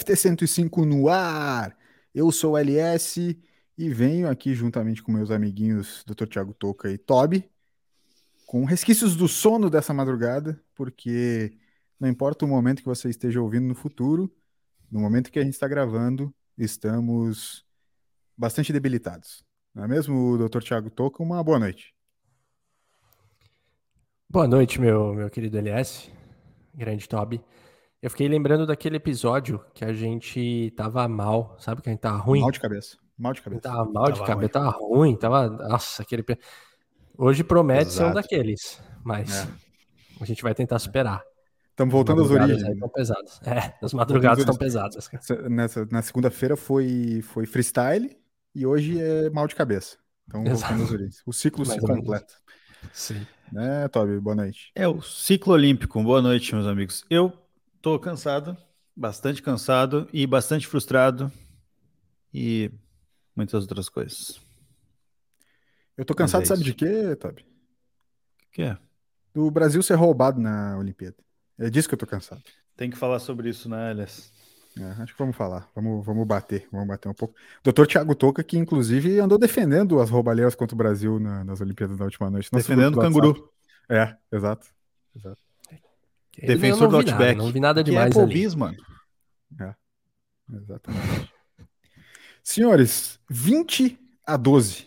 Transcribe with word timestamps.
BFT 0.00 0.16
105 0.16 0.84
no 0.86 1.08
ar. 1.08 1.76
Eu 2.14 2.32
sou 2.32 2.52
o 2.52 2.58
LS 2.58 3.38
e 3.76 3.90
venho 3.90 4.28
aqui 4.28 4.54
juntamente 4.54 5.02
com 5.02 5.12
meus 5.12 5.30
amiguinhos 5.30 6.02
Dr. 6.06 6.26
Thiago 6.26 6.54
Toca 6.54 6.90
e 6.90 6.96
Toby 6.96 7.48
com 8.46 8.64
resquícios 8.64 9.14
do 9.14 9.28
sono 9.28 9.68
dessa 9.68 9.92
madrugada, 9.92 10.60
porque 10.74 11.52
não 12.00 12.08
importa 12.08 12.44
o 12.44 12.48
momento 12.48 12.80
que 12.80 12.88
você 12.88 13.10
esteja 13.10 13.40
ouvindo 13.40 13.66
no 13.66 13.74
futuro, 13.74 14.34
no 14.90 15.00
momento 15.00 15.30
que 15.30 15.38
a 15.38 15.44
gente 15.44 15.52
está 15.52 15.68
gravando, 15.68 16.34
estamos 16.56 17.64
bastante 18.36 18.72
debilitados. 18.72 19.44
Não 19.74 19.84
é 19.84 19.88
mesmo, 19.88 20.36
Dr. 20.38 20.62
Thiago 20.62 20.90
Toca? 20.90 21.22
Uma 21.22 21.44
boa 21.44 21.58
noite. 21.58 21.94
Boa 24.28 24.48
noite, 24.48 24.80
meu, 24.80 25.12
meu 25.14 25.28
querido 25.28 25.58
LS, 25.58 26.10
grande 26.74 27.08
Toby. 27.08 27.40
Eu 28.02 28.08
fiquei 28.08 28.26
lembrando 28.28 28.66
daquele 28.66 28.96
episódio 28.96 29.62
que 29.74 29.84
a 29.84 29.92
gente 29.92 30.72
tava 30.74 31.06
mal, 31.06 31.54
sabe? 31.58 31.82
Que 31.82 31.90
a 31.90 31.92
gente 31.92 32.00
tava 32.00 32.16
ruim. 32.16 32.40
Mal 32.40 32.50
de 32.50 32.60
cabeça. 32.60 32.96
Mal 33.18 33.34
de 33.34 33.42
cabeça. 33.42 33.60
Tava 33.60 33.84
mal 33.84 34.04
tava 34.04 34.12
de 34.12 34.24
cabeça, 34.24 34.52
tava 34.52 34.70
ruim, 34.70 35.16
tava. 35.16 35.50
Nossa, 35.50 36.02
aquele. 36.02 36.24
Hoje 37.18 37.44
promete 37.44 37.88
Exato. 37.90 37.96
ser 37.96 38.04
um 38.06 38.14
daqueles, 38.14 38.82
mas 39.04 39.44
é. 39.44 39.48
a 40.18 40.24
gente 40.24 40.42
vai 40.42 40.54
tentar 40.54 40.78
superar. 40.78 41.22
Estamos 41.68 41.92
voltando 41.92 42.22
às 42.22 42.30
origens. 42.30 42.62
Estão 42.62 42.88
pesadas. 42.88 43.40
É, 43.44 43.74
as 43.82 43.92
madrugadas 43.92 44.38
estão 44.38 44.56
pesadas. 44.56 45.10
Nessa, 45.50 45.86
na 45.90 46.00
segunda-feira 46.00 46.56
foi, 46.56 47.20
foi 47.22 47.44
freestyle 47.44 48.16
e 48.54 48.64
hoje 48.66 48.98
é 48.98 49.28
mal 49.28 49.46
de 49.46 49.54
cabeça. 49.54 49.98
Então 50.26 50.42
voltando 50.42 50.84
às 50.84 50.90
origens. 50.90 51.22
O 51.26 51.32
ciclo 51.34 51.66
se 51.66 51.78
completa. 51.78 52.34
Sim. 52.94 53.26
Né, 53.52 53.86
Toby? 53.88 54.18
Boa 54.20 54.36
noite. 54.36 54.72
É 54.74 54.88
o 54.88 55.02
ciclo 55.02 55.52
olímpico. 55.52 56.02
Boa 56.02 56.22
noite, 56.22 56.54
meus 56.54 56.66
amigos. 56.66 57.04
Eu 57.10 57.32
Tô 57.82 57.98
cansado, 57.98 58.56
bastante 58.94 59.42
cansado 59.42 60.06
e 60.12 60.26
bastante 60.26 60.66
frustrado 60.66 61.32
e 62.32 62.70
muitas 63.34 63.62
outras 63.62 63.88
coisas. 63.88 64.38
Eu 65.96 66.04
tô 66.04 66.14
cansado, 66.14 66.42
é 66.42 66.46
sabe 66.46 66.62
de 66.62 66.74
quê, 66.74 67.16
Toby? 67.16 67.42
O 67.42 68.52
que 68.52 68.62
é? 68.62 68.76
Do 69.32 69.50
Brasil 69.50 69.82
ser 69.82 69.94
roubado 69.94 70.38
na 70.38 70.76
Olimpíada. 70.76 71.16
É 71.58 71.70
disso 71.70 71.88
que 71.88 71.94
eu 71.94 71.98
tô 71.98 72.06
cansado. 72.06 72.42
Tem 72.76 72.90
que 72.90 72.98
falar 72.98 73.18
sobre 73.18 73.48
isso, 73.48 73.68
né, 73.68 73.92
Elias? 73.92 74.30
É, 74.78 75.02
acho 75.02 75.12
que 75.12 75.18
vamos 75.18 75.36
falar. 75.36 75.68
Vamos, 75.74 76.04
vamos 76.04 76.26
bater, 76.26 76.68
vamos 76.70 76.86
bater 76.86 77.08
um 77.08 77.14
pouco. 77.14 77.34
Doutor 77.64 77.86
Thiago 77.86 78.14
Toca, 78.14 78.44
que 78.44 78.58
inclusive 78.58 79.18
andou 79.20 79.38
defendendo 79.38 80.00
as 80.00 80.10
roubalheiras 80.10 80.54
contra 80.54 80.74
o 80.74 80.78
Brasil 80.78 81.18
na, 81.18 81.44
nas 81.44 81.60
Olimpíadas 81.60 81.96
da 81.96 82.04
última 82.04 82.30
noite. 82.30 82.50
Defendendo 82.52 82.96
o 82.96 83.00
canguru. 83.00 83.50
É, 83.88 84.16
exato. 84.30 84.68
exato. 85.16 85.49
Defensor 86.38 86.88
do 86.88 86.96
Outback. 86.96 87.20
Nada, 87.20 87.34
não 87.34 87.52
vi 87.52 87.60
nada 87.60 87.84
demais 87.84 88.12
que 88.12 88.18
é 88.18 88.22
ali. 88.22 88.56
mano. 88.56 88.76
É, 89.60 89.74
exatamente. 90.54 91.32
Senhores, 92.42 93.18
20 93.28 93.98
a 94.26 94.36
12. 94.36 94.86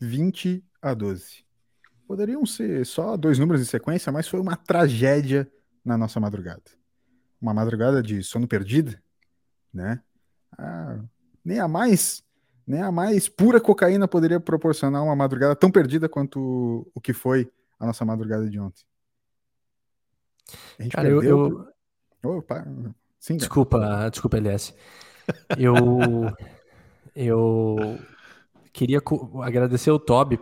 20 0.00 0.64
a 0.80 0.94
12. 0.94 1.44
Poderiam 2.06 2.44
ser 2.44 2.84
só 2.84 3.16
dois 3.16 3.38
números 3.38 3.62
em 3.62 3.64
sequência, 3.64 4.10
mas 4.10 4.28
foi 4.28 4.40
uma 4.40 4.56
tragédia 4.56 5.50
na 5.84 5.96
nossa 5.96 6.18
madrugada. 6.18 6.62
Uma 7.40 7.54
madrugada 7.54 8.02
de 8.02 8.22
sono 8.22 8.46
perdido, 8.46 8.96
né? 9.72 10.00
Ah, 10.58 10.98
nem 11.44 11.58
a 11.58 11.66
mais, 11.66 12.22
nem 12.66 12.82
a 12.82 12.92
mais 12.92 13.28
pura 13.28 13.60
cocaína 13.60 14.06
poderia 14.06 14.38
proporcionar 14.38 15.02
uma 15.02 15.16
madrugada 15.16 15.56
tão 15.56 15.70
perdida 15.70 16.08
quanto 16.08 16.90
o 16.94 17.00
que 17.00 17.12
foi 17.12 17.50
a 17.78 17.86
nossa 17.86 18.04
madrugada 18.04 18.48
de 18.48 18.58
ontem. 18.60 18.84
A 20.78 20.82
gente 20.82 20.92
cara, 20.92 21.08
perdeu... 21.08 21.22
eu. 21.22 21.68
eu... 22.22 22.38
Opa, 22.38 22.64
sim, 23.18 23.36
desculpa, 23.36 24.08
desculpa, 24.10 24.36
LS. 24.36 24.74
Eu. 25.58 25.76
eu 27.14 27.98
queria 28.72 29.00
agradecer 29.42 29.90
o 29.90 29.98
Toby 29.98 30.40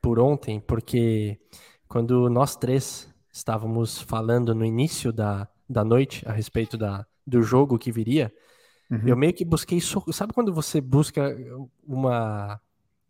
por 0.00 0.18
ontem, 0.18 0.60
porque 0.60 1.38
quando 1.86 2.28
nós 2.28 2.56
três 2.56 3.12
estávamos 3.32 4.00
falando 4.00 4.54
no 4.54 4.64
início 4.64 5.12
da, 5.12 5.48
da 5.68 5.84
noite 5.84 6.26
a 6.28 6.32
respeito 6.32 6.76
da, 6.76 7.06
do 7.26 7.42
jogo 7.42 7.78
que 7.78 7.92
viria, 7.92 8.32
uhum. 8.90 9.02
eu 9.06 9.16
meio 9.16 9.32
que 9.32 9.44
busquei. 9.44 9.80
Sabe 9.80 10.32
quando 10.32 10.52
você 10.52 10.80
busca 10.80 11.36
uma. 11.86 12.60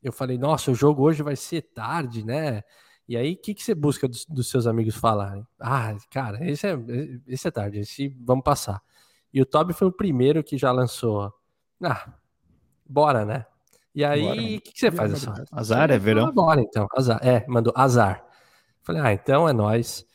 Eu 0.03 0.13
falei, 0.13 0.39
nossa, 0.39 0.71
o 0.71 0.75
jogo 0.75 1.03
hoje 1.03 1.23
vai 1.23 1.37
ser 1.37 1.63
tarde, 1.63 2.25
né? 2.25 2.63
E 3.11 3.17
aí, 3.17 3.33
o 3.33 3.37
que, 3.37 3.55
que 3.55 3.65
você 3.65 3.75
busca 3.75 4.07
dos, 4.07 4.25
dos, 4.25 4.49
seus 4.49 4.69
amigos 4.69 4.95
falarem? 4.95 5.45
Ah, 5.59 5.97
cara, 6.13 6.49
esse 6.49 6.65
é, 6.65 6.79
esse 7.27 7.49
é 7.49 7.51
tarde, 7.51 7.81
esse 7.81 8.07
vamos 8.21 8.45
passar. 8.45 8.81
E 9.35 9.43
o 9.43 9.45
Toby 9.45 9.73
foi 9.73 9.89
o 9.89 9.93
primeiro 9.93 10.45
que 10.45 10.57
já 10.57 10.71
lançou. 10.71 11.35
Ah, 11.83 12.15
bora, 12.89 13.25
né? 13.25 13.47
E 13.93 14.05
aí, 14.05 14.59
o 14.59 14.61
que, 14.61 14.71
que, 14.71 14.79
você 14.79 14.93
faz? 14.93 15.13
Assim? 15.13 15.43
Azar 15.51 15.91
é 15.91 15.99
verão? 15.99 16.33
Bora, 16.33 16.61
então. 16.61 16.87
Azar. 16.97 17.19
É, 17.21 17.45
mandou 17.49 17.73
azar. 17.75 18.25
Falei, 18.81 19.03
ah, 19.03 19.13
então 19.13 19.49
é 19.49 19.53
nós. 19.53 20.07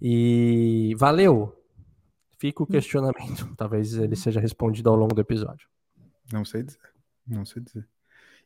E 0.00 0.96
valeu. 0.98 1.56
Fica 2.40 2.60
o 2.64 2.66
questionamento. 2.66 3.54
Talvez 3.56 3.94
ele 3.94 4.16
seja 4.16 4.40
respondido 4.40 4.90
ao 4.90 4.96
longo 4.96 5.14
do 5.14 5.20
episódio. 5.20 5.68
Não 6.32 6.44
sei 6.44 6.64
dizer. 6.64 6.92
Não 7.24 7.44
sei 7.46 7.62
dizer. 7.62 7.88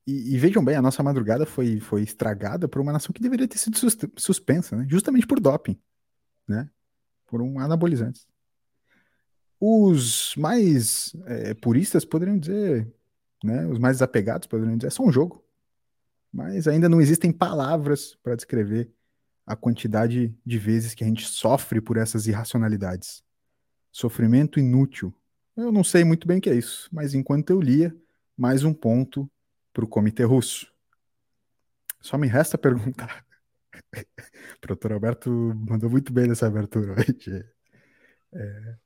E, 0.06 0.34
e, 0.34 0.38
vejam 0.38 0.64
bem, 0.64 0.76
a 0.76 0.82
nossa 0.82 1.02
madrugada 1.02 1.44
foi, 1.44 1.80
foi 1.80 2.02
estragada 2.02 2.68
por 2.68 2.80
uma 2.80 2.92
nação 2.92 3.12
que 3.12 3.20
deveria 3.20 3.48
ter 3.48 3.58
sido 3.58 3.76
suspensa, 4.16 4.76
né? 4.76 4.86
justamente 4.88 5.26
por 5.26 5.40
doping, 5.40 5.76
né? 6.46 6.70
por 7.26 7.42
um 7.42 7.58
anabolizante. 7.58 8.24
Os 9.58 10.34
mais 10.36 11.12
é, 11.24 11.54
puristas 11.54 12.04
poderiam 12.04 12.38
dizer, 12.38 12.88
né? 13.42 13.66
os 13.66 13.80
mais 13.80 13.96
desapegados 13.96 14.46
poderiam 14.46 14.76
dizer, 14.76 14.88
é 14.88 14.90
só 14.90 15.02
um 15.02 15.10
jogo. 15.10 15.44
Mas 16.32 16.68
ainda 16.68 16.88
não 16.88 17.00
existem 17.00 17.32
palavras 17.32 18.16
para 18.22 18.36
descrever 18.36 18.92
a 19.44 19.56
quantidade 19.56 20.36
de 20.44 20.58
vezes 20.58 20.94
que 20.94 21.02
a 21.02 21.06
gente 21.06 21.26
sofre 21.26 21.80
por 21.80 21.96
essas 21.96 22.26
irracionalidades. 22.26 23.24
Sofrimento 23.90 24.60
inútil. 24.60 25.14
Eu 25.56 25.72
não 25.72 25.82
sei 25.82 26.04
muito 26.04 26.28
bem 26.28 26.38
o 26.38 26.40
que 26.40 26.50
é 26.50 26.54
isso, 26.54 26.88
mas 26.92 27.14
enquanto 27.14 27.50
eu 27.50 27.60
lia, 27.60 27.96
mais 28.36 28.62
um 28.62 28.74
ponto 28.74 29.28
para 29.76 29.84
o 29.84 29.88
comitê 29.88 30.24
russo. 30.24 30.72
Só 32.00 32.16
me 32.16 32.26
resta 32.26 32.56
perguntar. 32.56 33.26
o 34.64 34.66
doutor 34.66 34.92
Alberto 34.92 35.30
mandou 35.68 35.90
muito 35.90 36.10
bem 36.14 36.26
nessa 36.26 36.46
abertura 36.46 36.94
hoje. 36.98 37.44
É... 38.32 38.76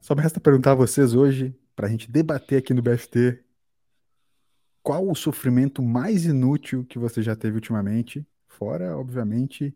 Só 0.00 0.16
me 0.16 0.22
resta 0.22 0.40
perguntar 0.40 0.72
a 0.72 0.74
vocês 0.74 1.14
hoje, 1.14 1.56
para 1.76 1.86
a 1.86 1.90
gente 1.90 2.10
debater 2.10 2.58
aqui 2.58 2.74
no 2.74 2.82
BFT, 2.82 3.44
qual 4.82 5.08
o 5.08 5.14
sofrimento 5.14 5.80
mais 5.84 6.24
inútil 6.24 6.84
que 6.84 6.98
você 6.98 7.22
já 7.22 7.36
teve 7.36 7.54
ultimamente, 7.54 8.26
fora, 8.48 8.96
obviamente, 8.96 9.72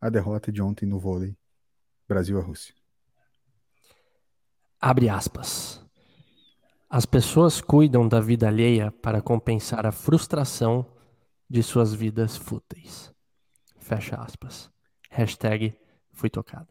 a 0.00 0.08
derrota 0.08 0.50
de 0.50 0.62
ontem 0.62 0.86
no 0.86 0.98
vôlei 0.98 1.36
Brasil 2.08 2.38
a 2.38 2.42
Rússia. 2.42 2.74
Abre 4.80 5.10
aspas. 5.10 5.85
As 6.96 7.04
pessoas 7.04 7.60
cuidam 7.60 8.08
da 8.08 8.20
vida 8.20 8.48
alheia 8.48 8.90
para 8.90 9.20
compensar 9.20 9.84
a 9.84 9.92
frustração 9.92 10.86
de 11.46 11.62
suas 11.62 11.92
vidas 11.92 12.38
fúteis. 12.38 13.12
Fecha 13.78 14.16
aspas. 14.16 14.70
Hashtag 15.10 15.74
fui 16.10 16.30
tocado. 16.30 16.68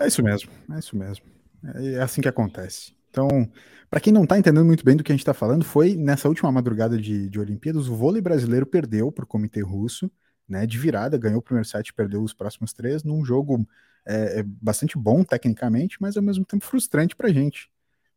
É 0.00 0.08
isso 0.08 0.24
mesmo, 0.24 0.50
é 0.74 0.78
isso 0.80 0.96
mesmo. 0.96 1.24
É 1.62 2.00
assim 2.00 2.20
que 2.20 2.28
acontece. 2.28 2.98
Então, 3.10 3.50
para 3.90 4.00
quem 4.00 4.12
não 4.12 4.24
está 4.24 4.38
entendendo 4.38 4.66
muito 4.66 4.84
bem 4.84 4.96
do 4.96 5.02
que 5.02 5.10
a 5.10 5.14
gente 5.14 5.22
está 5.22 5.34
falando, 5.34 5.64
foi 5.64 5.96
nessa 5.96 6.28
última 6.28 6.52
madrugada 6.52 6.98
de, 6.98 7.28
de 7.28 7.40
Olimpíadas, 7.40 7.88
o 7.88 7.96
vôlei 7.96 8.20
brasileiro 8.20 8.66
perdeu 8.66 9.10
para 9.10 9.24
o 9.24 9.28
comitê 9.28 9.60
russo, 9.60 10.10
né, 10.48 10.66
de 10.66 10.78
virada, 10.78 11.18
ganhou 11.18 11.38
o 11.38 11.42
primeiro 11.42 11.68
set, 11.68 11.92
perdeu 11.92 12.22
os 12.22 12.32
próximos 12.32 12.72
três, 12.72 13.04
num 13.04 13.24
jogo 13.24 13.66
é, 14.06 14.40
é 14.40 14.42
bastante 14.42 14.96
bom 14.96 15.22
tecnicamente, 15.22 15.98
mas 16.00 16.16
ao 16.16 16.22
mesmo 16.22 16.44
tempo 16.44 16.64
frustrante 16.64 17.14
para 17.14 17.28
a 17.28 17.32
gente. 17.32 17.70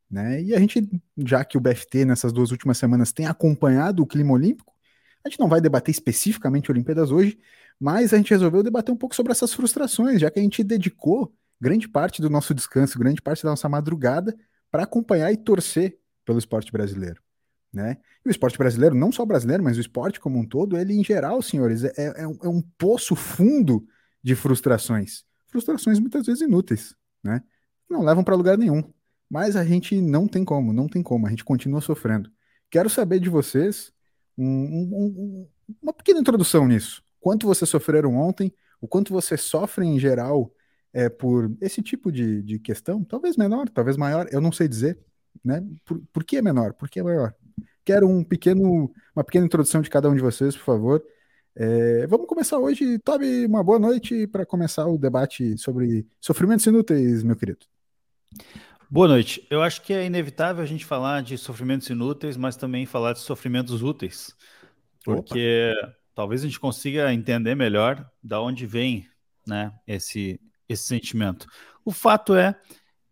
Né? 0.10 0.42
E 0.42 0.54
a 0.54 0.60
gente, 0.60 0.90
já 1.18 1.44
que 1.44 1.58
o 1.58 1.62
BFT 1.62 2.06
nessas 2.06 2.34
duas 2.34 2.52
últimas 2.52 2.78
semanas 2.78 3.14
tem 3.14 3.26
acompanhado 3.28 4.04
o 4.04 4.08
clima 4.08 4.34
olímpico, 4.34 4.74
a 5.24 5.30
gente 5.30 5.40
não 5.40 5.48
vai 5.48 5.62
debater 5.62 5.92
especificamente 5.92 6.72
Olimpíadas 6.72 7.12
hoje, 7.12 7.40
mas 7.80 8.14
a 8.14 8.18
gente 8.18 8.32
resolveu 8.32 8.64
debater 8.64 8.94
um 8.94 8.98
pouco 8.98 9.16
sobre 9.16 9.32
essas 9.32 9.54
frustrações, 9.54 10.20
já 10.20 10.30
que 10.30 10.40
a 10.40 10.44
gente 10.44 10.64
dedicou 10.64 11.34
grande 11.60 11.88
parte 11.88 12.22
do 12.22 12.30
nosso 12.30 12.54
descanso, 12.54 13.00
grande 13.00 13.22
parte 13.22 13.44
da 13.44 13.52
nossa 13.52 13.70
madrugada 13.70 14.36
para 14.72 14.84
acompanhar 14.84 15.32
e 15.32 15.38
torcer 15.38 16.00
pelo 16.26 16.40
esporte 16.40 16.72
brasileiro. 16.72 17.22
Né? 17.74 17.98
E 18.26 18.30
o 18.30 18.32
esporte 18.32 18.58
brasileiro, 18.58 18.96
não 18.96 19.12
só 19.12 19.26
brasileiro, 19.26 19.64
mas 19.64 19.78
o 19.78 19.82
esporte 19.82 20.20
como 20.20 20.40
um 20.40 20.46
todo, 20.46 20.78
ele 20.78 20.94
em 20.94 21.04
geral, 21.04 21.42
senhores, 21.42 21.84
é, 21.84 21.94
é, 21.98 22.28
um, 22.28 22.38
é 22.44 22.48
um 22.48 22.62
poço 22.78 23.16
fundo 23.16 23.86
de 24.24 24.36
frustrações. 24.36 25.24
Frustrações 25.48 26.00
muitas 26.00 26.26
vezes 26.26 26.42
inúteis, 26.42 26.96
né? 27.24 27.42
Não 27.90 28.04
levam 28.04 28.24
para 28.24 28.36
lugar 28.36 28.58
nenhum. 28.58 28.84
mas 29.30 29.56
a 29.56 29.64
gente 29.64 30.00
não 30.02 30.28
tem 30.28 30.44
como, 30.44 30.74
não 30.74 30.88
tem 30.88 31.02
como, 31.02 31.26
a 31.26 31.30
gente 31.30 31.44
continua 31.44 31.82
sofrendo. 31.82 32.30
Quero 32.70 32.90
saber 32.90 33.20
de 33.20 33.30
vocês 33.30 33.92
um, 34.38 34.46
um, 34.46 35.48
uma 35.82 35.94
pequena 35.94 36.20
introdução 36.20 36.68
nisso. 36.68 37.04
Quanto 37.20 37.48
vocês 37.48 37.70
sofreram 37.70 38.16
ontem, 38.16 38.54
o 38.82 38.88
quanto 38.88 39.14
vocês 39.14 39.42
sofrem 39.42 39.96
em 39.96 40.00
geral 40.00 40.52
é, 40.94 41.10
por 41.10 41.52
esse 41.62 41.82
tipo 41.82 42.12
de, 42.12 42.42
de 42.42 42.60
questão, 42.60 43.04
talvez 43.04 43.38
menor, 43.38 43.70
talvez 43.70 43.98
maior, 43.98 44.28
eu 44.32 44.42
não 44.42 44.52
sei 44.52 44.68
dizer, 44.68 45.00
né? 45.44 45.64
Por, 45.86 46.02
por 46.12 46.24
que 46.24 46.38
é 46.38 46.42
menor? 46.42 46.74
Por 46.74 46.90
que 46.90 47.00
é 47.00 47.04
maior? 47.04 47.34
Quero 47.84 48.08
um 48.08 48.24
pequeno, 48.24 48.92
uma 49.16 49.24
pequena 49.24 49.46
introdução 49.46 49.82
de 49.82 49.90
cada 49.90 50.10
um 50.10 50.16
de 50.16 50.22
vocês, 50.22 50.56
por 50.56 50.64
favor. 50.64 51.04
É, 51.56 52.06
vamos 52.08 52.28
começar 52.28 52.58
hoje. 52.58 53.00
Toby, 53.00 53.46
uma 53.46 53.64
boa 53.64 53.80
noite 53.80 54.28
para 54.28 54.46
começar 54.46 54.88
o 54.88 54.98
debate 54.98 55.58
sobre 55.58 56.06
sofrimentos 56.20 56.66
inúteis, 56.66 57.24
meu 57.24 57.36
querido. 57.36 57.66
Boa 58.90 59.08
noite. 59.08 59.46
Eu 59.50 59.64
acho 59.64 59.82
que 59.82 59.94
é 59.94 60.06
inevitável 60.06 60.62
a 60.62 60.68
gente 60.68 60.86
falar 60.86 61.22
de 61.24 61.38
sofrimentos 61.38 61.90
inúteis, 61.90 62.38
mas 62.38 62.56
também 62.56 62.86
falar 62.86 63.14
de 63.14 63.20
sofrimentos 63.20 63.82
úteis, 63.82 64.36
porque 65.04 65.74
Opa. 65.82 65.96
talvez 66.14 66.42
a 66.42 66.46
gente 66.46 66.60
consiga 66.60 67.14
entender 67.14 67.56
melhor 67.56 68.10
da 68.22 68.42
onde 68.42 68.66
vem, 68.66 69.08
né, 69.48 69.74
esse 69.88 70.40
esse 70.72 70.84
sentimento. 70.84 71.48
O 71.84 71.92
fato 71.92 72.36
é 72.36 72.60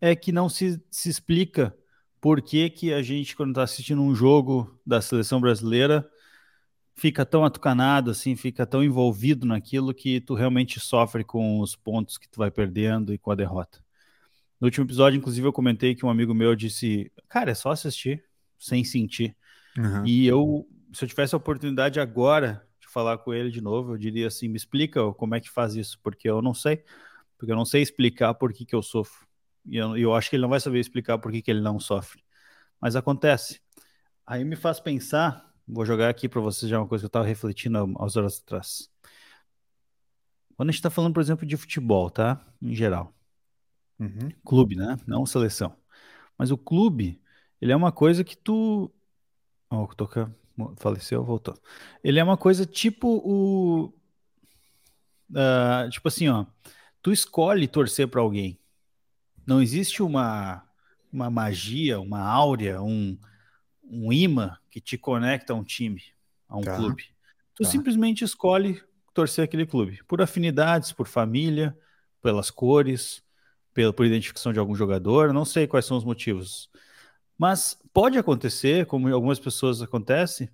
é 0.00 0.16
que 0.16 0.32
não 0.32 0.48
se, 0.48 0.82
se 0.90 1.10
explica 1.10 1.76
por 2.20 2.40
que, 2.40 2.70
que 2.70 2.92
a 2.92 3.02
gente, 3.02 3.36
quando 3.36 3.50
está 3.50 3.62
assistindo 3.62 4.02
um 4.02 4.14
jogo 4.14 4.78
da 4.84 5.00
seleção 5.00 5.40
brasileira, 5.40 6.08
fica 6.94 7.24
tão 7.24 7.44
atucanado, 7.44 8.10
assim, 8.10 8.36
fica 8.36 8.66
tão 8.66 8.84
envolvido 8.84 9.46
naquilo 9.46 9.94
que 9.94 10.20
tu 10.20 10.34
realmente 10.34 10.78
sofre 10.78 11.24
com 11.24 11.60
os 11.60 11.74
pontos 11.74 12.18
que 12.18 12.28
tu 12.28 12.38
vai 12.38 12.50
perdendo 12.50 13.12
e 13.12 13.18
com 13.18 13.30
a 13.30 13.34
derrota. 13.34 13.82
No 14.60 14.66
último 14.66 14.84
episódio, 14.84 15.16
inclusive, 15.16 15.46
eu 15.46 15.52
comentei 15.52 15.94
que 15.94 16.04
um 16.04 16.10
amigo 16.10 16.34
meu 16.34 16.54
disse, 16.54 17.10
cara, 17.28 17.50
é 17.50 17.54
só 17.54 17.70
assistir, 17.70 18.22
sem 18.58 18.84
sentir. 18.84 19.34
Uhum. 19.78 20.04
E 20.04 20.26
eu, 20.26 20.68
se 20.92 21.04
eu 21.04 21.08
tivesse 21.08 21.34
a 21.34 21.38
oportunidade 21.38 21.98
agora 21.98 22.62
de 22.78 22.86
falar 22.86 23.16
com 23.18 23.32
ele 23.32 23.50
de 23.50 23.62
novo, 23.62 23.94
eu 23.94 23.98
diria 23.98 24.26
assim, 24.26 24.48
me 24.48 24.56
explica 24.56 25.10
como 25.14 25.34
é 25.34 25.40
que 25.40 25.48
faz 25.48 25.74
isso, 25.76 25.98
porque 26.02 26.28
eu 26.28 26.42
não 26.42 26.52
sei, 26.52 26.84
porque 27.40 27.50
eu 27.50 27.56
não 27.56 27.64
sei 27.64 27.80
explicar 27.80 28.34
por 28.34 28.52
que, 28.52 28.66
que 28.66 28.74
eu 28.74 28.82
sofro. 28.82 29.26
E 29.64 29.78
eu, 29.78 29.96
eu 29.96 30.14
acho 30.14 30.28
que 30.28 30.36
ele 30.36 30.42
não 30.42 30.50
vai 30.50 30.60
saber 30.60 30.78
explicar 30.78 31.16
por 31.16 31.32
que, 31.32 31.40
que 31.40 31.50
ele 31.50 31.62
não 31.62 31.80
sofre. 31.80 32.22
Mas 32.78 32.96
acontece. 32.96 33.62
Aí 34.26 34.44
me 34.44 34.56
faz 34.56 34.78
pensar, 34.78 35.50
vou 35.66 35.86
jogar 35.86 36.10
aqui 36.10 36.28
para 36.28 36.42
vocês 36.42 36.70
já 36.70 36.78
uma 36.78 36.86
coisa 36.86 37.00
que 37.00 37.06
eu 37.06 37.08
estava 37.08 37.24
refletindo 37.24 37.96
às 37.98 38.14
horas 38.14 38.42
atrás. 38.44 38.90
Quando 40.54 40.68
a 40.68 40.72
gente 40.72 40.80
está 40.80 40.90
falando, 40.90 41.14
por 41.14 41.22
exemplo, 41.22 41.46
de 41.46 41.56
futebol, 41.56 42.10
tá? 42.10 42.46
Em 42.60 42.74
geral. 42.74 43.14
Uhum. 43.98 44.28
Clube, 44.44 44.76
né? 44.76 44.98
Não 45.06 45.24
seleção. 45.24 45.74
Mas 46.36 46.50
o 46.50 46.58
clube, 46.58 47.22
ele 47.58 47.72
é 47.72 47.76
uma 47.76 47.90
coisa 47.90 48.22
que 48.22 48.36
tu. 48.36 48.92
Ó, 49.70 49.84
oh, 49.84 49.94
toca 49.94 50.30
faleceu, 50.76 51.24
voltou. 51.24 51.58
Ele 52.04 52.20
é 52.20 52.24
uma 52.24 52.36
coisa 52.36 52.66
tipo 52.66 53.08
o. 53.24 53.94
Uh, 55.30 55.88
tipo 55.90 56.06
assim, 56.06 56.28
ó. 56.28 56.44
Tu 57.02 57.12
escolhe 57.12 57.66
torcer 57.66 58.08
para 58.08 58.20
alguém. 58.20 58.58
Não 59.46 59.62
existe 59.62 60.02
uma, 60.02 60.62
uma 61.12 61.30
magia, 61.30 62.00
uma 62.00 62.20
áurea, 62.20 62.82
um, 62.82 63.18
um 63.82 64.12
imã 64.12 64.56
que 64.70 64.80
te 64.80 64.96
conecta 64.96 65.52
a 65.52 65.56
um 65.56 65.64
time, 65.64 66.02
a 66.48 66.56
um 66.56 66.62
tá. 66.62 66.76
clube. 66.76 67.04
Tu 67.54 67.64
tá. 67.64 67.68
simplesmente 67.68 68.24
escolhe 68.24 68.82
torcer 69.12 69.44
aquele 69.44 69.66
clube, 69.66 70.02
por 70.06 70.22
afinidades, 70.22 70.92
por 70.92 71.08
família, 71.08 71.76
pelas 72.22 72.50
cores, 72.50 73.22
pela, 73.74 73.92
por 73.92 74.06
identificação 74.06 74.52
de 74.52 74.58
algum 74.58 74.74
jogador, 74.74 75.32
não 75.32 75.44
sei 75.44 75.66
quais 75.66 75.84
são 75.84 75.96
os 75.96 76.04
motivos. 76.04 76.70
Mas 77.36 77.76
pode 77.92 78.18
acontecer, 78.18 78.86
como 78.86 79.08
em 79.08 79.12
algumas 79.12 79.38
pessoas 79.38 79.82
acontece, 79.82 80.50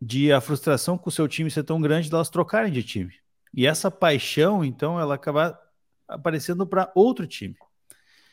de 0.00 0.32
a 0.32 0.40
frustração 0.40 0.96
com 0.96 1.08
o 1.08 1.12
seu 1.12 1.26
time 1.26 1.50
ser 1.50 1.64
tão 1.64 1.80
grande 1.80 2.08
de 2.08 2.14
elas 2.14 2.30
trocarem 2.30 2.72
de 2.72 2.82
time. 2.82 3.14
E 3.54 3.66
essa 3.66 3.90
paixão, 3.90 4.64
então, 4.64 4.98
ela 4.98 5.14
acaba 5.14 5.58
aparecendo 6.06 6.66
para 6.66 6.90
outro 6.94 7.26
time. 7.26 7.56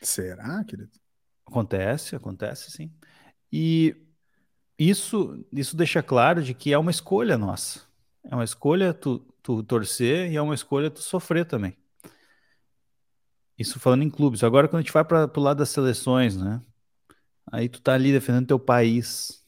Será, 0.00 0.62
querido? 0.64 0.90
Acontece, 1.46 2.16
acontece 2.16 2.70
sim. 2.70 2.92
E 3.52 3.96
isso, 4.78 5.44
isso 5.52 5.76
deixa 5.76 6.02
claro 6.02 6.42
de 6.42 6.52
que 6.54 6.72
é 6.72 6.78
uma 6.78 6.90
escolha 6.90 7.38
nossa. 7.38 7.80
É 8.24 8.34
uma 8.34 8.44
escolha 8.44 8.92
tu, 8.92 9.20
tu 9.42 9.62
torcer 9.62 10.30
e 10.30 10.36
é 10.36 10.42
uma 10.42 10.54
escolha 10.54 10.90
tu 10.90 11.00
sofrer 11.00 11.46
também. 11.46 11.76
Isso 13.58 13.80
falando 13.80 14.02
em 14.02 14.10
clubes. 14.10 14.44
Agora, 14.44 14.68
quando 14.68 14.80
a 14.80 14.82
gente 14.82 14.92
vai 14.92 15.04
para 15.04 15.30
o 15.34 15.40
lado 15.40 15.58
das 15.58 15.70
seleções, 15.70 16.36
né? 16.36 16.60
Aí 17.50 17.68
tu 17.68 17.80
tá 17.80 17.94
ali 17.94 18.12
defendendo 18.12 18.48
teu 18.48 18.58
país. 18.58 19.42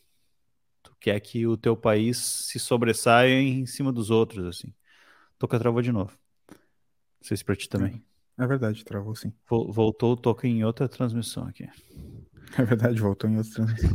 Tu 0.83 0.95
quer 1.01 1.21
que 1.21 1.47
o 1.47 1.57
teu 1.57 1.77
país 1.77 2.17
se 2.17 2.59
sobressaia 2.59 3.41
em 3.41 3.67
cima 3.67 3.93
dos 3.93 4.09
outros, 4.11 4.47
assim. 4.47 4.73
Toca 5.39 5.59
travou 5.59 5.81
de 5.81 5.93
novo. 5.93 6.13
Não 6.51 7.23
sei 7.23 7.37
se 7.37 7.45
pra 7.45 7.55
ti 7.55 7.69
também. 7.69 8.03
É 8.39 8.47
verdade, 8.47 8.85
travou 8.85 9.15
sim. 9.15 9.33
Voltou 9.49 10.13
o 10.13 10.17
toque 10.17 10.47
em 10.47 10.65
outra 10.65 10.89
transmissão 10.89 11.47
aqui. 11.47 11.69
É 12.57 12.65
verdade, 12.65 12.99
voltou 12.99 13.29
em 13.29 13.37
outra 13.37 13.53
transmissão. 13.53 13.91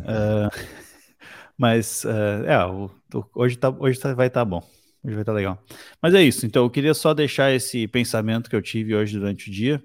uh, 0.00 0.50
mas, 1.56 2.02
uh, 2.04 2.44
é, 2.44 2.66
o, 2.66 2.90
o, 3.14 3.24
hoje, 3.36 3.56
tá, 3.56 3.70
hoje 3.70 3.96
tá, 4.00 4.12
vai 4.12 4.26
estar 4.26 4.40
tá 4.40 4.44
bom. 4.44 4.58
Hoje 5.04 5.14
vai 5.14 5.22
estar 5.22 5.30
tá 5.30 5.36
legal. 5.36 5.64
Mas 6.02 6.14
é 6.14 6.22
isso. 6.22 6.44
Então, 6.44 6.64
eu 6.64 6.70
queria 6.70 6.92
só 6.92 7.14
deixar 7.14 7.52
esse 7.52 7.86
pensamento 7.86 8.50
que 8.50 8.56
eu 8.56 8.60
tive 8.60 8.96
hoje 8.96 9.16
durante 9.20 9.48
o 9.48 9.52
dia, 9.52 9.80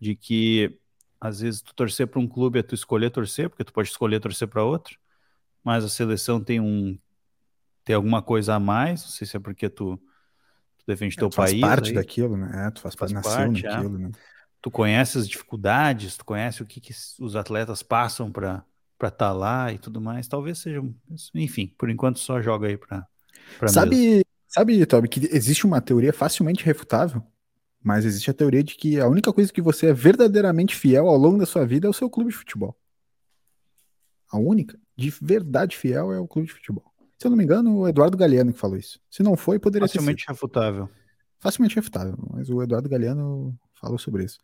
de 0.00 0.14
que 0.14 0.78
às 1.20 1.40
vezes 1.40 1.60
tu 1.60 1.74
torcer 1.74 2.06
para 2.06 2.20
um 2.20 2.28
clube 2.28 2.60
é 2.60 2.62
tu 2.62 2.76
escolher 2.76 3.10
torcer, 3.10 3.50
porque 3.50 3.64
tu 3.64 3.72
pode 3.72 3.88
escolher 3.88 4.20
torcer 4.20 4.46
para 4.46 4.62
outro, 4.62 4.96
mas 5.64 5.84
a 5.84 5.88
seleção 5.88 6.40
tem 6.40 6.60
um 6.60 6.96
tem 7.86 7.94
alguma 7.94 8.20
coisa 8.20 8.56
a 8.56 8.60
mais, 8.60 9.02
não 9.02 9.10
sei 9.10 9.26
se 9.28 9.36
é 9.36 9.40
porque 9.40 9.68
tu 9.68 9.96
defende 10.84 11.14
é, 11.14 11.18
teu 11.20 11.30
país. 11.30 11.52
Faz 11.52 11.60
parte 11.60 11.88
aí. 11.90 11.94
daquilo, 11.94 12.36
né? 12.36 12.66
É, 12.66 12.70
tu 12.72 12.80
faz, 12.80 12.96
faz 12.96 13.12
nasceu 13.12 13.32
parte, 13.32 13.62
naquilo, 13.62 13.96
é. 13.96 13.98
né? 14.00 14.10
Tu 14.60 14.70
conhece 14.72 15.18
as 15.18 15.28
dificuldades, 15.28 16.16
tu 16.16 16.24
conhece 16.24 16.60
o 16.60 16.66
que, 16.66 16.80
que 16.80 16.92
os 17.20 17.36
atletas 17.36 17.84
passam 17.84 18.32
para 18.32 18.64
estar 18.94 19.10
tá 19.12 19.32
lá 19.32 19.72
e 19.72 19.78
tudo 19.78 20.00
mais. 20.00 20.26
Talvez 20.26 20.58
seja, 20.58 20.82
enfim, 21.32 21.72
por 21.78 21.88
enquanto 21.88 22.18
só 22.18 22.42
joga 22.42 22.66
aí 22.66 22.76
para 22.76 23.06
Sabe, 23.68 24.26
sabe, 24.48 24.84
Toby, 24.84 25.08
que 25.08 25.28
existe 25.30 25.64
uma 25.64 25.80
teoria 25.80 26.12
facilmente 26.12 26.64
refutável, 26.64 27.22
mas 27.80 28.04
existe 28.04 28.28
a 28.28 28.34
teoria 28.34 28.64
de 28.64 28.74
que 28.74 28.98
a 28.98 29.06
única 29.06 29.32
coisa 29.32 29.52
que 29.52 29.62
você 29.62 29.90
é 29.90 29.92
verdadeiramente 29.92 30.74
fiel 30.74 31.06
ao 31.06 31.16
longo 31.16 31.38
da 31.38 31.46
sua 31.46 31.64
vida 31.64 31.86
é 31.86 31.90
o 31.90 31.92
seu 31.92 32.10
clube 32.10 32.32
de 32.32 32.36
futebol. 32.36 32.76
A 34.28 34.38
única, 34.38 34.76
de 34.96 35.08
verdade 35.22 35.76
fiel, 35.76 36.12
é 36.12 36.18
o 36.18 36.26
clube 36.26 36.48
de 36.48 36.54
futebol. 36.54 36.95
Se 37.18 37.26
eu 37.26 37.30
não 37.30 37.36
me 37.36 37.44
engano, 37.44 37.78
o 37.78 37.88
Eduardo 37.88 38.16
Galeano 38.16 38.52
que 38.52 38.58
falou 38.58 38.76
isso. 38.76 39.00
Se 39.10 39.22
não 39.22 39.36
foi, 39.36 39.58
poderia 39.58 39.88
Facilmente 39.88 40.20
ser. 40.20 40.26
Facilmente 40.26 40.28
refutável. 40.28 40.90
Facilmente 41.38 41.76
refutável, 41.76 42.16
mas 42.30 42.50
o 42.50 42.62
Eduardo 42.62 42.88
Galeano 42.88 43.58
falou 43.74 43.98
sobre 43.98 44.24
isso. 44.24 44.38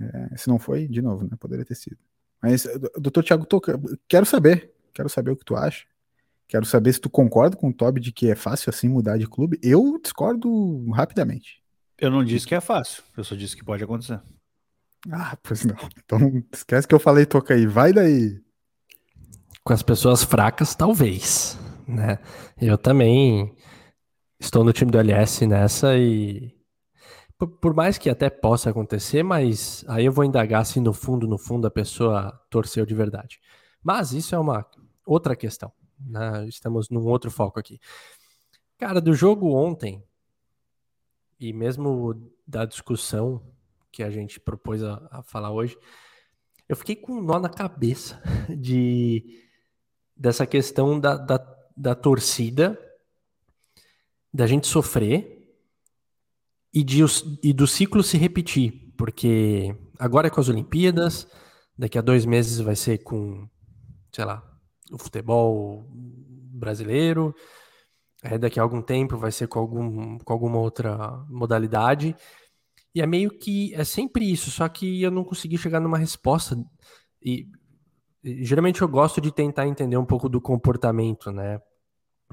É, 0.00 0.36
se 0.36 0.48
não 0.48 0.58
foi, 0.58 0.88
de 0.88 1.02
novo, 1.02 1.24
né? 1.24 1.36
Poderia 1.38 1.64
ter 1.64 1.74
sido. 1.74 1.98
Mas, 2.42 2.66
doutor 2.96 3.22
Tiago 3.22 3.44
Toca, 3.44 3.78
quero 4.08 4.24
saber. 4.24 4.72
Quero 4.94 5.08
saber 5.08 5.30
o 5.30 5.36
que 5.36 5.44
tu 5.44 5.54
acha. 5.56 5.84
Quero 6.48 6.64
saber 6.64 6.92
se 6.92 7.00
tu 7.00 7.10
concorda 7.10 7.56
com 7.56 7.68
o 7.68 7.72
Toby 7.72 8.00
de 8.00 8.12
que 8.12 8.30
é 8.30 8.34
fácil 8.34 8.70
assim 8.70 8.88
mudar 8.88 9.18
de 9.18 9.26
clube. 9.26 9.58
Eu 9.62 10.00
discordo 10.02 10.90
rapidamente. 10.90 11.62
Eu 11.98 12.10
não 12.10 12.24
disse 12.24 12.46
que 12.46 12.54
é 12.54 12.60
fácil, 12.60 13.02
eu 13.16 13.22
só 13.22 13.34
disse 13.34 13.54
que 13.54 13.62
pode 13.62 13.84
acontecer. 13.84 14.20
Ah, 15.10 15.36
pois 15.42 15.64
não. 15.64 15.76
Então 16.02 16.42
esquece 16.52 16.88
que 16.88 16.94
eu 16.94 16.98
falei, 16.98 17.26
toca 17.26 17.54
aí. 17.54 17.66
Vai 17.66 17.92
daí. 17.92 18.40
Com 19.62 19.74
as 19.74 19.82
pessoas 19.82 20.24
fracas, 20.24 20.74
talvez 20.74 21.58
né? 21.90 22.18
Eu 22.60 22.78
também 22.78 23.54
estou 24.38 24.64
no 24.64 24.72
time 24.72 24.90
do 24.90 24.98
LS 24.98 25.46
nessa 25.46 25.96
e 25.96 26.54
por, 27.38 27.48
por, 27.48 27.74
mais 27.74 27.98
que 27.98 28.10
até 28.10 28.28
possa 28.28 28.70
acontecer, 28.70 29.22
mas 29.22 29.84
aí 29.88 30.04
eu 30.04 30.12
vou 30.12 30.24
indagar 30.24 30.64
se 30.66 30.80
no 30.80 30.92
fundo, 30.92 31.26
no 31.26 31.38
fundo 31.38 31.66
a 31.66 31.70
pessoa 31.70 32.32
torceu 32.50 32.84
de 32.84 32.94
verdade. 32.94 33.40
Mas 33.82 34.12
isso 34.12 34.34
é 34.34 34.38
uma 34.38 34.66
outra 35.06 35.34
questão, 35.34 35.72
né? 35.98 36.46
Estamos 36.46 36.90
num 36.90 37.06
outro 37.06 37.30
foco 37.30 37.58
aqui. 37.58 37.80
Cara, 38.78 39.00
do 39.00 39.14
jogo 39.14 39.54
ontem 39.54 40.02
e 41.38 41.52
mesmo 41.52 42.30
da 42.46 42.64
discussão 42.64 43.42
que 43.90 44.02
a 44.02 44.10
gente 44.10 44.38
propôs 44.38 44.82
a, 44.82 45.08
a 45.10 45.22
falar 45.22 45.50
hoje, 45.50 45.76
eu 46.68 46.76
fiquei 46.76 46.94
com 46.94 47.14
um 47.14 47.22
nó 47.22 47.38
na 47.38 47.48
cabeça 47.48 48.22
de 48.56 49.24
dessa 50.16 50.46
questão 50.46 51.00
da, 51.00 51.16
da 51.16 51.38
da 51.80 51.94
torcida, 51.94 52.78
da 54.32 54.46
gente 54.46 54.66
sofrer 54.66 55.56
e, 56.72 56.84
de, 56.84 57.02
e 57.42 57.54
do 57.54 57.66
ciclo 57.66 58.02
se 58.02 58.18
repetir, 58.18 58.92
porque 58.98 59.74
agora 59.98 60.26
é 60.26 60.30
com 60.30 60.40
as 60.40 60.50
Olimpíadas, 60.50 61.26
daqui 61.76 61.96
a 61.96 62.02
dois 62.02 62.26
meses 62.26 62.58
vai 62.58 62.76
ser 62.76 62.98
com, 62.98 63.48
sei 64.12 64.26
lá, 64.26 64.46
o 64.92 64.98
futebol 64.98 65.86
brasileiro, 65.90 67.34
daqui 68.38 68.60
a 68.60 68.62
algum 68.62 68.82
tempo 68.82 69.16
vai 69.16 69.32
ser 69.32 69.48
com, 69.48 69.58
algum, 69.58 70.18
com 70.18 70.32
alguma 70.34 70.58
outra 70.58 71.24
modalidade. 71.30 72.14
E 72.94 73.00
é 73.00 73.06
meio 73.06 73.30
que 73.30 73.74
é 73.74 73.84
sempre 73.84 74.30
isso, 74.30 74.50
só 74.50 74.68
que 74.68 75.00
eu 75.00 75.10
não 75.10 75.24
consegui 75.24 75.56
chegar 75.56 75.80
numa 75.80 75.96
resposta. 75.96 76.62
E, 77.22 77.46
e 78.22 78.44
geralmente 78.44 78.82
eu 78.82 78.88
gosto 78.88 79.18
de 79.18 79.32
tentar 79.32 79.66
entender 79.66 79.96
um 79.96 80.04
pouco 80.04 80.28
do 80.28 80.42
comportamento, 80.42 81.32
né? 81.32 81.58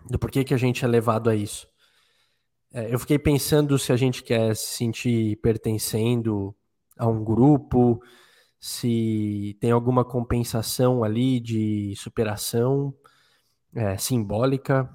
Do 0.05 0.19
porquê 0.19 0.43
que 0.43 0.53
a 0.53 0.57
gente 0.57 0.83
é 0.83 0.87
levado 0.87 1.29
a 1.29 1.35
isso. 1.35 1.67
É, 2.73 2.93
eu 2.93 2.99
fiquei 2.99 3.17
pensando 3.17 3.77
se 3.79 3.91
a 3.91 3.95
gente 3.97 4.23
quer 4.23 4.55
se 4.55 4.67
sentir 4.77 5.37
pertencendo 5.37 6.55
a 6.97 7.07
um 7.07 7.23
grupo, 7.23 8.01
se 8.59 9.57
tem 9.59 9.71
alguma 9.71 10.03
compensação 10.03 11.03
ali 11.03 11.39
de 11.39 11.93
superação 11.95 12.93
é, 13.73 13.97
simbólica, 13.97 14.89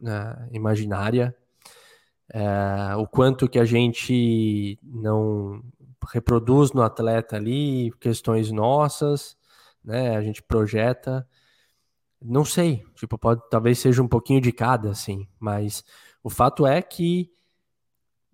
né, 0.00 0.48
imaginária, 0.52 1.34
é, 2.32 2.96
o 2.96 3.06
quanto 3.06 3.48
que 3.48 3.58
a 3.58 3.64
gente 3.64 4.78
não 4.82 5.62
reproduz 6.12 6.72
no 6.72 6.82
atleta 6.82 7.36
ali 7.36 7.92
questões 8.00 8.50
nossas, 8.50 9.36
né? 9.84 10.16
A 10.16 10.22
gente 10.22 10.42
projeta, 10.42 11.26
não 12.26 12.44
sei, 12.44 12.84
tipo 12.94 13.16
pode 13.18 13.40
talvez 13.50 13.78
seja 13.78 14.02
um 14.02 14.08
pouquinho 14.08 14.40
de 14.40 14.52
cada, 14.52 14.90
assim, 14.90 15.26
mas 15.38 15.84
o 16.22 16.30
fato 16.30 16.66
é 16.66 16.82
que 16.82 17.30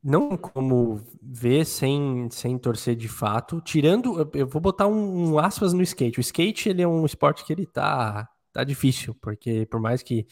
não 0.03 0.37
como 0.37 1.01
ver 1.23 1.65
sem, 1.65 2.29
sem 2.31 2.59
torcer 2.59 2.97
de 2.97 3.09
fato, 3.09 3.61
tirando, 3.61 4.29
eu 4.35 4.47
vou 4.47 4.61
botar 4.61 4.89
um, 4.89 5.33
um, 5.33 5.39
aspas 5.39 5.73
no 5.73 5.83
skate. 5.83 6.19
O 6.19 6.21
skate 6.21 6.69
ele 6.69 6.83
é 6.83 6.89
um 6.89 7.07
esporte 7.07 7.45
que 7.45 7.53
ele 7.53 7.67
tá, 7.67 8.29
tá 8.53 8.65
difícil, 8.65 9.15
porque 9.21 9.65
por 9.67 9.81
mais 9.81 10.03
que 10.03 10.27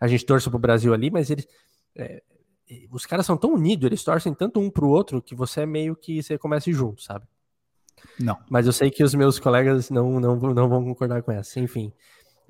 a 0.00 0.08
gente 0.08 0.26
torça 0.26 0.50
pro 0.50 0.58
Brasil 0.58 0.92
ali, 0.92 1.08
mas 1.10 1.30
ele, 1.30 1.46
é, 1.94 2.20
os 2.90 3.06
caras 3.06 3.24
são 3.24 3.36
tão 3.36 3.54
unidos, 3.54 3.86
eles 3.86 4.02
torcem 4.02 4.34
tanto 4.34 4.58
um 4.58 4.68
pro 4.68 4.88
outro 4.88 5.22
que 5.22 5.34
você 5.34 5.60
é 5.60 5.66
meio 5.66 5.94
que 5.94 6.20
você 6.20 6.36
começa 6.36 6.72
junto, 6.72 7.02
sabe? 7.02 7.24
Não. 8.18 8.36
Mas 8.50 8.66
eu 8.66 8.72
sei 8.72 8.90
que 8.90 9.04
os 9.04 9.14
meus 9.14 9.38
colegas 9.38 9.90
não, 9.90 10.18
não, 10.18 10.36
não 10.36 10.68
vão 10.68 10.84
concordar 10.84 11.22
com 11.22 11.30
essa. 11.30 11.60
Enfim. 11.60 11.92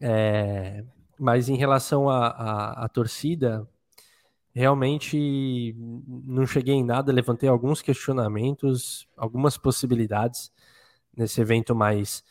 É, 0.02 0.84
mas 1.18 1.48
em 1.48 1.56
relação 1.56 2.10
à 2.10 2.88
torcida, 2.92 3.66
Realmente 4.54 5.74
não 5.78 6.46
cheguei 6.46 6.74
em 6.74 6.84
nada, 6.84 7.10
levantei 7.10 7.48
alguns 7.48 7.80
questionamentos, 7.80 9.08
algumas 9.16 9.56
possibilidades 9.56 10.52
nesse 11.16 11.40
evento 11.40 11.74
mais 11.74 12.22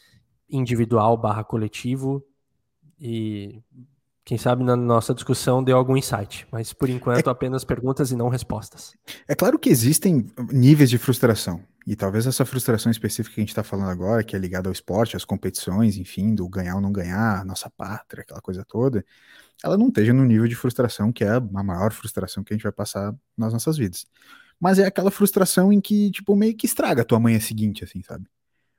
individual 0.48 1.18
barra 1.18 1.44
coletivo 1.44 2.24
e 3.00 3.64
quem 4.24 4.38
sabe 4.38 4.64
na 4.64 4.76
nossa 4.76 5.16
discussão 5.16 5.64
deu 5.64 5.76
algum 5.76 5.98
insight, 5.98 6.48
mas 6.52 6.72
por 6.74 6.90
enquanto 6.90 7.28
é, 7.28 7.32
apenas 7.32 7.64
perguntas 7.64 8.12
e 8.12 8.16
não 8.16 8.30
respostas. 8.30 8.96
É 9.28 9.34
claro 9.34 9.58
que 9.58 9.70
existem 9.70 10.28
níveis 10.52 10.92
de 10.92 11.00
frustração, 11.00 11.64
e 11.86 11.96
talvez 11.96 12.28
essa 12.28 12.46
frustração 12.46 12.92
específica 12.92 13.36
que 13.36 13.42
a 13.42 13.44
gente 13.44 13.50
está 13.50 13.64
falando 13.64 13.90
agora, 13.90 14.24
que 14.24 14.36
é 14.36 14.40
ligada 14.40 14.70
ao 14.70 14.74
esporte, 14.74 15.16
às 15.18 15.26
competições, 15.26 15.98
enfim, 15.98 16.36
do 16.36 16.48
ganhar 16.48 16.76
ou 16.76 16.82
não 16.82 16.92
ganhar, 16.92 17.44
nossa 17.44 17.70
pátria, 17.72 18.22
aquela 18.22 18.42
coisa 18.42 18.64
toda, 18.64 19.04
ela 19.64 19.78
não 19.78 19.88
esteja 19.88 20.14
no 20.14 20.24
nível 20.26 20.48
de 20.48 20.56
frustração 20.56 21.12
que 21.12 21.24
é 21.24 21.30
a 21.30 21.40
maior 21.42 21.92
frustração 21.92 22.44
que 22.44 22.54
a 22.54 22.56
gente 22.56 22.64
vai 22.64 22.72
passar 22.72 23.16
nas 23.38 23.54
nossas 23.54 23.78
vidas. 23.78 24.06
Mas 24.60 24.78
é 24.78 24.86
aquela 24.86 25.10
frustração 25.10 25.74
em 25.74 25.82
que, 25.82 26.12
tipo, 26.12 26.36
meio 26.36 26.56
que 26.56 26.68
estraga 26.68 27.02
a 27.02 27.06
tua 27.06 27.20
manhã 27.20 27.40
seguinte, 27.40 27.84
assim, 27.84 28.04
sabe? 28.04 28.28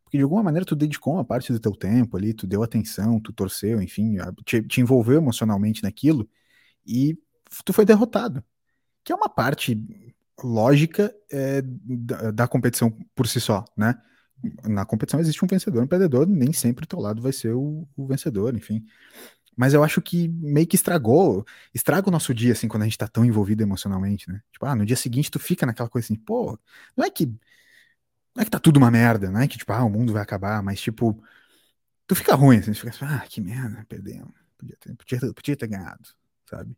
Porque 0.05 0.17
de 0.19 0.23
alguma 0.23 0.43
maneira 0.43 0.65
tu 0.65 0.77
dedicou 0.77 1.15
uma 1.15 1.25
parte 1.25 1.53
do 1.53 1.59
teu 1.59 1.73
tempo 1.73 2.17
ali, 2.17 2.35
tu 2.35 2.47
deu 2.47 2.63
atenção, 2.63 3.19
tu 3.19 3.33
torceu, 3.33 3.83
enfim, 3.83 4.17
te, 4.45 4.63
te 4.63 4.81
envolveu 4.81 5.17
emocionalmente 5.17 5.83
naquilo 5.83 6.29
e 6.87 7.19
tu 7.65 7.73
foi 7.73 7.85
derrotado. 7.85 8.45
Que 9.05 9.13
é 9.13 9.17
uma 9.17 9.29
parte 9.29 9.75
lógica 10.43 11.15
é, 11.31 11.63
da, 11.63 12.31
da, 12.31 12.49
competição 12.49 12.91
por 13.15 13.27
si 13.27 13.41
só, 13.41 13.65
né? 13.77 13.95
Na 14.65 14.85
competição 14.85 15.21
existe 15.21 15.45
um 15.45 15.49
vencedor, 15.49 15.83
um 15.83 15.87
perdedor, 15.87 16.27
nem 16.27 16.53
sempre 16.53 16.85
o 16.85 16.89
teu 16.89 16.99
lado 16.99 17.23
vai 17.23 17.33
ser 17.33 17.55
o, 17.55 17.87
o 17.97 18.07
vencedor, 18.07 18.57
enfim. 18.57 18.85
Mas 19.57 19.75
eu 19.75 19.85
acho 19.85 20.01
que 20.01 20.29
meio 20.29 20.67
que 20.67 20.77
estragou, 20.77 21.45
estraga 21.75 22.09
o 22.09 22.13
nosso 22.13 22.35
dia, 22.35 22.53
assim, 22.53 22.69
quando 22.69 22.83
a 22.83 22.87
gente 22.87 22.99
tá 22.99 23.07
tão 23.07 23.25
envolvido 23.25 23.63
emocionalmente, 23.63 24.29
né? 24.31 24.43
Tipo, 24.51 24.67
ah, 24.67 24.75
no 24.75 24.87
dia 24.87 24.97
seguinte 24.97 25.31
tu 25.31 25.39
fica 25.39 25.67
naquela 25.67 25.89
coisa 25.89 26.07
assim, 26.07 26.17
pô, 26.17 26.59
não 26.97 27.05
é 27.05 27.11
que. 27.11 27.27
Não 28.35 28.43
é 28.43 28.45
que 28.45 28.51
tá 28.51 28.59
tudo 28.59 28.79
uma 28.79 28.91
merda, 28.91 29.31
não 29.31 29.41
é 29.41 29.49
que, 29.49 29.59
tipo, 29.59 29.73
ah, 29.73 29.85
o 29.85 29.91
mundo 29.91 30.13
vai 30.13 30.23
acabar, 30.23 30.63
mas, 30.63 30.81
tipo, 30.81 31.23
tu 32.07 32.15
fica 32.15 32.35
ruim, 32.35 32.59
assim, 32.59 32.73
tu 32.73 32.79
fica 32.79 32.91
assim, 32.91 33.05
ah, 33.05 33.27
que 33.29 33.41
merda, 33.41 33.85
perdemos. 33.89 34.33
Podia 34.59 34.77
ter, 34.79 34.95
podia, 34.97 35.35
podia 35.35 35.57
ter 35.57 35.67
ganhado, 35.69 36.09
sabe? 36.49 36.77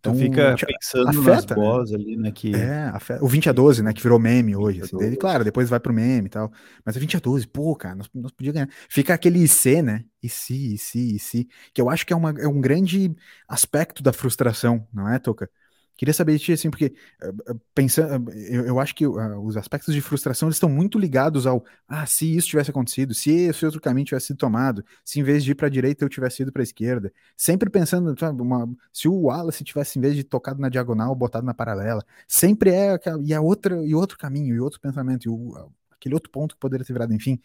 Então, 0.00 0.12
tu 0.12 0.18
fica 0.18 0.54
pensando 0.54 1.08
afeta, 1.08 1.54
nas 1.54 1.66
boss 1.66 1.92
ali, 1.92 2.16
né? 2.16 2.30
Que... 2.30 2.54
É, 2.54 2.84
afeta. 2.84 3.24
o 3.24 3.28
20 3.28 3.48
a 3.48 3.52
12, 3.52 3.82
né? 3.82 3.92
Que 3.92 4.02
virou 4.02 4.18
meme 4.18 4.54
hoje. 4.54 4.82
Assim, 4.82 4.96
dele, 4.96 5.16
claro, 5.16 5.42
depois 5.44 5.68
vai 5.68 5.80
pro 5.80 5.92
meme 5.92 6.26
e 6.26 6.30
tal. 6.30 6.52
Mas 6.84 6.94
o 6.94 7.00
20 7.00 7.16
a 7.16 7.20
12, 7.20 7.46
pô, 7.48 7.74
cara, 7.74 7.96
nós, 7.96 8.08
nós 8.14 8.30
podíamos 8.30 8.54
ganhar. 8.54 8.68
Fica 8.88 9.14
aquele 9.14 9.42
IC, 9.42 9.82
né? 9.82 10.04
E 10.22 10.28
se, 10.28 10.74
e 10.74 10.78
se, 10.78 11.16
e 11.16 11.18
se. 11.18 11.48
Que 11.74 11.80
eu 11.80 11.90
acho 11.90 12.06
que 12.06 12.12
é, 12.12 12.16
uma, 12.16 12.30
é 12.30 12.46
um 12.46 12.60
grande 12.60 13.14
aspecto 13.48 14.02
da 14.02 14.12
frustração, 14.12 14.86
não 14.92 15.08
é, 15.08 15.18
Toca? 15.18 15.50
Queria 15.98 16.14
saber 16.14 16.38
de 16.38 16.44
ti, 16.44 16.52
assim, 16.52 16.70
porque 16.70 16.94
eh, 17.20 17.32
eh, 17.48 17.54
pensando, 17.74 18.30
eh, 18.30 18.56
eu, 18.56 18.66
eu 18.66 18.80
acho 18.80 18.94
que 18.94 19.04
uh, 19.04 19.44
os 19.44 19.56
aspectos 19.56 19.92
de 19.92 20.00
frustração 20.00 20.48
estão 20.48 20.68
muito 20.68 20.96
ligados 20.96 21.44
ao 21.44 21.64
ah, 21.88 22.06
se 22.06 22.36
isso 22.36 22.46
tivesse 22.46 22.70
acontecido, 22.70 23.12
se 23.12 23.32
esse 23.32 23.64
outro 23.66 23.80
caminho 23.80 24.06
tivesse 24.06 24.28
sido 24.28 24.36
tomado, 24.36 24.84
se 25.04 25.18
em 25.18 25.24
vez 25.24 25.42
de 25.42 25.50
ir 25.50 25.54
para 25.56 25.66
a 25.66 25.70
direita 25.70 26.04
eu 26.04 26.08
tivesse 26.08 26.42
ido 26.42 26.52
para 26.52 26.62
a 26.62 26.64
esquerda, 26.64 27.12
sempre 27.36 27.68
pensando, 27.68 28.14
uma, 28.40 28.70
se 28.92 29.08
o 29.08 29.22
Wallace 29.22 29.64
tivesse 29.64 29.98
em 29.98 30.02
vez 30.02 30.14
de 30.14 30.22
tocado 30.22 30.60
na 30.60 30.68
diagonal, 30.68 31.12
botado 31.16 31.44
na 31.44 31.52
paralela, 31.52 32.04
sempre 32.28 32.70
é 32.70 32.96
e 33.24 33.34
a 33.34 33.40
outra 33.40 33.84
e 33.84 33.92
outro 33.92 34.16
caminho 34.16 34.54
e 34.54 34.60
outro 34.60 34.80
pensamento 34.80 35.26
e 35.26 35.28
o, 35.28 35.68
aquele 35.90 36.14
outro 36.14 36.30
ponto 36.30 36.54
que 36.54 36.60
poderia 36.60 36.86
ter 36.86 36.92
virado, 36.92 37.12
enfim, 37.12 37.40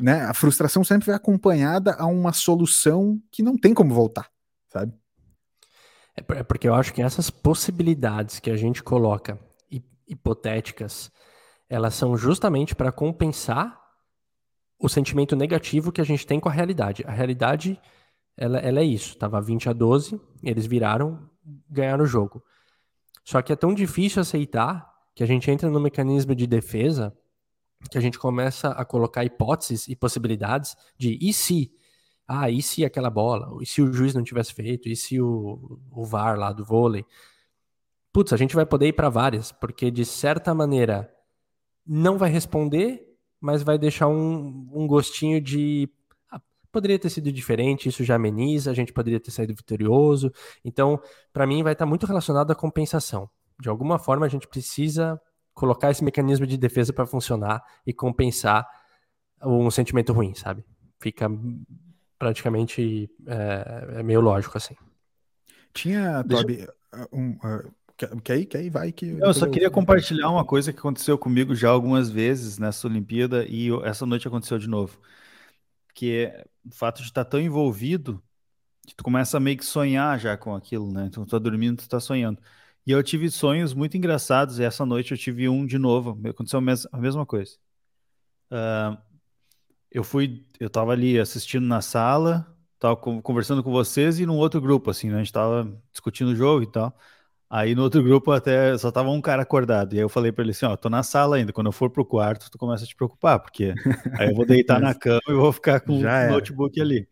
né? 0.00 0.22
A 0.22 0.32
frustração 0.32 0.82
sempre 0.82 1.06
vai 1.06 1.16
acompanhada 1.16 1.94
a 1.98 2.06
uma 2.06 2.32
solução 2.32 3.20
que 3.30 3.42
não 3.42 3.58
tem 3.58 3.74
como 3.74 3.94
voltar, 3.94 4.30
sabe? 4.70 4.94
É, 6.28 6.38
é 6.38 6.42
porque 6.42 6.68
eu 6.68 6.74
acho 6.74 6.92
que 6.92 7.02
essas 7.02 7.30
possibilidades 7.30 8.40
que 8.40 8.50
a 8.50 8.56
gente 8.56 8.82
coloca, 8.82 9.38
hipotéticas, 10.06 11.10
elas 11.68 11.94
são 11.94 12.16
justamente 12.16 12.74
para 12.74 12.90
compensar 12.90 13.80
o 14.78 14.88
sentimento 14.88 15.36
negativo 15.36 15.92
que 15.92 16.00
a 16.00 16.04
gente 16.04 16.26
tem 16.26 16.40
com 16.40 16.48
a 16.48 16.52
realidade. 16.52 17.04
A 17.06 17.12
realidade, 17.12 17.80
ela, 18.36 18.58
ela 18.58 18.80
é 18.80 18.84
isso. 18.84 19.16
Tava 19.16 19.40
20 19.40 19.68
a 19.68 19.72
12, 19.72 20.20
eles 20.42 20.66
viraram, 20.66 21.30
ganharam 21.68 22.04
o 22.04 22.08
jogo. 22.08 22.42
Só 23.24 23.40
que 23.42 23.52
é 23.52 23.56
tão 23.56 23.74
difícil 23.74 24.22
aceitar 24.22 24.90
que 25.14 25.22
a 25.22 25.26
gente 25.26 25.50
entra 25.50 25.70
no 25.70 25.78
mecanismo 25.78 26.34
de 26.34 26.46
defesa 26.46 27.14
que 27.88 27.96
a 27.96 28.00
gente 28.00 28.18
começa 28.18 28.68
a 28.68 28.84
colocar 28.84 29.24
hipóteses 29.24 29.88
e 29.88 29.96
possibilidades 29.96 30.76
de 30.98 31.18
e 31.20 31.32
se 31.32 31.72
ah, 32.32 32.48
e 32.48 32.62
se 32.62 32.84
aquela 32.84 33.10
bola? 33.10 33.60
E 33.60 33.66
se 33.66 33.82
o 33.82 33.92
juiz 33.92 34.14
não 34.14 34.22
tivesse 34.22 34.54
feito? 34.54 34.88
E 34.88 34.94
se 34.94 35.20
o, 35.20 35.80
o 35.90 36.04
VAR 36.04 36.38
lá 36.38 36.52
do 36.52 36.64
vôlei? 36.64 37.04
Putz, 38.12 38.32
a 38.32 38.36
gente 38.36 38.54
vai 38.54 38.64
poder 38.64 38.86
ir 38.86 38.92
para 38.92 39.08
várias, 39.08 39.50
porque 39.50 39.90
de 39.90 40.04
certa 40.04 40.54
maneira 40.54 41.12
não 41.84 42.16
vai 42.16 42.30
responder, 42.30 43.04
mas 43.40 43.64
vai 43.64 43.76
deixar 43.76 44.06
um, 44.06 44.68
um 44.72 44.86
gostinho 44.86 45.40
de. 45.40 45.88
Ah, 46.30 46.40
poderia 46.70 47.00
ter 47.00 47.10
sido 47.10 47.32
diferente, 47.32 47.88
isso 47.88 48.04
já 48.04 48.14
ameniza, 48.14 48.70
a 48.70 48.74
gente 48.74 48.92
poderia 48.92 49.18
ter 49.18 49.32
saído 49.32 49.52
vitorioso. 49.52 50.32
Então, 50.64 51.00
para 51.32 51.48
mim, 51.48 51.64
vai 51.64 51.72
estar 51.72 51.86
muito 51.86 52.06
relacionado 52.06 52.52
à 52.52 52.54
compensação. 52.54 53.28
De 53.60 53.68
alguma 53.68 53.98
forma, 53.98 54.24
a 54.24 54.28
gente 54.28 54.46
precisa 54.46 55.20
colocar 55.52 55.90
esse 55.90 56.04
mecanismo 56.04 56.46
de 56.46 56.56
defesa 56.56 56.92
para 56.92 57.06
funcionar 57.06 57.60
e 57.84 57.92
compensar 57.92 58.68
um 59.42 59.68
sentimento 59.68 60.12
ruim, 60.12 60.32
sabe? 60.32 60.64
Fica 61.00 61.28
praticamente 62.20 63.10
é, 63.26 63.98
é 63.98 64.02
meio 64.02 64.20
lógico 64.20 64.58
assim. 64.58 64.76
Tinha, 65.72 66.22
Toby, 66.22 66.68
um, 67.10 67.30
uh, 67.30 68.20
que 68.22 68.32
aí, 68.32 68.44
que 68.44 68.56
aí 68.58 68.68
vai 68.68 68.92
que. 68.92 69.06
Eu 69.06 69.32
só 69.32 69.48
queria 69.48 69.70
compartilhar 69.70 70.28
uma 70.28 70.44
coisa 70.44 70.70
que 70.70 70.78
aconteceu 70.78 71.16
comigo 71.16 71.54
já 71.54 71.70
algumas 71.70 72.10
vezes 72.10 72.58
nessa 72.58 72.86
Olimpíada 72.86 73.46
e 73.48 73.70
essa 73.84 74.04
noite 74.04 74.28
aconteceu 74.28 74.58
de 74.58 74.68
novo. 74.68 75.00
Que 75.94 76.26
é 76.26 76.44
o 76.64 76.74
fato 76.74 76.98
de 76.98 77.08
estar 77.08 77.24
tão 77.24 77.40
envolvido 77.40 78.22
que 78.86 78.94
tu 78.94 79.02
começa 79.02 79.38
a 79.38 79.40
meio 79.40 79.56
que 79.56 79.64
sonhar 79.64 80.18
já 80.18 80.36
com 80.36 80.54
aquilo, 80.54 80.92
né? 80.92 81.06
Então 81.06 81.24
tu 81.24 81.30
tá 81.30 81.38
dormindo, 81.38 81.78
tu 81.78 81.88
tá 81.88 82.00
sonhando. 82.00 82.38
E 82.86 82.90
eu 82.90 83.02
tive 83.02 83.30
sonhos 83.30 83.72
muito 83.72 83.96
engraçados 83.96 84.58
e 84.58 84.64
essa 84.64 84.84
noite 84.84 85.12
eu 85.12 85.18
tive 85.18 85.48
um 85.48 85.64
de 85.64 85.78
novo. 85.78 86.18
Aconteceu 86.28 86.60
a 86.92 86.98
mesma 86.98 87.24
coisa. 87.24 87.56
Uh, 88.50 89.09
eu 89.90 90.04
fui, 90.04 90.44
eu 90.58 90.70
tava 90.70 90.92
ali 90.92 91.18
assistindo 91.18 91.66
na 91.66 91.80
sala, 91.80 92.46
tava 92.78 92.96
conversando 92.96 93.62
com 93.62 93.70
vocês 93.70 94.20
e 94.20 94.26
num 94.26 94.36
outro 94.36 94.60
grupo, 94.60 94.90
assim, 94.90 95.08
né? 95.08 95.16
A 95.16 95.18
gente 95.18 95.32
tava 95.32 95.70
discutindo 95.92 96.28
o 96.30 96.36
jogo 96.36 96.62
e 96.62 96.70
tal. 96.70 96.96
Aí 97.48 97.74
no 97.74 97.82
outro 97.82 98.02
grupo 98.02 98.30
até 98.30 98.78
só 98.78 98.92
tava 98.92 99.10
um 99.10 99.20
cara 99.20 99.42
acordado. 99.42 99.94
E 99.94 99.98
aí 99.98 100.04
eu 100.04 100.08
falei 100.08 100.30
para 100.30 100.44
ele 100.44 100.52
assim, 100.52 100.66
ó, 100.66 100.76
tô 100.76 100.88
na 100.88 101.02
sala 101.02 101.36
ainda, 101.36 101.52
quando 101.52 101.66
eu 101.66 101.72
for 101.72 101.90
pro 101.90 102.04
quarto, 102.04 102.48
tu 102.50 102.56
começa 102.56 102.84
a 102.84 102.86
te 102.86 102.94
preocupar, 102.94 103.40
porque 103.40 103.74
aí 104.18 104.28
eu 104.28 104.34
vou 104.34 104.46
deitar 104.46 104.80
na 104.80 104.94
cama 104.94 105.20
e 105.28 105.32
vou 105.34 105.52
ficar 105.52 105.80
com 105.80 105.98
o 105.98 106.28
notebook 106.30 106.80
ali. 106.80 107.08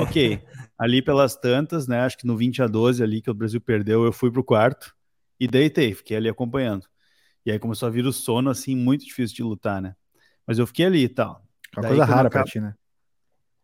Ok, 0.00 0.40
ali 0.78 1.02
pelas 1.02 1.36
tantas, 1.36 1.86
né, 1.86 2.00
acho 2.00 2.18
que 2.18 2.26
no 2.26 2.36
20 2.36 2.62
a 2.62 2.66
12 2.66 3.02
ali 3.02 3.20
que 3.22 3.30
o 3.30 3.34
Brasil 3.34 3.60
perdeu, 3.60 4.04
eu 4.04 4.12
fui 4.12 4.30
pro 4.30 4.42
quarto 4.42 4.94
e 5.38 5.46
deitei, 5.46 5.94
fiquei 5.94 6.16
ali 6.16 6.28
acompanhando. 6.28 6.86
E 7.44 7.50
aí 7.52 7.58
começou 7.58 7.86
a 7.86 7.90
vir 7.90 8.04
o 8.06 8.12
sono, 8.12 8.50
assim, 8.50 8.74
muito 8.74 9.04
difícil 9.04 9.36
de 9.36 9.42
lutar, 9.42 9.80
né? 9.80 9.94
Mas 10.46 10.58
eu 10.58 10.66
fiquei 10.66 10.86
ali 10.86 11.04
e 11.04 11.08
tal. 11.08 11.47
Uma 11.76 11.82
Daí, 11.82 11.90
coisa 11.90 12.04
rara 12.04 12.28
acaba... 12.28 12.44
pra 12.44 12.52
ti, 12.52 12.60
né? 12.60 12.74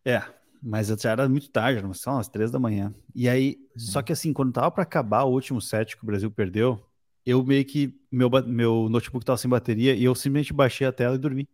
É, 0.05 0.23
mas 0.63 0.89
já 0.89 1.11
era 1.11 1.29
muito 1.29 1.51
tarde, 1.51 1.79
era 1.79 1.95
só 1.95 2.13
umas 2.13 2.29
três 2.29 2.51
da 2.51 2.59
manhã. 2.59 2.95
E 3.15 3.29
aí, 3.29 3.57
uhum. 3.59 3.81
só 3.81 4.03
que 4.03 4.13
assim, 4.13 4.33
quando 4.33 4.53
tava 4.53 4.71
para 4.71 4.83
acabar 4.83 5.25
o 5.25 5.33
último 5.33 5.61
set 5.61 5.97
que 5.97 6.03
o 6.03 6.07
Brasil 6.07 6.31
perdeu, 6.31 6.85
eu 7.25 7.45
meio 7.45 7.65
que, 7.65 7.99
meu, 8.11 8.31
meu 8.47 8.89
notebook 8.89 9.25
tava 9.25 9.39
sem 9.39 9.49
bateria 9.49 9.95
e 9.95 10.05
eu 10.05 10.15
simplesmente 10.15 10.53
baixei 10.53 10.87
a 10.87 10.93
tela 10.93 11.15
e 11.17 11.19
dormi. 11.19 11.49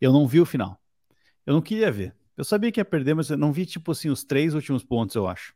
Eu 0.00 0.12
não 0.12 0.26
vi 0.26 0.40
o 0.40 0.46
final. 0.46 0.80
Eu 1.46 1.54
não 1.54 1.62
queria 1.62 1.90
ver. 1.90 2.14
Eu 2.36 2.44
sabia 2.44 2.72
que 2.72 2.80
ia 2.80 2.84
perder, 2.84 3.14
mas 3.14 3.30
eu 3.30 3.36
não 3.36 3.52
vi, 3.52 3.66
tipo 3.66 3.92
assim, 3.92 4.08
os 4.08 4.24
três 4.24 4.54
últimos 4.54 4.84
pontos, 4.84 5.14
eu 5.14 5.26
acho. 5.28 5.54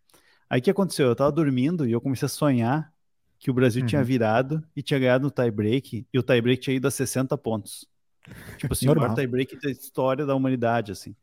Aí 0.49 0.61
o 0.61 0.63
que 0.63 0.71
aconteceu? 0.71 1.09
Eu 1.09 1.17
tava 1.17 1.33
dormindo 1.33 1.87
e 1.87 1.93
eu 1.93 2.01
comecei 2.01 2.27
a 2.27 2.29
sonhar 2.29 2.93
que 3.39 3.51
o 3.51 3.55
Brasil 3.55 3.83
uhum. 3.83 3.87
tinha 3.87 4.03
virado 4.03 4.63
e 4.75 4.83
tinha 4.83 4.99
ganhado 4.99 5.25
no 5.25 5.31
tie-break, 5.31 6.07
e 6.13 6.19
o 6.19 6.23
tie-break 6.23 6.61
tinha 6.61 6.77
ido 6.77 6.89
a 6.89 6.91
60 6.91 7.37
pontos. 7.39 7.87
Tipo 8.57 8.73
assim, 8.73 8.87
Normal. 8.87 9.05
o 9.05 9.09
maior 9.09 9.17
tie-break 9.17 9.61
da 9.61 9.71
história 9.71 10.27
da 10.27 10.35
humanidade, 10.35 10.93
assim. 10.93 11.15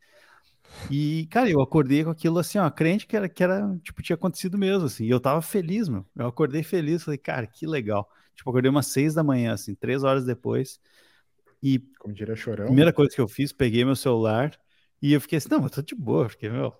E, 0.89 1.27
cara, 1.31 1.50
eu 1.50 1.62
acordei 1.62 2.03
com 2.03 2.09
aquilo 2.09 2.38
assim, 2.39 2.57
ó, 2.57 2.69
crente 2.69 3.07
que 3.07 3.15
era, 3.15 3.29
que 3.29 3.43
era, 3.43 3.77
tipo, 3.83 4.01
tinha 4.01 4.15
acontecido 4.15 4.57
mesmo, 4.57 4.85
assim. 4.85 5.05
E 5.05 5.09
eu 5.09 5.19
tava 5.19 5.41
feliz, 5.41 5.88
meu. 5.88 6.05
Eu 6.15 6.27
acordei 6.27 6.63
feliz, 6.63 7.03
falei, 7.03 7.17
cara, 7.17 7.47
que 7.47 7.65
legal. 7.65 8.09
Tipo, 8.35 8.50
acordei 8.50 8.69
umas 8.69 8.88
seis 8.88 9.13
da 9.13 9.24
manhã, 9.24 9.53
assim, 9.53 9.74
três 9.75 10.03
horas 10.03 10.25
depois. 10.25 10.79
E. 11.62 11.79
Como 12.00 12.13
diria 12.13 12.35
chorão. 12.35 12.65
Primeira 12.65 12.93
coisa 12.93 13.13
que 13.13 13.21
eu 13.21 13.27
fiz, 13.27 13.51
peguei 13.51 13.85
meu 13.85 13.95
celular 13.95 14.51
e 15.01 15.13
eu 15.13 15.21
fiquei 15.21 15.38
assim, 15.38 15.50
não, 15.50 15.62
mas 15.62 15.71
tô 15.71 15.81
de 15.81 15.95
boa, 15.95 16.25
porque, 16.25 16.50
meu, 16.50 16.74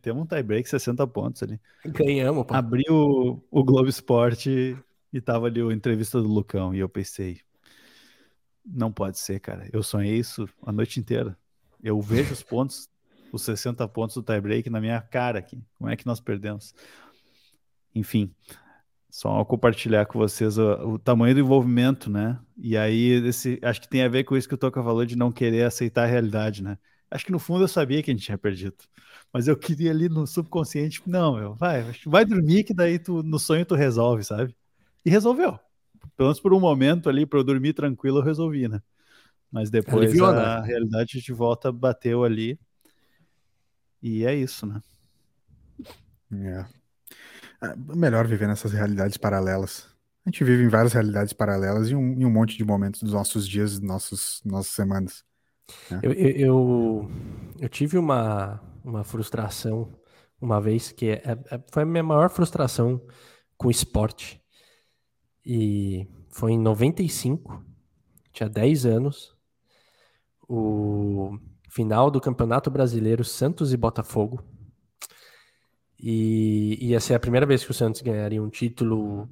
temos 0.00 0.22
um 0.22 0.26
tie-break 0.26 0.68
60 0.68 1.06
pontos 1.06 1.42
ali. 1.42 1.60
Ganhamos, 1.84 2.44
pô. 2.44 2.54
Abri 2.54 2.84
o, 2.90 3.40
o 3.50 3.64
Globo 3.64 3.88
Esporte 3.88 4.76
e 5.12 5.20
tava 5.20 5.46
ali 5.46 5.60
a 5.60 5.72
entrevista 5.72 6.20
do 6.20 6.28
Lucão. 6.28 6.74
E 6.74 6.78
eu 6.78 6.88
pensei, 6.88 7.40
não 8.66 8.90
pode 8.90 9.18
ser, 9.18 9.40
cara. 9.40 9.68
Eu 9.72 9.82
sonhei 9.82 10.18
isso 10.18 10.48
a 10.62 10.72
noite 10.72 10.98
inteira. 10.98 11.36
Eu 11.82 12.00
vejo 12.00 12.32
os 12.32 12.42
pontos, 12.42 12.88
os 13.32 13.42
60 13.42 13.86
pontos 13.88 14.16
do 14.16 14.22
tie-break 14.22 14.68
na 14.70 14.80
minha 14.80 15.00
cara 15.00 15.38
aqui. 15.38 15.62
Como 15.78 15.88
é 15.88 15.96
que 15.96 16.06
nós 16.06 16.20
perdemos? 16.20 16.74
Enfim, 17.94 18.34
só 19.08 19.44
compartilhar 19.44 20.04
com 20.06 20.18
vocês 20.18 20.58
o, 20.58 20.94
o, 20.94 20.98
tamanho 20.98 21.34
do 21.34 21.40
envolvimento, 21.40 22.10
né? 22.10 22.38
E 22.56 22.76
aí, 22.76 23.12
esse, 23.26 23.58
acho 23.62 23.80
que 23.80 23.88
tem 23.88 24.02
a 24.02 24.08
ver 24.08 24.24
com 24.24 24.36
isso 24.36 24.48
que 24.48 24.54
o 24.54 24.58
Toca 24.58 24.82
falou 24.82 25.06
de 25.06 25.16
não 25.16 25.32
querer 25.32 25.64
aceitar 25.64 26.02
a 26.02 26.06
realidade, 26.06 26.62
né? 26.62 26.76
Acho 27.10 27.24
que 27.24 27.32
no 27.32 27.38
fundo 27.38 27.64
eu 27.64 27.68
sabia 27.68 28.02
que 28.02 28.10
a 28.10 28.14
gente 28.14 28.24
tinha 28.24 28.36
perdido. 28.36 28.76
Mas 29.32 29.48
eu 29.48 29.56
queria 29.56 29.90
ali 29.90 30.08
no 30.08 30.26
subconsciente, 30.26 31.02
não, 31.06 31.36
meu, 31.36 31.54
vai, 31.54 31.82
vai 32.04 32.24
dormir 32.24 32.64
que 32.64 32.74
daí 32.74 32.98
tu, 32.98 33.22
no 33.22 33.38
sonho 33.38 33.64
tu 33.64 33.74
resolve, 33.74 34.24
sabe? 34.24 34.54
E 35.04 35.10
resolveu. 35.10 35.58
Pelo 36.16 36.28
menos 36.28 36.40
por 36.40 36.52
um 36.52 36.60
momento 36.60 37.08
ali, 37.08 37.26
para 37.26 37.38
eu 37.38 37.44
dormir 37.44 37.72
tranquilo, 37.72 38.18
eu 38.18 38.22
resolvi, 38.22 38.68
né? 38.68 38.80
Mas 39.50 39.70
depois 39.70 40.08
Aliviou, 40.08 40.28
a 40.28 40.60
né? 40.60 40.66
realidade 40.66 41.20
de 41.20 41.32
volta 41.32 41.70
bateu 41.70 42.24
ali. 42.24 42.58
E 44.02 44.24
é 44.24 44.34
isso, 44.34 44.66
né? 44.66 44.80
É. 46.32 46.64
é. 47.62 47.76
Melhor 47.94 48.26
viver 48.26 48.48
nessas 48.48 48.72
realidades 48.72 49.16
paralelas. 49.16 49.88
A 50.24 50.30
gente 50.30 50.42
vive 50.42 50.64
em 50.64 50.68
várias 50.68 50.92
realidades 50.92 51.32
paralelas 51.32 51.88
e 51.88 51.94
um, 51.94 52.20
em 52.20 52.24
um 52.24 52.30
monte 52.30 52.56
de 52.56 52.64
momentos 52.64 53.02
dos 53.02 53.12
nossos 53.12 53.48
dias, 53.48 53.78
nossos, 53.80 54.42
nossas 54.44 54.72
semanas. 54.72 55.24
É. 55.90 56.00
Eu, 56.02 56.12
eu, 56.12 56.30
eu, 56.30 57.10
eu, 57.60 57.68
tive 57.68 57.96
uma, 57.96 58.60
uma 58.84 59.04
frustração 59.04 59.92
uma 60.40 60.60
vez 60.60 60.92
que 60.92 61.10
é, 61.10 61.38
é, 61.50 61.60
foi 61.72 61.82
a 61.82 61.86
minha 61.86 62.02
maior 62.02 62.28
frustração 62.30 63.00
com 63.56 63.70
esporte. 63.70 64.40
E 65.46 66.08
foi 66.28 66.52
em 66.52 66.58
95, 66.58 67.64
tinha 68.32 68.48
10 68.48 68.84
anos, 68.84 69.36
o 70.48 71.38
final 71.70 72.10
do 72.10 72.20
Campeonato 72.20 72.68
Brasileiro 72.68 73.24
Santos 73.24 73.72
e 73.72 73.76
Botafogo. 73.76 74.42
E 75.98 76.76
ia 76.80 76.98
ser 76.98 77.14
a 77.14 77.20
primeira 77.20 77.46
vez 77.46 77.64
que 77.64 77.70
o 77.70 77.74
Santos 77.74 78.02
ganharia 78.02 78.42
um 78.42 78.50
título, 78.50 79.28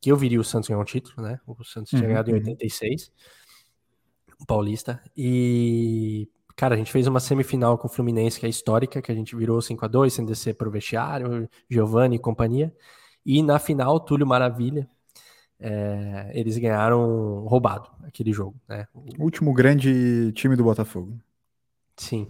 que 0.00 0.10
eu 0.10 0.16
viria 0.16 0.40
o 0.40 0.44
Santos 0.44 0.68
ganhar 0.68 0.80
um 0.80 0.84
título, 0.84 1.22
né? 1.22 1.40
O 1.46 1.62
Santos 1.64 1.90
tinha 1.90 2.02
uhum, 2.02 2.08
ganhado 2.08 2.30
em 2.30 2.34
86, 2.34 3.06
uhum. 3.06 4.34
o 4.40 4.46
Paulista. 4.46 5.00
E, 5.16 6.28
cara, 6.56 6.74
a 6.74 6.78
gente 6.78 6.90
fez 6.90 7.06
uma 7.06 7.20
semifinal 7.20 7.78
com 7.78 7.86
o 7.86 7.90
Fluminense, 7.90 8.38
que 8.40 8.46
é 8.46 8.48
histórica, 8.48 9.00
que 9.00 9.12
a 9.12 9.14
gente 9.14 9.36
virou 9.36 9.62
5 9.62 9.84
a 9.84 9.88
2 9.88 10.12
sem 10.12 10.26
descer 10.26 10.54
para 10.54 10.68
o 10.68 10.72
vestiário, 10.72 11.48
Giovanni 11.70 12.16
e 12.16 12.18
companhia. 12.18 12.74
E 13.24 13.42
na 13.42 13.58
final, 13.58 13.98
Túlio 14.00 14.26
Maravilha, 14.26 14.88
é, 15.58 16.30
eles 16.34 16.58
ganharam 16.58 17.44
roubado 17.46 17.90
aquele 18.04 18.32
jogo. 18.32 18.56
Né? 18.68 18.86
O 18.94 19.24
último 19.24 19.52
grande 19.52 20.32
time 20.32 20.56
do 20.56 20.64
Botafogo. 20.64 21.18
Sim. 21.96 22.28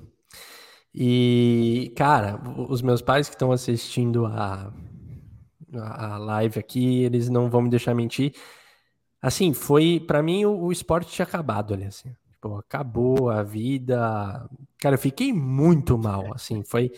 E, 0.94 1.92
cara, 1.96 2.40
os 2.68 2.80
meus 2.80 3.02
pais 3.02 3.28
que 3.28 3.34
estão 3.34 3.52
assistindo 3.52 4.24
a, 4.26 4.72
a 5.74 6.16
live 6.18 6.58
aqui, 6.58 7.02
eles 7.02 7.28
não 7.28 7.50
vão 7.50 7.62
me 7.62 7.68
deixar 7.68 7.94
mentir. 7.94 8.34
Assim, 9.20 9.52
foi, 9.52 10.00
para 10.00 10.22
mim, 10.22 10.44
o, 10.44 10.64
o, 10.64 10.72
esporte 10.72 11.12
tinha 11.12 11.26
acabado 11.26 11.74
ali, 11.74 11.84
assim. 11.84 12.14
Tipo, 12.30 12.56
acabou 12.56 13.28
a 13.28 13.42
vida. 13.42 14.48
Cara, 14.78 14.94
eu 14.94 14.98
fiquei 14.98 15.32
muito 15.32 15.98
mal, 15.98 16.32
assim, 16.32 16.62
foi 16.62 16.92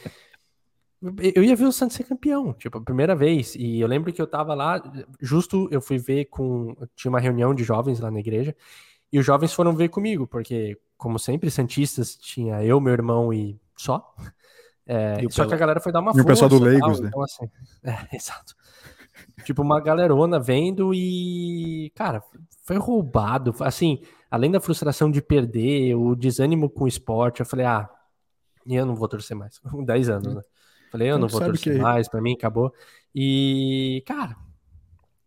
eu 1.00 1.44
ia 1.44 1.54
ver 1.54 1.64
o 1.64 1.72
Santos 1.72 1.96
ser 1.96 2.04
campeão, 2.04 2.52
tipo, 2.52 2.78
a 2.78 2.80
primeira 2.80 3.14
vez. 3.14 3.54
E 3.54 3.80
eu 3.80 3.86
lembro 3.86 4.12
que 4.12 4.20
eu 4.20 4.26
tava 4.26 4.54
lá, 4.54 4.82
justo 5.20 5.68
eu 5.70 5.80
fui 5.80 5.98
ver 5.98 6.26
com. 6.26 6.76
Tinha 6.96 7.10
uma 7.10 7.20
reunião 7.20 7.54
de 7.54 7.62
jovens 7.62 8.00
lá 8.00 8.10
na 8.10 8.18
igreja, 8.18 8.54
e 9.12 9.18
os 9.18 9.24
jovens 9.24 9.52
foram 9.52 9.74
ver 9.74 9.88
comigo, 9.88 10.26
porque, 10.26 10.76
como 10.96 11.18
sempre, 11.18 11.50
Santistas 11.50 12.16
tinha 12.16 12.62
eu, 12.64 12.80
meu 12.80 12.92
irmão 12.92 13.32
e 13.32 13.60
só. 13.76 14.14
É, 14.86 15.22
e 15.24 15.30
só 15.30 15.46
que 15.46 15.54
a 15.54 15.56
galera 15.56 15.80
foi 15.80 15.92
dar 15.92 16.00
uma 16.00 16.12
força. 16.12 16.20
E 16.20 16.24
o 16.24 16.26
pessoal 16.26 16.48
do 16.48 16.58
Leigos, 16.58 16.98
né? 16.98 17.08
Então, 17.08 17.22
assim, 17.22 17.48
é, 17.84 18.16
exato. 18.16 18.54
tipo, 19.44 19.62
uma 19.62 19.80
galerona 19.80 20.40
vendo 20.40 20.92
e. 20.92 21.92
Cara, 21.94 22.22
foi 22.64 22.76
roubado. 22.76 23.54
Assim, 23.60 24.02
além 24.28 24.50
da 24.50 24.60
frustração 24.60 25.10
de 25.10 25.22
perder, 25.22 25.94
o 25.94 26.16
desânimo 26.16 26.68
com 26.68 26.84
o 26.84 26.88
esporte, 26.88 27.40
eu 27.40 27.46
falei, 27.46 27.66
ah, 27.66 27.88
eu 28.66 28.84
não 28.84 28.96
vou 28.96 29.06
torcer 29.06 29.36
mais. 29.36 29.60
10 29.86 30.08
anos, 30.08 30.34
né? 30.34 30.42
Falei, 30.90 31.08
eu 31.08 31.16
então, 31.16 31.20
não 31.20 31.28
vou 31.28 31.40
torcer 31.40 31.74
que... 31.74 31.78
mais, 31.78 32.08
pra 32.08 32.20
mim 32.20 32.34
acabou. 32.34 32.72
E, 33.14 34.02
cara, 34.06 34.36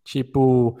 tipo, 0.04 0.78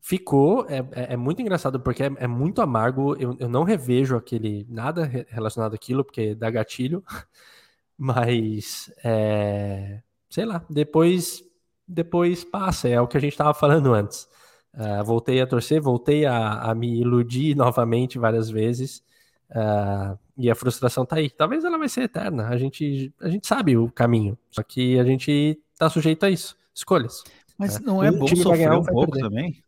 ficou. 0.00 0.66
É, 0.68 0.78
é, 0.92 1.14
é 1.14 1.16
muito 1.16 1.40
engraçado 1.40 1.80
porque 1.80 2.02
é, 2.04 2.10
é 2.16 2.26
muito 2.26 2.60
amargo. 2.60 3.16
Eu, 3.18 3.36
eu 3.38 3.48
não 3.48 3.64
revejo 3.64 4.16
aquele 4.16 4.66
nada 4.68 5.04
relacionado 5.28 5.74
àquilo, 5.74 6.04
porque 6.04 6.34
dá 6.34 6.50
gatilho. 6.50 7.02
Mas, 7.96 8.92
é, 9.04 10.02
sei 10.28 10.44
lá, 10.44 10.64
depois, 10.68 11.44
depois 11.86 12.44
passa. 12.44 12.88
É 12.88 13.00
o 13.00 13.06
que 13.06 13.16
a 13.16 13.20
gente 13.20 13.36
tava 13.36 13.54
falando 13.54 13.94
antes. 13.94 14.28
Uh, 14.74 15.04
voltei 15.04 15.40
a 15.40 15.46
torcer, 15.46 15.80
voltei 15.82 16.24
a, 16.24 16.62
a, 16.62 16.74
me 16.74 17.00
iludir 17.00 17.54
novamente 17.56 18.18
várias 18.18 18.50
vezes. 18.50 19.02
Uh, 19.50 20.18
e 20.36 20.50
a 20.50 20.54
frustração 20.54 21.04
tá 21.04 21.16
aí. 21.16 21.30
Talvez 21.30 21.64
ela 21.64 21.78
vai 21.78 21.88
ser 21.88 22.02
eterna. 22.02 22.48
A 22.48 22.56
gente, 22.56 23.12
a 23.20 23.28
gente 23.28 23.46
sabe 23.46 23.76
o 23.76 23.90
caminho. 23.90 24.36
Só 24.50 24.62
que 24.62 24.98
a 24.98 25.04
gente 25.04 25.60
tá 25.78 25.88
sujeito 25.90 26.24
a 26.24 26.30
isso. 26.30 26.56
Escolhas. 26.74 27.22
Mas 27.58 27.76
é. 27.76 27.80
não 27.80 28.02
é 28.02 28.10
bom 28.10 28.26
sofrer 28.28 28.72
um 28.72 28.84
pouco 28.84 29.12
perder. 29.12 29.28
também? 29.28 29.62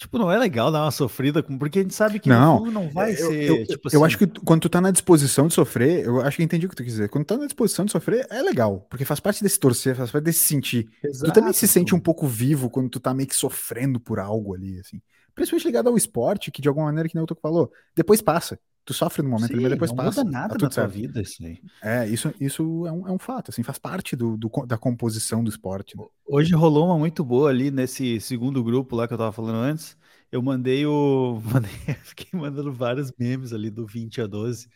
Tipo, 0.00 0.16
não 0.16 0.32
é 0.32 0.38
legal 0.38 0.72
dar 0.72 0.84
uma 0.84 0.90
sofrida, 0.90 1.42
porque 1.42 1.80
a 1.80 1.82
gente 1.82 1.94
sabe 1.94 2.18
que 2.18 2.30
não, 2.30 2.64
não 2.64 2.88
vai 2.88 3.12
eu, 3.12 3.16
ser. 3.16 3.50
Eu, 3.50 3.66
tipo 3.66 3.86
assim... 3.86 3.96
eu 3.98 4.02
acho 4.02 4.16
que 4.16 4.26
quando 4.26 4.62
tu 4.62 4.70
tá 4.70 4.80
na 4.80 4.90
disposição 4.90 5.46
de 5.46 5.52
sofrer, 5.52 6.06
eu 6.06 6.22
acho 6.22 6.38
que 6.38 6.42
entendi 6.42 6.64
o 6.64 6.70
que 6.70 6.74
tu 6.74 6.82
quis 6.82 6.92
dizer. 6.92 7.10
Quando 7.10 7.26
tu 7.26 7.34
tá 7.34 7.36
na 7.36 7.44
disposição 7.44 7.84
de 7.84 7.92
sofrer, 7.92 8.26
é 8.30 8.40
legal, 8.40 8.86
porque 8.88 9.04
faz 9.04 9.20
parte 9.20 9.42
desse 9.42 9.60
torcer, 9.60 9.94
faz 9.94 10.10
parte 10.10 10.24
desse 10.24 10.38
sentir. 10.38 10.88
Exato. 11.04 11.30
Tu 11.30 11.34
também 11.34 11.52
se 11.52 11.68
sente 11.68 11.94
um 11.94 12.00
pouco 12.00 12.26
vivo 12.26 12.70
quando 12.70 12.88
tu 12.88 12.98
tá 12.98 13.12
meio 13.12 13.28
que 13.28 13.36
sofrendo 13.36 14.00
por 14.00 14.18
algo 14.18 14.54
ali, 14.54 14.80
assim. 14.80 15.02
Principalmente 15.34 15.66
ligado 15.66 15.88
ao 15.88 15.96
esporte, 15.96 16.50
que 16.50 16.62
de 16.62 16.68
alguma 16.68 16.86
maneira, 16.86 17.08
que 17.08 17.14
nem 17.14 17.22
o 17.22 17.26
Toco 17.26 17.40
falou, 17.40 17.72
depois 17.94 18.20
passa. 18.20 18.58
Tu 18.84 18.94
sofre 18.94 19.22
no 19.22 19.28
momento, 19.28 19.54
Sim, 19.54 19.60
mas 19.60 19.70
depois 19.70 19.90
não 19.90 19.96
passa. 19.98 20.24
Não 20.24 20.24
muda 20.24 20.38
nada 20.38 20.56
tá 20.56 20.64
na 20.64 20.70
tua 20.70 20.86
vida 20.86 21.20
isso 21.20 21.44
aí. 21.44 21.60
É, 21.82 22.08
isso, 22.08 22.34
isso 22.40 22.86
é, 22.86 22.92
um, 22.92 23.08
é 23.08 23.12
um 23.12 23.18
fato, 23.18 23.50
assim, 23.50 23.62
faz 23.62 23.78
parte 23.78 24.16
do, 24.16 24.36
do, 24.36 24.48
da 24.66 24.78
composição 24.78 25.44
do 25.44 25.50
esporte. 25.50 25.96
Né? 25.96 26.04
Hoje 26.26 26.54
rolou 26.54 26.86
uma 26.86 26.98
muito 26.98 27.24
boa 27.24 27.50
ali 27.50 27.70
nesse 27.70 28.20
segundo 28.20 28.64
grupo 28.64 28.96
lá 28.96 29.06
que 29.06 29.14
eu 29.14 29.18
tava 29.18 29.32
falando 29.32 29.56
antes. 29.56 29.96
Eu 30.32 30.40
mandei 30.42 30.86
o. 30.86 31.40
Mandei, 31.52 31.70
fiquei 32.02 32.38
mandando 32.38 32.72
vários 32.72 33.12
memes 33.18 33.52
ali 33.52 33.68
do 33.70 33.84
20 33.86 34.22
a 34.22 34.26
12. 34.26 34.68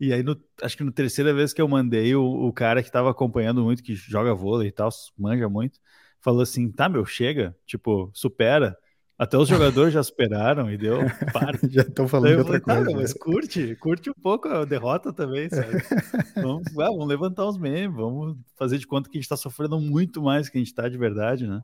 E 0.00 0.12
aí, 0.12 0.22
no, 0.22 0.38
acho 0.62 0.76
que 0.76 0.84
na 0.84 0.90
terceira 0.90 1.32
vez 1.32 1.52
que 1.52 1.60
eu 1.60 1.68
mandei, 1.68 2.14
o, 2.14 2.24
o 2.24 2.52
cara 2.52 2.82
que 2.82 2.90
tava 2.90 3.10
acompanhando 3.10 3.62
muito, 3.62 3.82
que 3.82 3.94
joga 3.94 4.34
vôlei 4.34 4.68
e 4.68 4.72
tal, 4.72 4.88
manja 5.16 5.48
muito, 5.48 5.78
falou 6.20 6.42
assim: 6.42 6.70
tá, 6.70 6.88
meu, 6.88 7.04
chega, 7.04 7.56
tipo, 7.66 8.10
supera. 8.14 8.76
Até 9.22 9.38
os 9.38 9.48
jogadores 9.48 9.94
já 9.94 10.02
superaram 10.02 10.68
e 10.68 10.76
deu. 10.76 10.98
Para. 11.32 11.56
já 11.70 11.82
estão 11.82 12.08
falando 12.08 12.32
de 12.32 12.38
outra 12.38 12.60
coisa. 12.60 12.84
Tá, 12.84 12.90
mas 12.90 13.12
curte, 13.12 13.76
curte 13.76 14.10
um 14.10 14.14
pouco 14.14 14.48
a 14.48 14.64
derrota 14.64 15.12
também, 15.12 15.48
sabe? 15.48 15.74
vamos, 16.34 16.66
ah, 16.76 16.90
vamos 16.90 17.06
levantar 17.06 17.46
os 17.46 17.56
memes, 17.56 17.94
vamos 17.94 18.36
fazer 18.56 18.78
de 18.78 18.86
conta 18.86 19.08
que 19.08 19.16
a 19.16 19.20
gente 19.20 19.26
está 19.26 19.36
sofrendo 19.36 19.80
muito 19.80 20.20
mais 20.20 20.48
que 20.48 20.58
a 20.58 20.60
gente 20.60 20.72
está 20.72 20.88
de 20.88 20.98
verdade, 20.98 21.46
né? 21.46 21.62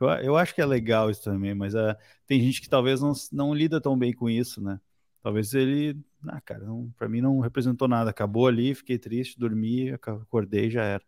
Eu, 0.00 0.08
eu 0.08 0.36
acho 0.36 0.52
que 0.52 0.60
é 0.60 0.66
legal 0.66 1.08
isso 1.08 1.22
também, 1.22 1.54
mas 1.54 1.76
uh, 1.76 1.94
tem 2.26 2.40
gente 2.40 2.60
que 2.60 2.68
talvez 2.68 3.00
não, 3.00 3.12
não 3.30 3.54
lida 3.54 3.80
tão 3.80 3.96
bem 3.96 4.12
com 4.12 4.28
isso, 4.28 4.60
né? 4.60 4.80
Talvez 5.22 5.54
ele, 5.54 5.96
ah, 6.26 6.40
cara, 6.40 6.66
para 6.98 7.08
mim 7.08 7.20
não 7.20 7.38
representou 7.38 7.86
nada. 7.86 8.10
Acabou 8.10 8.48
ali, 8.48 8.74
fiquei 8.74 8.98
triste, 8.98 9.38
dormi, 9.38 9.92
acordei 9.92 10.66
e 10.66 10.70
já 10.70 10.82
era. 10.82 11.04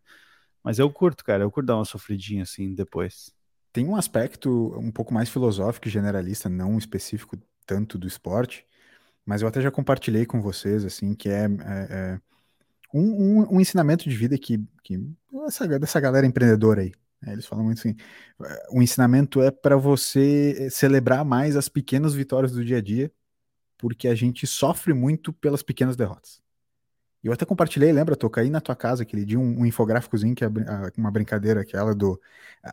Mas 0.63 0.79
eu 0.79 0.89
curto, 0.93 1.25
cara, 1.25 1.43
eu 1.43 1.51
curto 1.51 1.67
dar 1.67 1.75
uma 1.75 1.85
sofridinha 1.85 2.45
assim 2.45 2.73
depois. 2.73 3.35
Tem 3.73 3.87
um 3.87 3.97
aspecto 3.97 4.75
um 4.79 4.91
pouco 4.91 5.15
mais 5.15 5.29
filosófico 5.31 5.89
e 5.89 5.91
generalista, 5.91 6.49
não 6.49 6.77
específico 6.77 7.37
tanto 7.67 7.99
do 7.99 8.07
esporte, 8.07 8.67
mas 9.25 9.43
eu 9.43 9.49
até 9.49 9.61
já 9.61 9.71
compartilhei 9.71 10.27
com 10.27 10.43
vocês, 10.43 10.85
assim, 10.85 11.15
que 11.15 11.29
é, 11.29 11.45
é, 11.45 11.89
é 11.91 12.21
um, 12.93 13.41
um, 13.41 13.57
um, 13.57 13.61
ensinamento 13.61 14.09
de 14.09 14.17
vida 14.17 14.37
que, 14.37 14.59
que 14.83 15.01
essa, 15.47 15.67
dessa 15.79 16.01
galera 16.01 16.27
empreendedora 16.27 16.83
aí, 16.83 16.93
né, 17.23 17.33
eles 17.33 17.47
falam 17.47 17.65
muito 17.65 17.79
assim, 17.79 17.97
o 18.71 18.83
ensinamento 18.83 19.41
é 19.41 19.51
para 19.51 19.77
você 19.77 20.69
celebrar 20.71 21.25
mais 21.25 21.57
as 21.57 21.69
pequenas 21.69 22.15
vitórias 22.15 22.53
do 22.53 22.65
dia 22.65 22.79
a 22.79 22.83
dia, 22.83 23.11
porque 23.79 24.09
a 24.09 24.15
gente 24.15 24.47
sofre 24.47 24.93
muito 24.93 25.33
pelas 25.33 25.63
pequenas 25.63 25.97
derrotas. 25.97 26.43
Eu 27.23 27.33
até 27.33 27.45
compartilhei, 27.45 27.93
lembra, 27.93 28.17
Toca, 28.17 28.41
aí 28.41 28.51
na 28.51 28.61
tua 28.61 28.75
casa 28.75 29.03
aquele 29.05 29.25
dia, 29.25 29.39
um, 29.39 29.61
um 29.61 29.67
infográficozinho, 29.67 30.35
que 30.35 30.45
é 30.45 30.49
uma 30.97 31.11
brincadeira, 31.11 31.61
aquela 31.61 31.95
do. 31.95 32.21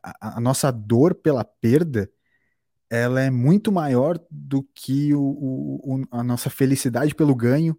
A, 0.03 0.37
a, 0.37 0.41
nossa 0.41 0.71
dor 0.71 1.13
pela 1.13 1.43
perda, 1.43 2.09
ela 2.89 3.21
é 3.21 3.29
muito 3.29 3.71
maior 3.71 4.19
do 4.31 4.63
que 4.73 5.13
o, 5.13 5.21
o, 5.21 6.07
a 6.11 6.23
nossa 6.23 6.49
felicidade 6.49 7.15
pelo 7.15 7.35
ganho 7.35 7.77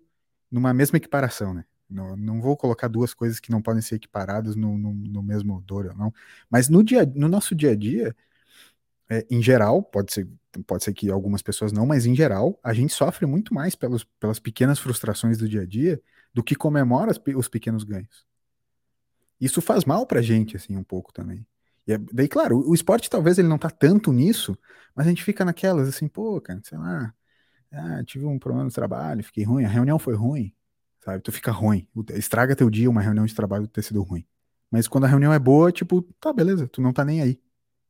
numa 0.50 0.72
mesma 0.74 0.96
equiparação, 0.98 1.54
né? 1.54 1.64
Não, 1.88 2.16
não 2.16 2.40
vou 2.40 2.56
colocar 2.56 2.88
duas 2.88 3.12
coisas 3.12 3.40
que 3.40 3.50
não 3.50 3.60
podem 3.60 3.82
ser 3.82 3.96
equiparadas 3.96 4.54
no, 4.54 4.78
no, 4.78 4.92
no 4.94 5.22
mesmo 5.22 5.60
dor 5.62 5.86
ou 5.86 5.94
não. 5.96 6.14
Mas 6.48 6.68
no, 6.68 6.84
dia, 6.84 7.04
no 7.16 7.28
nosso 7.28 7.54
dia 7.54 7.72
a 7.72 7.76
dia, 7.76 8.14
é, 9.08 9.26
em 9.28 9.42
geral, 9.42 9.82
pode 9.82 10.12
ser, 10.12 10.28
pode 10.66 10.84
ser 10.84 10.92
que 10.94 11.10
algumas 11.10 11.42
pessoas 11.42 11.72
não, 11.72 11.84
mas 11.86 12.06
em 12.06 12.14
geral, 12.14 12.58
a 12.62 12.72
gente 12.72 12.92
sofre 12.92 13.26
muito 13.26 13.52
mais 13.52 13.74
pelos, 13.74 14.04
pelas 14.20 14.38
pequenas 14.38 14.78
frustrações 14.78 15.38
do 15.38 15.48
dia 15.48 15.62
a 15.62 15.66
dia 15.66 16.00
do 16.32 16.42
que 16.42 16.54
comemora 16.54 17.12
os 17.36 17.48
pequenos 17.48 17.84
ganhos. 17.84 18.24
Isso 19.40 19.62
faz 19.62 19.84
mal 19.84 20.06
pra 20.06 20.20
gente, 20.20 20.56
assim, 20.56 20.76
um 20.76 20.84
pouco 20.84 21.12
também. 21.12 21.46
E 21.86 21.92
é, 21.92 21.98
daí, 22.12 22.28
claro, 22.28 22.58
o, 22.58 22.70
o 22.70 22.74
esporte 22.74 23.08
talvez 23.08 23.38
ele 23.38 23.48
não 23.48 23.58
tá 23.58 23.70
tanto 23.70 24.12
nisso, 24.12 24.56
mas 24.94 25.06
a 25.06 25.08
gente 25.08 25.24
fica 25.24 25.44
naquelas, 25.44 25.88
assim, 25.88 26.08
pô, 26.08 26.40
cara, 26.40 26.60
sei 26.62 26.78
lá, 26.78 27.14
ah, 27.72 28.04
tive 28.04 28.26
um 28.26 28.38
problema 28.38 28.64
no 28.64 28.70
trabalho, 28.70 29.24
fiquei 29.24 29.44
ruim, 29.44 29.64
a 29.64 29.68
reunião 29.68 29.98
foi 29.98 30.14
ruim, 30.14 30.52
sabe? 31.00 31.22
Tu 31.22 31.32
fica 31.32 31.50
ruim, 31.50 31.88
estraga 32.10 32.54
teu 32.54 32.68
dia 32.68 32.90
uma 32.90 33.00
reunião 33.00 33.24
de 33.24 33.34
trabalho 33.34 33.66
ter 33.66 33.82
sido 33.82 34.02
ruim. 34.02 34.26
Mas 34.70 34.86
quando 34.86 35.04
a 35.04 35.08
reunião 35.08 35.32
é 35.32 35.38
boa, 35.38 35.72
tipo, 35.72 36.02
tá, 36.20 36.32
beleza, 36.32 36.68
tu 36.68 36.80
não 36.80 36.92
tá 36.92 37.04
nem 37.04 37.22
aí, 37.22 37.40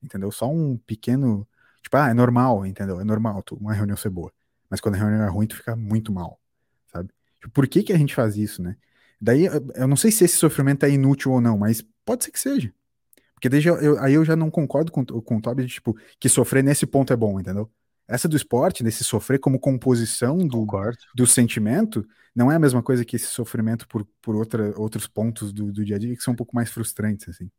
entendeu? 0.02 0.30
Só 0.30 0.50
um 0.50 0.78
pequeno, 0.78 1.46
tipo, 1.82 1.96
ah, 1.96 2.08
é 2.10 2.14
normal, 2.14 2.64
entendeu? 2.64 3.00
É 3.00 3.04
normal 3.04 3.42
tu, 3.42 3.56
uma 3.56 3.74
reunião 3.74 3.96
ser 3.96 4.10
boa. 4.10 4.32
Mas 4.70 4.80
quando 4.80 4.94
a 4.94 4.98
reunião 4.98 5.24
é 5.24 5.28
ruim, 5.28 5.46
tu 5.46 5.56
fica 5.56 5.74
muito 5.76 6.12
mal. 6.12 6.40
Tipo, 6.86 7.12
por 7.52 7.66
que, 7.66 7.82
que 7.82 7.92
a 7.92 7.98
gente 7.98 8.14
faz 8.14 8.36
isso, 8.36 8.62
né? 8.62 8.76
Daí, 9.20 9.46
eu 9.46 9.86
não 9.86 9.96
sei 9.96 10.10
se 10.10 10.24
esse 10.24 10.36
sofrimento 10.36 10.84
é 10.84 10.90
inútil 10.90 11.32
ou 11.32 11.40
não, 11.40 11.58
mas 11.58 11.84
pode 12.04 12.24
ser 12.24 12.30
que 12.30 12.40
seja. 12.40 12.72
Porque 13.34 13.48
desde 13.48 13.68
eu, 13.68 13.98
aí 13.98 14.14
eu 14.14 14.24
já 14.24 14.36
não 14.36 14.50
concordo 14.50 14.90
com, 14.90 15.04
com 15.04 15.36
o 15.36 15.40
Toby 15.40 15.64
de, 15.64 15.74
tipo, 15.74 15.96
que 16.18 16.28
sofrer 16.28 16.64
nesse 16.64 16.86
ponto 16.86 17.12
é 17.12 17.16
bom, 17.16 17.38
entendeu? 17.40 17.70
Essa 18.06 18.28
do 18.28 18.36
esporte, 18.36 18.82
desse 18.82 19.04
sofrer 19.04 19.38
como 19.38 19.58
composição 19.58 20.38
do, 20.38 20.66
do 21.14 21.26
sentimento, 21.26 22.06
não 22.34 22.50
é 22.50 22.56
a 22.56 22.58
mesma 22.58 22.82
coisa 22.82 23.04
que 23.04 23.16
esse 23.16 23.26
sofrimento 23.26 23.86
por, 23.86 24.06
por 24.20 24.34
outra, 24.34 24.78
outros 24.78 25.06
pontos 25.06 25.52
do, 25.52 25.72
do 25.72 25.84
dia 25.84 25.96
a 25.96 25.98
dia 25.98 26.16
que 26.16 26.22
são 26.22 26.34
um 26.34 26.36
pouco 26.36 26.54
mais 26.54 26.70
frustrantes, 26.70 27.28
assim. 27.28 27.50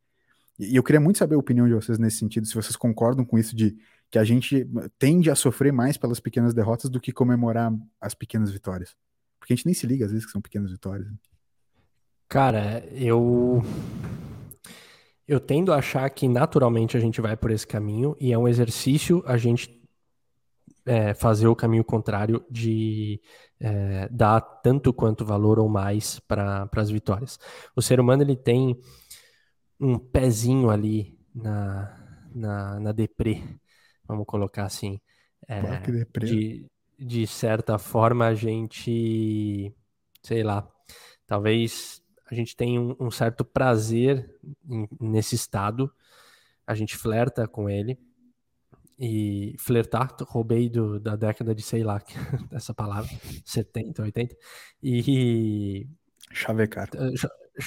E, 0.60 0.74
e 0.74 0.76
eu 0.76 0.84
queria 0.84 1.00
muito 1.00 1.20
saber 1.20 1.36
a 1.36 1.40
opinião 1.40 1.68
de 1.68 1.74
vocês 1.74 1.98
nesse 1.98 2.18
sentido, 2.18 2.46
se 2.46 2.54
vocês 2.54 2.76
concordam 2.76 3.24
com 3.24 3.38
isso 3.40 3.56
de 3.56 3.78
que 4.12 4.20
a 4.20 4.24
gente 4.24 4.68
tende 5.00 5.32
a 5.32 5.36
sofrer 5.36 5.72
mais 5.72 5.96
pelas 5.96 6.20
pequenas 6.20 6.54
derrotas 6.54 6.90
do 6.90 7.00
que 7.00 7.14
comemorar 7.14 7.72
as 8.00 8.14
pequenas 8.14 8.52
vitórias. 8.52 8.96
Porque 9.42 9.54
a 9.54 9.56
gente 9.56 9.66
nem 9.66 9.74
se 9.74 9.88
liga 9.88 10.06
às 10.06 10.12
vezes 10.12 10.26
que 10.26 10.32
são 10.32 10.40
pequenas 10.40 10.72
vitórias. 10.72 11.08
Né? 11.08 11.18
Cara, 12.30 12.86
eu. 12.94 13.64
Eu 15.28 15.40
tendo 15.40 15.74
a 15.74 15.78
achar 15.78 16.10
que 16.10 16.28
naturalmente 16.28 16.96
a 16.96 17.00
gente 17.00 17.20
vai 17.22 17.36
por 17.36 17.52
esse 17.52 17.66
caminho 17.66 18.16
e 18.20 18.34
é 18.34 18.38
um 18.38 18.48
exercício 18.48 19.24
a 19.26 19.38
gente 19.38 19.82
é, 20.86 21.14
fazer 21.14 21.48
o 21.48 21.56
caminho 21.56 21.84
contrário 21.84 22.44
de 22.50 23.22
é, 23.60 24.10
dar 24.10 24.42
tanto 24.42 24.94
quanto 24.94 25.26
valor 25.26 25.58
ou 25.58 25.70
mais 25.70 26.20
para 26.20 26.70
as 26.76 26.90
vitórias. 26.90 27.40
O 27.76 27.82
ser 27.82 28.00
humano 28.00 28.24
ele 28.24 28.36
tem 28.36 28.78
um 29.80 29.98
pezinho 29.98 30.70
ali 30.70 31.18
na, 31.34 32.28
na, 32.34 32.80
na 32.80 32.92
deprê, 32.92 33.42
vamos 34.06 34.26
colocar 34.26 34.66
assim. 34.66 35.00
É, 35.48 35.62
de, 36.20 36.68
de 37.02 37.26
certa 37.26 37.80
forma, 37.80 38.28
a 38.28 38.36
gente, 38.36 39.74
sei 40.22 40.44
lá, 40.44 40.70
talvez 41.26 42.00
a 42.30 42.36
gente 42.36 42.56
tenha 42.56 42.80
um, 42.80 42.96
um 43.00 43.10
certo 43.10 43.44
prazer 43.44 44.40
em, 44.70 44.88
nesse 45.00 45.34
estado, 45.34 45.92
a 46.66 46.76
gente 46.76 46.96
flerta 46.96 47.48
com 47.48 47.68
ele, 47.68 47.98
e 49.00 49.56
flertar, 49.58 50.16
roubei 50.28 50.70
do, 50.70 51.00
da 51.00 51.16
década 51.16 51.56
de, 51.56 51.64
sei 51.64 51.84
lá, 51.84 52.00
essa 52.54 52.72
palavra, 52.72 53.10
70, 53.44 54.04
80, 54.04 54.38
e... 54.84 55.88
Chavecar. 56.32 56.88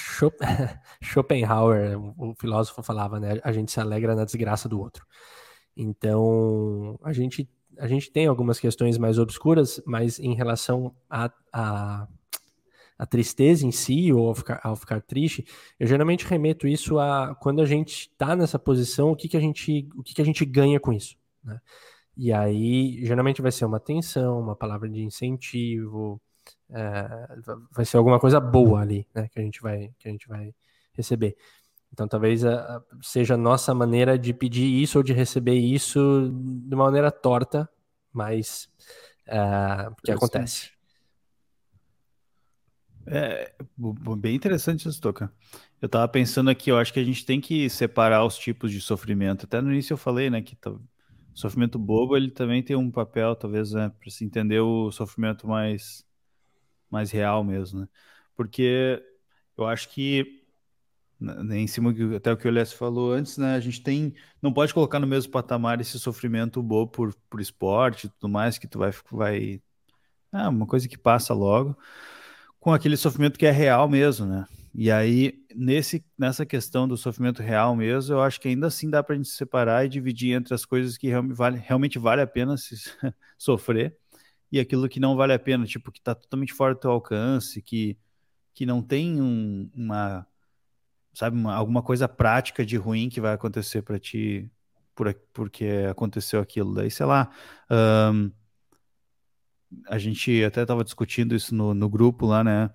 Schopenhauer, 1.02 1.98
o 2.16 2.34
filósofo 2.38 2.84
falava, 2.84 3.18
né, 3.18 3.40
a 3.42 3.50
gente 3.50 3.72
se 3.72 3.80
alegra 3.80 4.14
na 4.14 4.24
desgraça 4.24 4.68
do 4.68 4.78
outro. 4.78 5.04
Então, 5.76 6.98
a 7.02 7.12
gente 7.12 7.50
a 7.78 7.86
gente 7.86 8.10
tem 8.10 8.26
algumas 8.26 8.58
questões 8.58 8.98
mais 8.98 9.18
obscuras, 9.18 9.80
mas 9.84 10.18
em 10.18 10.34
relação 10.34 10.94
a, 11.08 11.30
a, 11.52 12.08
a 12.98 13.06
tristeza 13.06 13.66
em 13.66 13.72
si, 13.72 14.12
ou 14.12 14.28
ao 14.28 14.34
ficar, 14.34 14.60
ao 14.62 14.76
ficar, 14.76 15.00
triste, 15.02 15.44
eu 15.78 15.86
geralmente 15.86 16.24
remeto 16.26 16.66
isso 16.66 16.98
a 16.98 17.34
quando 17.34 17.60
a 17.60 17.66
gente 17.66 18.10
está 18.10 18.36
nessa 18.36 18.58
posição, 18.58 19.10
o 19.10 19.16
que, 19.16 19.28
que, 19.28 19.36
a, 19.36 19.40
gente, 19.40 19.88
o 19.96 20.02
que, 20.02 20.14
que 20.14 20.22
a 20.22 20.24
gente 20.24 20.44
ganha 20.44 20.78
com 20.80 20.92
isso. 20.92 21.16
Né? 21.42 21.60
E 22.16 22.32
aí, 22.32 23.04
geralmente 23.04 23.42
vai 23.42 23.50
ser 23.50 23.64
uma 23.64 23.78
atenção, 23.78 24.40
uma 24.40 24.54
palavra 24.54 24.88
de 24.88 25.02
incentivo, 25.02 26.20
é, 26.70 27.08
vai 27.72 27.84
ser 27.84 27.96
alguma 27.96 28.20
coisa 28.20 28.40
boa 28.40 28.80
ali, 28.80 29.06
né, 29.14 29.28
que 29.28 29.38
a 29.38 29.42
gente 29.42 29.60
vai, 29.60 29.90
que 29.98 30.08
a 30.08 30.10
gente 30.10 30.28
vai 30.28 30.54
receber. 30.92 31.36
Então, 31.94 32.08
talvez 32.08 32.44
a, 32.44 32.54
a, 32.54 32.82
seja 33.00 33.34
a 33.34 33.36
nossa 33.36 33.72
maneira 33.72 34.18
de 34.18 34.34
pedir 34.34 34.66
isso 34.82 34.98
ou 34.98 35.04
de 35.04 35.12
receber 35.12 35.54
isso 35.54 36.28
de 36.32 36.74
uma 36.74 36.86
maneira 36.86 37.08
torta, 37.08 37.70
mas 38.12 38.68
uh, 39.28 39.94
que 40.02 40.10
acontece. 40.10 40.72
É 43.06 43.54
bem 44.18 44.34
interessante 44.34 44.88
isso, 44.88 45.00
Toca. 45.00 45.32
Eu 45.80 45.88
tava 45.88 46.08
pensando 46.08 46.50
aqui, 46.50 46.68
eu 46.68 46.78
acho 46.78 46.92
que 46.92 46.98
a 46.98 47.04
gente 47.04 47.24
tem 47.24 47.40
que 47.40 47.70
separar 47.70 48.24
os 48.24 48.36
tipos 48.36 48.72
de 48.72 48.80
sofrimento. 48.80 49.44
Até 49.44 49.60
no 49.60 49.70
início 49.70 49.92
eu 49.94 49.98
falei, 49.98 50.28
né, 50.28 50.42
que 50.42 50.58
o 50.66 50.80
sofrimento 51.32 51.78
bobo 51.78 52.16
ele 52.16 52.30
também 52.30 52.60
tem 52.60 52.74
um 52.74 52.90
papel, 52.90 53.36
talvez, 53.36 53.70
né, 53.70 53.92
para 54.00 54.10
se 54.10 54.24
entender 54.24 54.58
o 54.58 54.90
sofrimento 54.90 55.46
mais 55.46 56.04
mais 56.90 57.10
real 57.12 57.44
mesmo, 57.44 57.80
né? 57.80 57.88
Porque 58.36 59.00
eu 59.56 59.66
acho 59.66 59.88
que 59.90 60.43
em 61.52 61.66
cima 61.66 61.92
do, 61.92 62.16
até 62.16 62.32
o 62.32 62.36
que 62.36 62.46
o 62.46 62.50
Elias 62.50 62.72
falou 62.72 63.12
antes, 63.12 63.38
né? 63.38 63.54
A 63.54 63.60
gente 63.60 63.82
tem, 63.82 64.14
não 64.42 64.52
pode 64.52 64.72
colocar 64.74 64.98
no 65.00 65.06
mesmo 65.06 65.32
patamar 65.32 65.80
esse 65.80 65.98
sofrimento 65.98 66.62
bobo 66.62 66.90
por, 66.90 67.14
por 67.28 67.40
esporte 67.40 68.06
e 68.06 68.10
tudo 68.10 68.28
mais, 68.28 68.58
que 68.58 68.66
tu 68.68 68.78
vai, 68.78 68.92
vai, 69.10 69.62
é 70.32 70.48
uma 70.48 70.66
coisa 70.66 70.88
que 70.88 70.98
passa 70.98 71.34
logo, 71.34 71.76
com 72.60 72.72
aquele 72.72 72.96
sofrimento 72.96 73.38
que 73.38 73.46
é 73.46 73.50
real 73.50 73.88
mesmo, 73.88 74.26
né? 74.26 74.46
E 74.74 74.90
aí, 74.90 75.34
nesse, 75.54 76.04
nessa 76.18 76.44
questão 76.44 76.88
do 76.88 76.96
sofrimento 76.96 77.42
real 77.42 77.76
mesmo, 77.76 78.14
eu 78.14 78.20
acho 78.20 78.40
que 78.40 78.48
ainda 78.48 78.66
assim 78.66 78.90
dá 78.90 79.02
para 79.04 79.14
a 79.14 79.16
gente 79.16 79.28
separar 79.28 79.84
e 79.86 79.88
dividir 79.88 80.34
entre 80.34 80.52
as 80.52 80.64
coisas 80.64 80.98
que 80.98 81.08
realmente 81.08 81.36
vale, 81.36 81.58
realmente 81.58 81.98
vale 81.98 82.22
a 82.22 82.26
pena 82.26 82.56
se, 82.56 82.74
sofrer 83.38 83.96
e 84.50 84.60
aquilo 84.60 84.88
que 84.88 85.00
não 85.00 85.16
vale 85.16 85.32
a 85.32 85.38
pena, 85.38 85.66
tipo, 85.66 85.92
que 85.92 85.98
está 85.98 86.14
totalmente 86.14 86.52
fora 86.52 86.74
do 86.74 86.80
teu 86.80 86.90
alcance, 86.90 87.62
que, 87.62 87.98
que 88.54 88.64
não 88.66 88.82
tem 88.82 89.20
um, 89.20 89.70
uma 89.74 90.26
sabe, 91.14 91.36
uma, 91.36 91.54
alguma 91.54 91.82
coisa 91.82 92.08
prática 92.08 92.64
de 92.64 92.76
ruim 92.76 93.08
que 93.08 93.20
vai 93.20 93.32
acontecer 93.34 93.82
para 93.82 93.98
ti 93.98 94.50
por, 94.94 95.12
porque 95.32 95.86
aconteceu 95.90 96.40
aquilo. 96.40 96.74
Daí, 96.74 96.90
sei 96.90 97.06
lá, 97.06 97.30
um, 97.70 98.30
a 99.88 99.98
gente 99.98 100.44
até 100.44 100.62
estava 100.62 100.84
discutindo 100.84 101.34
isso 101.34 101.54
no, 101.54 101.74
no 101.74 101.88
grupo 101.88 102.26
lá, 102.26 102.44
né? 102.44 102.70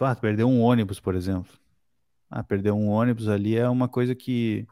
Ah, 0.00 0.14
perdeu 0.14 0.48
um 0.48 0.60
ônibus, 0.60 1.00
por 1.00 1.14
exemplo. 1.14 1.52
Ah, 2.30 2.42
perder 2.44 2.72
um 2.72 2.88
ônibus 2.88 3.28
ali 3.28 3.56
é 3.56 3.68
uma 3.68 3.88
coisa 3.88 4.14
que. 4.14 4.66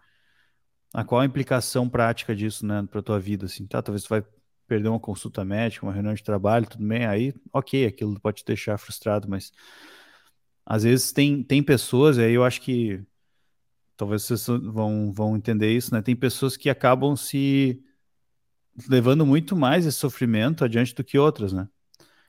A 0.95 1.05
qual 1.05 1.21
a 1.21 1.25
implicação 1.27 1.89
prática 1.89 2.35
disso, 2.35 2.65
né, 2.67 2.83
para 2.91 3.03
tua 3.03 3.21
vida, 3.21 3.47
assim, 3.47 3.67
tá? 3.67 3.83
Talvez 3.83 4.05
tu 4.05 4.09
vai 4.09 4.25
perder 4.67 4.89
uma 4.89 5.01
consulta 5.01 5.45
médica, 5.45 5.85
uma 5.85 5.93
reunião 5.93 6.15
de 6.15 6.23
trabalho, 6.23 6.69
tudo 6.69 6.87
bem, 6.87 7.07
aí, 7.07 7.35
ok, 7.53 7.87
aquilo 7.87 8.19
pode 8.21 8.39
te 8.39 8.45
deixar 8.47 8.79
frustrado, 8.79 9.29
mas 9.29 9.53
às 10.71 10.83
vezes 10.83 11.13
tem, 11.13 11.43
tem 11.43 11.63
pessoas, 11.63 12.19
aí 12.19 12.35
eu 12.35 12.45
acho 12.45 12.61
que 12.61 13.03
talvez 13.97 14.23
vocês 14.23 14.47
vão, 14.47 15.11
vão 15.11 15.35
entender 15.35 15.75
isso, 15.75 15.95
né? 15.95 16.03
Tem 16.03 16.15
pessoas 16.15 16.59
que 16.59 16.69
acabam 16.69 17.17
se 17.17 17.83
levando 18.87 19.25
muito 19.25 19.57
mais 19.57 19.87
esse 19.87 19.97
sofrimento 19.97 20.63
adiante 20.63 20.95
do 20.95 21.03
que 21.03 21.19
outras, 21.19 21.55
né? 21.55 21.67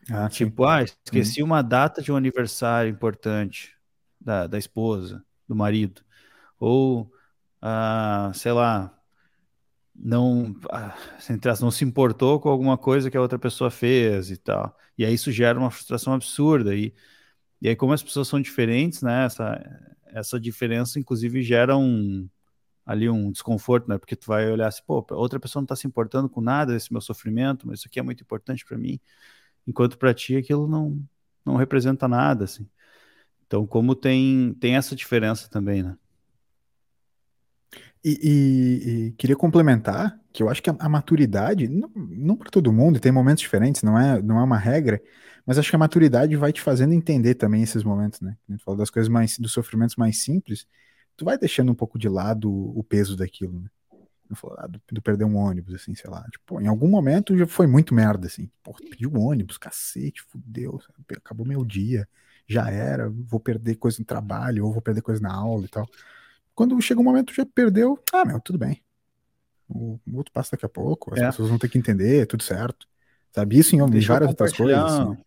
Ah, 0.10 0.30
tipo, 0.30 0.64
sim. 0.64 0.70
ah, 0.70 0.84
esqueci 0.84 1.42
uhum. 1.42 1.50
uma 1.50 1.62
data 1.62 2.02
de 2.02 2.14
um 2.14 2.16
aniversário 2.16 2.90
importante 2.90 3.76
da, 4.22 4.48
da 4.48 4.58
esposa, 4.58 5.22
do 5.46 5.54
marido. 5.54 6.02
Ou, 6.58 7.12
ah, 7.62 8.32
sei 8.34 8.54
lá, 8.54 8.98
não, 9.94 10.56
ah, 10.72 10.96
não 11.60 11.72
se 11.72 11.84
importou 11.84 12.40
com 12.40 12.48
alguma 12.48 12.78
coisa 12.78 13.12
que 13.12 13.18
a 13.18 13.22
outra 13.22 13.38
pessoa 13.38 13.70
fez 13.70 14.32
e 14.32 14.38
tal. 14.38 14.74
E 14.98 15.04
aí 15.04 15.14
isso 15.14 15.30
gera 15.30 15.60
uma 15.60 15.70
frustração 15.70 16.14
absurda. 16.14 16.74
E, 16.74 16.94
e 17.62 17.68
aí, 17.70 17.76
como 17.76 17.94
as 17.94 18.04
pessoas 18.04 18.28
são 18.28 18.42
diferentes, 18.42 19.02
né? 19.02 19.26
Essa, 19.26 19.90
essa 20.08 20.40
diferença, 20.40 21.00
inclusive, 21.00 21.44
gera 21.44 21.78
um 21.78 22.28
ali 22.86 23.10
um 23.10 23.32
desconforto, 23.32 23.88
né? 23.88 23.98
Porque 24.00 24.16
tu 24.16 24.26
vai 24.28 24.52
olhar 24.52 24.68
assim, 24.68 24.82
pô, 24.86 25.06
outra 25.12 25.40
pessoa 25.40 25.62
não 25.62 25.66
está 25.66 25.76
se 25.76 25.86
importando 25.88 26.28
com 26.30 26.42
nada 26.42 26.74
desse 26.74 26.92
meu 26.92 27.02
sofrimento, 27.02 27.68
mas 27.68 27.80
isso 27.80 27.88
aqui 27.88 28.00
é 28.00 28.04
muito 28.04 28.24
importante 28.24 28.66
para 28.66 28.78
mim, 28.80 29.00
enquanto 29.68 29.98
para 29.98 30.14
ti 30.14 30.36
aquilo 30.38 30.68
não 30.68 31.00
não 31.46 31.56
representa 31.56 32.08
nada, 32.08 32.46
assim. 32.46 32.68
Então, 33.48 33.68
como 33.68 33.96
tem 33.96 34.54
tem 34.60 34.76
essa 34.76 34.96
diferença 34.96 35.50
também, 35.50 35.84
né? 35.84 35.98
E, 38.04 38.20
e, 38.24 38.90
e, 39.08 39.12
queria 39.14 39.36
complementar 39.36 40.18
que 40.32 40.42
eu 40.42 40.50
acho 40.50 40.64
que 40.64 40.70
a, 40.70 40.76
a 40.80 40.88
maturidade, 40.88 41.68
não, 41.68 41.92
não 41.96 42.36
para 42.36 42.50
todo 42.50 42.72
mundo, 42.72 43.00
tem 43.00 43.12
momentos 43.12 43.42
diferentes, 43.42 43.84
não 43.84 44.00
é, 44.00 44.22
não 44.22 44.40
é 44.40 44.44
uma 44.44 44.58
regra, 44.58 45.02
mas 45.46 45.58
acho 45.58 45.70
que 45.70 45.76
a 45.76 45.80
maturidade 45.80 46.36
vai 46.36 46.54
te 46.54 46.62
fazendo 46.62 46.94
entender 46.94 47.36
também 47.36 47.62
esses 47.62 47.84
momentos, 47.84 48.22
né? 48.22 48.38
A 48.48 48.52
gente 48.52 48.64
fala 48.64 48.78
das 48.78 48.90
coisas 48.90 49.10
mais, 49.10 49.38
dos 49.38 49.52
sofrimentos 49.52 49.96
mais 49.96 50.22
simples, 50.22 50.66
tu 51.18 51.26
vai 51.26 51.38
deixando 51.38 51.72
um 51.72 51.76
pouco 51.76 52.00
de 52.00 52.08
lado 52.08 52.50
o 52.50 52.84
peso 52.84 53.18
daquilo, 53.18 53.60
né? 53.60 53.70
Ah, 54.58 54.68
do, 54.68 55.02
perder 55.02 55.26
um 55.26 55.36
ônibus, 55.36 55.74
assim, 55.74 55.96
sei 55.96 56.10
lá. 56.10 56.24
Tipo, 56.32 56.62
em 56.62 56.68
algum 56.68 56.88
momento 56.88 57.36
já 57.36 57.48
foi 57.48 57.66
muito 57.66 57.96
merda, 57.96 58.28
assim. 58.28 58.50
Pô, 58.62 58.74
pedi 58.74 59.08
um 59.08 59.20
ônibus, 59.20 59.58
cacete, 59.58 60.22
fudeu, 60.22 60.80
acabou 61.18 61.46
meu 61.48 61.66
dia, 61.66 62.08
já 62.48 62.70
era, 62.70 63.10
vou 63.10 63.40
perder 63.40 63.76
coisa 63.76 63.98
no 64.00 64.06
trabalho, 64.06 64.66
ou 64.66 64.72
vou 64.72 64.82
perder 64.82 65.02
coisa 65.02 65.20
na 65.20 65.34
aula 65.34 65.66
e 65.66 65.68
tal. 65.68 65.88
Quando 66.60 66.82
chega 66.82 67.00
um 67.00 67.04
momento 67.06 67.34
já 67.34 67.46
perdeu, 67.46 67.98
ah, 68.12 68.26
meu, 68.26 68.42
tudo 68.42 68.60
bem. 68.60 68.82
O, 69.70 69.98
o 70.06 70.18
outro 70.18 70.34
passa 70.34 70.52
daqui 70.52 70.66
a 70.66 70.70
pouco, 70.70 71.14
as 71.14 71.22
é. 71.22 71.26
pessoas 71.28 71.48
vão 71.48 71.58
ter 71.58 71.70
que 71.70 71.78
entender, 71.78 72.26
tudo 72.26 72.44
certo. 72.44 72.86
Sabe? 73.32 73.58
Isso 73.58 73.78
em, 73.78 73.80
em 73.80 74.00
várias 74.02 74.30
outras 74.30 74.52
coisas. 74.52 74.78
Assim 74.78 75.18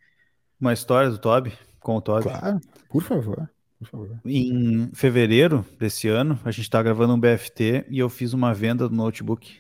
uma 0.61 0.73
história 0.75 1.11
do 1.11 1.19
Toby, 1.19 1.53
com 1.81 1.97
o 1.97 2.01
Toby. 2.03 2.25
Claro, 2.25 2.61
por 2.91 3.03
favor. 3.03 3.51
Por 3.81 3.89
favor. 3.89 4.21
Em 4.25 4.91
fevereiro 4.93 5.67
desse 5.77 6.07
ano, 6.07 6.39
a 6.45 6.51
gente 6.53 6.67
está 6.67 6.81
gravando 6.83 7.15
um 7.15 7.19
BFT 7.19 7.87
e 7.89 7.99
eu 7.99 8.11
fiz 8.11 8.35
uma 8.35 8.53
venda 8.53 8.87
do 8.87 8.95
notebook. 8.95 9.59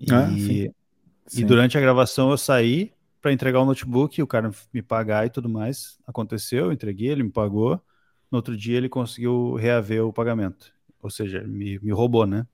E, 0.00 0.12
ah, 0.12 0.28
sim. 0.28 0.72
e 1.36 1.44
durante 1.44 1.76
a 1.76 1.80
gravação 1.80 2.30
eu 2.30 2.36
saí 2.38 2.92
para 3.20 3.32
entregar 3.32 3.60
o 3.60 3.64
notebook, 3.66 4.20
o 4.20 4.26
cara 4.26 4.50
me 4.72 4.82
pagar 4.82 5.26
e 5.26 5.30
tudo 5.30 5.48
mais. 5.48 5.98
Aconteceu, 6.04 6.64
eu 6.64 6.72
entreguei, 6.72 7.10
ele 7.10 7.22
me 7.22 7.30
pagou. 7.30 7.78
No 8.32 8.38
outro 8.38 8.56
dia 8.56 8.78
ele 8.78 8.88
conseguiu 8.88 9.54
reaver 9.54 10.04
o 10.04 10.12
pagamento. 10.12 10.74
Ou 11.00 11.10
seja, 11.10 11.42
me, 11.46 11.78
me 11.78 11.92
roubou, 11.92 12.26
né? 12.26 12.44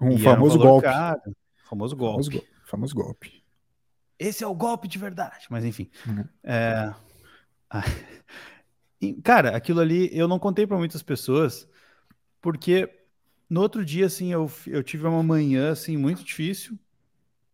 Um 0.00 0.18
famoso, 0.18 0.58
um 0.58 0.62
golpe. 0.62 0.86
Caro, 0.88 1.20
famoso 1.68 1.94
golpe. 1.94 2.24
Famoso, 2.24 2.46
famoso 2.64 2.94
golpe 2.94 3.46
esse 4.18 4.42
é 4.42 4.46
o 4.46 4.54
golpe 4.54 4.88
de 4.88 4.98
verdade. 4.98 5.46
Mas 5.50 5.64
enfim. 5.64 5.88
Uhum. 6.06 6.24
É... 6.42 6.94
Cara, 9.22 9.56
aquilo 9.56 9.80
ali 9.80 10.08
eu 10.12 10.26
não 10.26 10.38
contei 10.38 10.66
para 10.66 10.78
muitas 10.78 11.02
pessoas, 11.02 11.68
porque 12.40 12.88
no 13.48 13.60
outro 13.60 13.84
dia, 13.84 14.06
assim, 14.06 14.32
eu, 14.32 14.50
eu 14.66 14.82
tive 14.82 15.06
uma 15.06 15.22
manhã, 15.22 15.70
assim, 15.70 15.96
muito 15.96 16.24
difícil. 16.24 16.78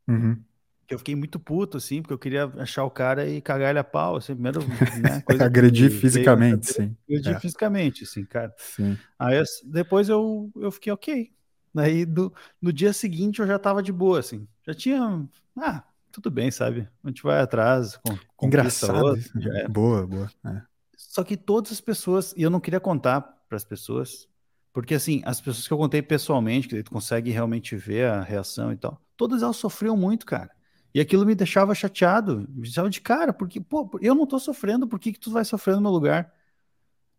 Uhum. 0.07 0.40
Que 0.87 0.95
eu 0.95 0.99
fiquei 0.99 1.14
muito 1.14 1.38
puto, 1.38 1.77
assim, 1.77 2.03
porque 2.03 2.14
eu 2.14 2.18
queria 2.18 2.53
achar 2.59 2.85
o 2.85 2.90
cara 2.90 3.27
e 3.27 3.40
cagar 3.40 3.71
ele 3.71 3.79
a 3.79 3.85
pau, 3.85 4.16
assim, 4.16 4.35
primeiro, 4.35 4.61
né, 4.61 5.23
Agredir 5.40 5.90
fisicamente, 5.90 6.73
veio, 6.73 6.88
sim. 6.90 6.97
Agredir 7.09 7.37
é. 7.37 7.40
fisicamente, 7.40 8.05
assim, 8.05 8.25
cara. 8.25 8.55
Sim. 8.59 8.99
Aí 9.18 9.42
depois 9.64 10.09
eu, 10.09 10.51
eu 10.57 10.71
fiquei 10.71 10.92
ok. 10.92 11.33
Daí 11.75 12.05
do, 12.05 12.33
no 12.61 12.73
dia 12.73 12.92
seguinte 12.92 13.40
eu 13.40 13.47
já 13.47 13.59
tava 13.59 13.83
de 13.83 13.92
boa, 13.92 14.18
assim. 14.18 14.47
Já 14.66 14.75
tinha. 14.75 15.27
Ah, 15.57 15.83
tudo 16.11 16.31
bem, 16.31 16.51
sabe? 16.51 16.88
A 17.03 17.09
gente 17.09 17.23
vai 17.23 17.40
atrás. 17.40 17.99
Com, 18.37 18.47
Engraçado. 18.47 19.03
Outro, 19.03 19.53
é. 19.57 19.68
Boa, 19.68 20.07
boa. 20.07 20.31
É. 20.45 20.62
Só 20.97 21.25
que 21.25 21.37
todas 21.37 21.73
as 21.73 21.81
pessoas, 21.81 22.35
e 22.37 22.42
eu 22.42 22.51
não 22.51 22.61
queria 22.61 22.81
contar 22.81 23.21
para 23.21 23.57
as 23.57 23.64
pessoas, 23.64 24.29
porque 24.73 24.95
assim, 24.95 25.23
as 25.25 25.40
pessoas 25.40 25.66
que 25.66 25.73
eu 25.73 25.79
contei 25.79 26.01
pessoalmente, 26.01 26.68
que 26.68 26.83
tu 26.83 26.90
consegue 26.90 27.31
realmente 27.31 27.77
ver 27.77 28.07
a 28.07 28.23
reação 28.23 28.73
e 28.73 28.77
tal, 28.77 29.01
todas 29.16 29.42
elas 29.42 29.57
sofriam 29.57 29.97
muito, 29.97 30.25
cara. 30.25 30.51
E 30.94 31.00
aquilo 31.00 31.24
me 31.24 31.35
deixava 31.35 31.74
chateado, 31.74 32.46
me 32.50 32.62
deixava 32.62 32.90
de 32.90 33.00
cara, 33.00 33.33
porque, 33.33 33.61
pô, 33.61 33.90
eu 34.00 34.14
não 34.14 34.26
tô 34.26 34.38
sofrendo, 34.38 34.87
por 34.87 34.98
que, 34.98 35.12
que 35.12 35.20
tu 35.20 35.31
vai 35.31 35.44
sofrer 35.44 35.74
no 35.76 35.83
meu 35.83 35.90
lugar? 35.90 36.33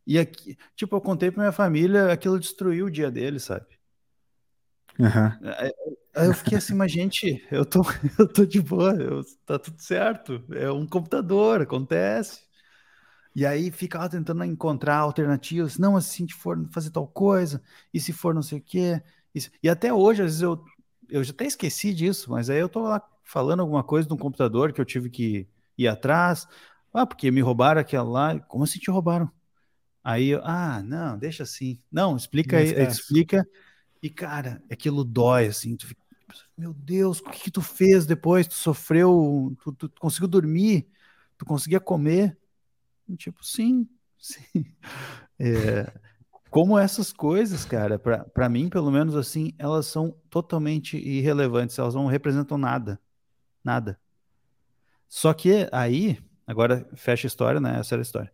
E 0.05 0.19
aqui, 0.19 0.57
tipo, 0.75 0.95
eu 0.95 1.01
contei 1.01 1.31
pra 1.31 1.41
minha 1.41 1.51
família, 1.51 2.11
aquilo 2.11 2.39
destruiu 2.39 2.85
o 2.85 2.91
dia 2.91 3.09
deles, 3.09 3.43
sabe? 3.43 3.65
Uhum. 4.99 5.49
Aí 6.15 6.27
eu 6.27 6.33
fiquei 6.33 6.57
assim, 6.57 6.75
mas 6.75 6.91
gente, 6.91 7.43
eu 7.49 7.65
tô, 7.65 7.81
eu 8.19 8.27
tô 8.27 8.45
de 8.45 8.61
boa, 8.61 8.93
eu, 8.93 9.23
tá 9.45 9.57
tudo 9.57 9.81
certo. 9.81 10.43
É 10.51 10.71
um 10.71 10.85
computador, 10.85 11.61
acontece. 11.61 12.41
E 13.35 13.45
aí 13.45 13.71
ficava 13.71 14.07
tentando 14.09 14.43
encontrar 14.43 14.97
alternativas. 14.97 15.77
Não, 15.79 15.97
assim, 15.97 16.27
se 16.27 16.33
for 16.35 16.67
fazer 16.71 16.91
tal 16.91 17.07
coisa, 17.07 17.61
e 17.93 17.99
se 17.99 18.13
for 18.13 18.33
não 18.35 18.43
sei 18.43 18.59
o 18.59 18.61
quê. 18.61 19.01
Isso. 19.33 19.49
E 19.63 19.67
até 19.67 19.91
hoje, 19.91 20.21
às 20.21 20.27
vezes, 20.27 20.41
eu, 20.41 20.63
eu 21.09 21.23
já 21.23 21.31
até 21.31 21.45
esqueci 21.45 21.93
disso, 21.93 22.29
mas 22.29 22.49
aí 22.49 22.59
eu 22.59 22.69
tô 22.69 22.81
lá 22.81 22.99
falando 23.23 23.61
alguma 23.61 23.83
coisa 23.83 24.07
de 24.07 24.13
um 24.13 24.17
computador 24.17 24.73
que 24.73 24.81
eu 24.81 24.85
tive 24.85 25.09
que 25.09 25.47
ir 25.77 25.87
atrás. 25.87 26.47
Ah, 26.93 27.05
porque 27.05 27.31
me 27.31 27.41
roubaram 27.41 27.81
aquela 27.81 28.09
lá. 28.09 28.39
Como 28.41 28.63
assim 28.63 28.79
te 28.79 28.91
roubaram? 28.91 29.31
Aí 30.03 30.29
eu, 30.29 30.41
ah, 30.43 30.83
não, 30.83 31.17
deixa 31.17 31.43
assim. 31.43 31.79
Não, 31.91 32.15
explica 32.17 32.57
aí, 32.57 32.73
explica. 32.83 33.47
E, 34.01 34.09
cara, 34.09 34.61
aquilo 34.69 35.03
dói, 35.03 35.47
assim, 35.47 35.77
tu 35.77 35.87
fica, 35.87 36.01
meu 36.57 36.73
Deus, 36.73 37.19
o 37.19 37.23
que, 37.23 37.43
que 37.43 37.51
tu 37.51 37.61
fez 37.61 38.05
depois? 38.05 38.47
Tu 38.47 38.55
sofreu, 38.55 39.55
tu, 39.63 39.71
tu, 39.71 39.89
conseguiu 39.99 40.27
dormir, 40.27 40.87
tu 41.37 41.45
conseguia 41.45 41.79
comer? 41.79 42.37
Tipo, 43.17 43.43
sim, 43.45 43.87
sim. 44.19 44.65
É, 45.39 45.91
como 46.49 46.77
essas 46.77 47.13
coisas, 47.13 47.63
cara, 47.63 47.97
para 47.97 48.49
mim, 48.49 48.69
pelo 48.69 48.91
menos 48.91 49.15
assim, 49.15 49.53
elas 49.57 49.85
são 49.85 50.11
totalmente 50.29 50.97
irrelevantes, 50.97 51.79
elas 51.79 51.95
não 51.95 52.07
representam 52.07 52.57
nada. 52.57 52.99
Nada. 53.63 53.99
Só 55.07 55.33
que 55.33 55.67
aí, 55.71 56.19
agora 56.45 56.89
fecha 56.95 57.27
a 57.27 57.29
história, 57.29 57.59
né? 57.59 57.79
Essa 57.79 57.95
era 57.95 58.01
a 58.01 58.03
história. 58.03 58.31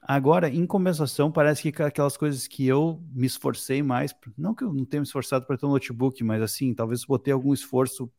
Agora, 0.00 0.48
em 0.48 0.66
compensação, 0.66 1.30
parece 1.30 1.70
que 1.70 1.82
aquelas 1.82 2.16
coisas 2.16 2.46
que 2.46 2.66
eu 2.66 3.02
me 3.12 3.26
esforcei 3.26 3.82
mais, 3.82 4.14
não 4.36 4.54
que 4.54 4.64
eu 4.64 4.72
não 4.72 4.84
tenha 4.84 5.00
me 5.00 5.06
esforçado 5.06 5.44
para 5.46 5.56
ter 5.58 5.66
um 5.66 5.70
notebook, 5.70 6.22
mas 6.24 6.40
assim, 6.40 6.72
talvez 6.72 7.04
botei 7.04 7.32
algum 7.32 7.52
esforço 7.52 8.10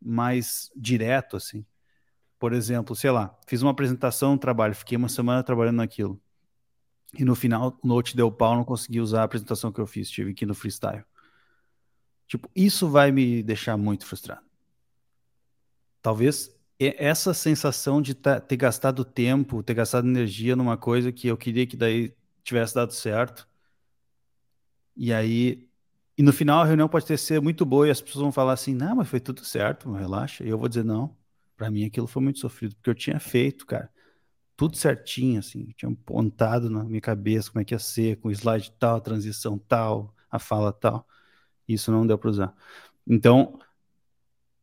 mais 0.00 0.70
direto, 0.74 1.36
assim. 1.36 1.64
Por 2.38 2.52
exemplo, 2.52 2.96
sei 2.96 3.10
lá, 3.12 3.38
fiz 3.46 3.62
uma 3.62 3.70
apresentação 3.70 4.32
no 4.32 4.38
trabalho, 4.38 4.74
fiquei 4.74 4.96
uma 4.98 5.08
semana 5.08 5.44
trabalhando 5.44 5.76
naquilo. 5.76 6.20
E 7.16 7.24
no 7.24 7.34
final, 7.34 7.78
o 7.82 7.86
Note 7.86 8.16
deu 8.16 8.32
pau, 8.32 8.56
não 8.56 8.64
consegui 8.64 9.00
usar 9.00 9.20
a 9.20 9.24
apresentação 9.24 9.70
que 9.70 9.80
eu 9.80 9.86
fiz, 9.86 10.10
tive 10.10 10.34
que 10.34 10.44
ir 10.44 10.48
no 10.48 10.54
freestyle. 10.54 11.04
Tipo, 12.26 12.50
isso 12.56 12.88
vai 12.88 13.12
me 13.12 13.42
deixar 13.42 13.76
muito 13.76 14.06
frustrado. 14.06 14.51
Talvez 16.02 16.54
essa 16.80 17.32
sensação 17.32 18.02
de 18.02 18.14
ter 18.14 18.56
gastado 18.56 19.04
tempo, 19.04 19.62
ter 19.62 19.74
gastado 19.74 20.08
energia 20.08 20.56
numa 20.56 20.76
coisa 20.76 21.12
que 21.12 21.28
eu 21.28 21.36
queria 21.36 21.66
que 21.66 21.76
daí 21.76 22.12
tivesse 22.44 22.74
dado 22.74 22.92
certo. 22.92 23.48
E 24.96 25.12
aí, 25.12 25.68
e 26.18 26.22
no 26.22 26.32
final 26.32 26.60
a 26.60 26.64
reunião 26.64 26.88
pode 26.88 27.06
ter 27.06 27.16
ser 27.18 27.40
muito 27.40 27.64
boa 27.64 27.88
e 27.88 27.90
as 27.90 28.00
pessoas 28.00 28.22
vão 28.22 28.32
falar 28.32 28.52
assim: 28.54 28.74
"Não, 28.74 28.96
mas 28.96 29.08
foi 29.08 29.20
tudo 29.20 29.44
certo, 29.44 29.90
relaxa". 29.92 30.44
E 30.44 30.48
eu 30.48 30.58
vou 30.58 30.68
dizer: 30.68 30.84
"Não, 30.84 31.16
para 31.56 31.70
mim 31.70 31.84
aquilo 31.84 32.06
foi 32.06 32.22
muito 32.22 32.38
sofrido, 32.38 32.74
porque 32.76 32.90
eu 32.90 32.94
tinha 32.94 33.18
feito, 33.20 33.66
cara, 33.66 33.90
tudo 34.56 34.76
certinho 34.78 35.40
assim, 35.40 35.66
tinha 35.76 35.90
apontado 35.92 36.70
na 36.70 36.84
minha 36.84 37.00
cabeça 37.00 37.50
como 37.52 37.62
é 37.62 37.66
que 37.66 37.74
ia 37.74 37.78
ser, 37.78 38.18
com 38.20 38.28
o 38.28 38.32
slide 38.32 38.72
tal, 38.78 38.96
a 38.98 39.00
transição 39.02 39.58
tal, 39.58 40.14
a 40.30 40.38
fala 40.38 40.72
tal. 40.72 41.06
Isso 41.68 41.90
não 41.92 42.06
deu 42.06 42.18
para 42.18 42.30
usar. 42.30 42.54
Então, 43.06 43.58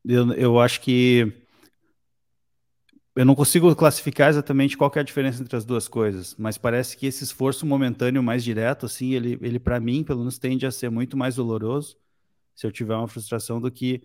eu, 0.10 0.34
eu 0.34 0.60
acho 0.60 0.82
que 0.82 1.32
eu 3.15 3.26
não 3.26 3.36
consigo 3.36 3.76
classificar 3.76 4.30
exatamente 4.30 4.76
qual 4.76 4.91
é 4.95 5.00
a 5.00 5.04
diferença 5.04 5.41
entre 5.43 5.56
as 5.56 5.65
duas 5.65 5.88
coisas, 5.88 6.36
mas 6.38 6.58
parece 6.58 6.98
que 6.98 7.06
esse 7.06 7.24
esforço 7.24 7.65
momentâneo 7.65 8.24
mais 8.24 8.43
direto, 8.43 8.86
assim, 8.86 9.13
ele, 9.13 9.38
ele 9.41 9.60
para 9.60 9.80
mim, 9.80 10.04
pelo 10.04 10.19
menos, 10.19 10.39
tende 10.39 10.65
a 10.65 10.72
ser 10.72 10.89
muito 10.89 11.15
mais 11.15 11.36
doloroso 11.36 11.98
se 12.56 12.65
eu 12.65 12.72
tiver 12.72 12.95
uma 12.95 13.08
frustração 13.08 13.62
do 13.62 13.72
que 13.72 14.02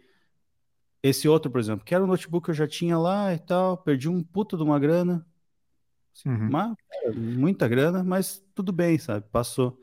esse 1.02 1.26
outro, 1.28 1.50
por 1.50 1.58
exemplo, 1.58 1.84
que 1.84 1.94
era 1.94 2.04
um 2.04 2.06
notebook 2.06 2.44
que 2.44 2.50
eu 2.50 2.54
já 2.54 2.66
tinha 2.66 2.98
lá 2.98 3.32
e 3.32 3.38
tal, 3.38 3.76
perdi 3.76 4.08
um 4.08 4.22
puta 4.22 4.56
de 4.56 4.62
uma 4.62 4.78
grana, 4.78 5.26
uhum. 6.24 6.48
uma, 6.48 6.76
muita 7.14 7.66
grana, 7.66 8.04
mas 8.04 8.44
tudo 8.54 8.72
bem, 8.72 8.98
sabe? 8.98 9.26
Passou. 9.30 9.78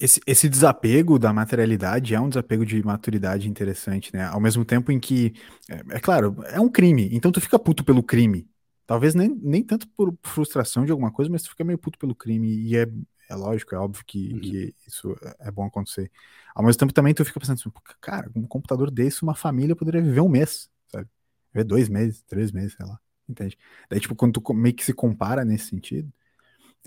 Esse, 0.00 0.20
esse 0.26 0.48
desapego 0.48 1.18
da 1.18 1.32
materialidade 1.32 2.14
é 2.14 2.20
um 2.20 2.28
desapego 2.28 2.64
de 2.64 2.82
maturidade 2.82 3.48
interessante, 3.48 4.10
né? 4.14 4.24
Ao 4.24 4.40
mesmo 4.40 4.64
tempo 4.64 4.90
em 4.90 4.98
que, 4.98 5.34
é, 5.68 5.96
é, 5.96 6.00
claro, 6.00 6.36
é 6.46 6.58
um 6.58 6.70
crime, 6.70 7.10
então 7.12 7.30
tu 7.30 7.40
fica 7.40 7.58
puto 7.58 7.84
pelo 7.84 8.02
crime. 8.02 8.48
Talvez 8.86 9.14
nem, 9.14 9.28
nem 9.28 9.62
tanto 9.62 9.86
por 9.88 10.16
frustração 10.22 10.84
de 10.84 10.90
alguma 10.90 11.12
coisa, 11.12 11.30
mas 11.30 11.42
tu 11.42 11.50
fica 11.50 11.62
meio 11.62 11.78
puto 11.78 11.98
pelo 11.98 12.14
crime, 12.14 12.48
e 12.48 12.76
é, 12.76 12.86
é 13.28 13.34
lógico, 13.34 13.74
é 13.74 13.78
óbvio 13.78 14.02
que, 14.06 14.32
uhum. 14.32 14.40
que 14.40 14.74
isso 14.88 15.14
é 15.38 15.50
bom 15.50 15.66
acontecer. 15.66 16.10
Ao 16.54 16.64
mesmo 16.64 16.78
tempo 16.80 16.94
também 16.94 17.12
tu 17.12 17.24
fica 17.24 17.38
pensando 17.38 17.60
assim, 17.60 17.70
cara, 18.00 18.30
um 18.34 18.46
computador 18.46 18.90
desse, 18.90 19.22
uma 19.22 19.34
família 19.34 19.76
poderia 19.76 20.00
viver 20.02 20.22
um 20.22 20.28
mês, 20.28 20.70
sabe? 20.88 21.06
Viver 21.52 21.64
dois 21.64 21.88
meses, 21.90 22.22
três 22.22 22.50
meses, 22.50 22.72
sei 22.72 22.86
lá, 22.86 22.98
entende? 23.28 23.56
Daí, 23.88 24.00
tipo, 24.00 24.16
quando 24.16 24.40
tu 24.40 24.54
meio 24.54 24.74
que 24.74 24.84
se 24.84 24.94
compara 24.94 25.44
nesse 25.44 25.66
sentido, 25.66 26.10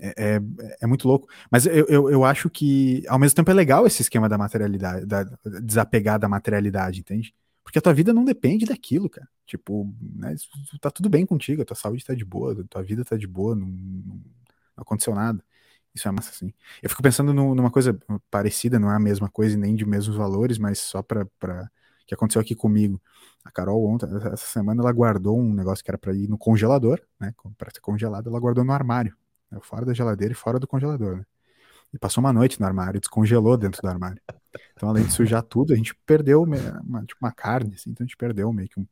é, 0.00 0.36
é, 0.36 0.40
é, 0.80 0.86
muito 0.86 1.06
louco. 1.06 1.28
Mas 1.50 1.66
eu, 1.66 1.86
eu, 1.86 2.10
eu, 2.10 2.24
acho 2.24 2.50
que, 2.50 3.04
ao 3.08 3.18
mesmo 3.18 3.36
tempo, 3.36 3.50
é 3.50 3.54
legal 3.54 3.86
esse 3.86 4.02
esquema 4.02 4.28
da 4.28 4.36
materialidade, 4.36 5.06
da, 5.06 5.22
desapegar 5.62 6.18
da 6.18 6.28
materialidade, 6.28 7.00
entende? 7.00 7.34
Porque 7.62 7.78
a 7.78 7.82
tua 7.82 7.94
vida 7.94 8.12
não 8.12 8.24
depende 8.24 8.66
daquilo, 8.66 9.08
cara. 9.08 9.28
Tipo, 9.46 9.92
né, 10.00 10.34
tá 10.80 10.90
tudo 10.90 11.08
bem 11.08 11.24
contigo, 11.24 11.62
a 11.62 11.64
tua 11.64 11.76
saúde 11.76 12.04
tá 12.04 12.14
de 12.14 12.24
boa, 12.24 12.60
a 12.60 12.64
tua 12.68 12.82
vida 12.82 13.04
tá 13.04 13.16
de 13.16 13.26
boa, 13.26 13.54
não, 13.54 13.66
não, 13.68 14.20
aconteceu 14.76 15.14
nada. 15.14 15.42
Isso 15.94 16.08
é 16.08 16.10
massa, 16.10 16.30
assim. 16.30 16.52
Eu 16.82 16.90
fico 16.90 17.02
pensando 17.02 17.32
no, 17.32 17.54
numa 17.54 17.70
coisa 17.70 17.98
parecida, 18.30 18.78
não 18.78 18.90
é 18.90 18.96
a 18.96 19.00
mesma 19.00 19.28
coisa 19.28 19.54
e 19.54 19.58
nem 19.58 19.74
de 19.76 19.86
mesmos 19.86 20.16
valores, 20.16 20.58
mas 20.58 20.80
só 20.80 21.02
pra, 21.02 21.24
pra 21.38 21.70
que 22.06 22.14
aconteceu 22.14 22.40
aqui 22.42 22.54
comigo. 22.54 23.00
A 23.44 23.50
Carol 23.50 23.86
ontem, 23.86 24.06
essa 24.32 24.46
semana, 24.46 24.82
ela 24.82 24.92
guardou 24.92 25.38
um 25.38 25.54
negócio 25.54 25.84
que 25.84 25.90
era 25.90 25.98
para 25.98 26.12
ir 26.14 26.28
no 26.28 26.38
congelador, 26.38 27.00
né? 27.20 27.32
Para 27.56 27.70
ser 27.70 27.80
congelado, 27.80 28.28
ela 28.28 28.40
guardou 28.40 28.64
no 28.64 28.72
armário. 28.72 29.16
Né, 29.54 29.60
fora 29.62 29.86
da 29.86 29.94
geladeira 29.94 30.32
e 30.32 30.36
fora 30.36 30.58
do 30.58 30.66
congelador, 30.66 31.18
né? 31.18 31.24
E 31.92 31.98
passou 31.98 32.22
uma 32.22 32.32
noite 32.32 32.58
no 32.58 32.66
armário, 32.66 33.00
descongelou 33.00 33.56
dentro 33.56 33.80
do 33.80 33.88
armário. 33.88 34.20
Então, 34.74 34.88
além 34.88 35.04
de 35.04 35.12
sujar 35.12 35.42
tudo, 35.44 35.72
a 35.72 35.76
gente 35.76 35.94
perdeu 36.04 36.42
uma, 36.42 37.04
tipo, 37.04 37.24
uma 37.24 37.30
carne, 37.30 37.74
assim, 37.74 37.90
então 37.90 38.04
a 38.04 38.06
gente 38.06 38.16
perdeu 38.16 38.52
meio 38.52 38.68
que 38.68 38.80
uma 38.80 38.86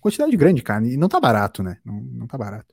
quantidade 0.00 0.36
grande 0.36 0.56
de 0.56 0.62
carne. 0.62 0.92
E 0.92 0.96
não 0.96 1.08
tá 1.08 1.18
barato, 1.18 1.64
né? 1.64 1.78
Não, 1.84 2.00
não 2.00 2.26
tá 2.28 2.38
barato. 2.38 2.72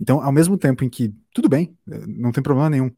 Então, 0.00 0.22
ao 0.22 0.32
mesmo 0.32 0.56
tempo 0.56 0.82
em 0.82 0.88
que, 0.88 1.14
tudo 1.34 1.46
bem, 1.46 1.76
não 1.86 2.32
tem 2.32 2.42
problema 2.42 2.70
nenhum, 2.70 2.90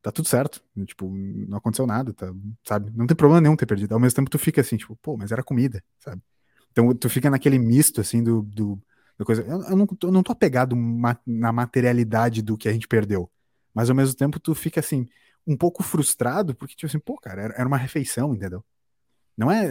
tá 0.00 0.12
tudo 0.12 0.28
certo, 0.28 0.62
tipo, 0.86 1.10
não 1.10 1.58
aconteceu 1.58 1.84
nada, 1.84 2.12
tá, 2.14 2.32
sabe? 2.62 2.92
Não 2.94 3.04
tem 3.04 3.16
problema 3.16 3.40
nenhum 3.40 3.56
ter 3.56 3.66
perdido. 3.66 3.92
Ao 3.92 3.98
mesmo 3.98 4.14
tempo, 4.14 4.30
tu 4.30 4.38
fica 4.38 4.60
assim, 4.60 4.76
tipo, 4.76 4.94
pô, 5.02 5.16
mas 5.16 5.32
era 5.32 5.42
comida, 5.42 5.82
sabe? 5.98 6.22
Então, 6.70 6.94
tu 6.94 7.08
fica 7.08 7.28
naquele 7.28 7.58
misto, 7.58 8.00
assim, 8.00 8.22
do, 8.22 8.42
do 8.42 8.80
coisa. 9.24 9.42
Eu, 9.42 9.62
eu, 9.62 9.76
não, 9.76 9.86
eu 10.02 10.12
não 10.12 10.22
tô 10.22 10.32
apegado 10.32 10.76
ma 10.76 11.16
na 11.26 11.52
materialidade 11.52 12.42
do 12.42 12.56
que 12.56 12.68
a 12.68 12.72
gente 12.72 12.88
perdeu. 12.88 13.30
Mas 13.74 13.90
ao 13.90 13.96
mesmo 13.96 14.14
tempo 14.14 14.40
tu 14.40 14.54
fica 14.54 14.80
assim, 14.80 15.06
um 15.46 15.56
pouco 15.56 15.82
frustrado, 15.82 16.54
porque, 16.54 16.74
tipo 16.74 16.86
assim, 16.86 16.98
pô, 16.98 17.16
cara, 17.18 17.42
era, 17.42 17.54
era 17.54 17.68
uma 17.68 17.76
refeição, 17.76 18.34
entendeu? 18.34 18.64
Não 19.36 19.50
é, 19.50 19.66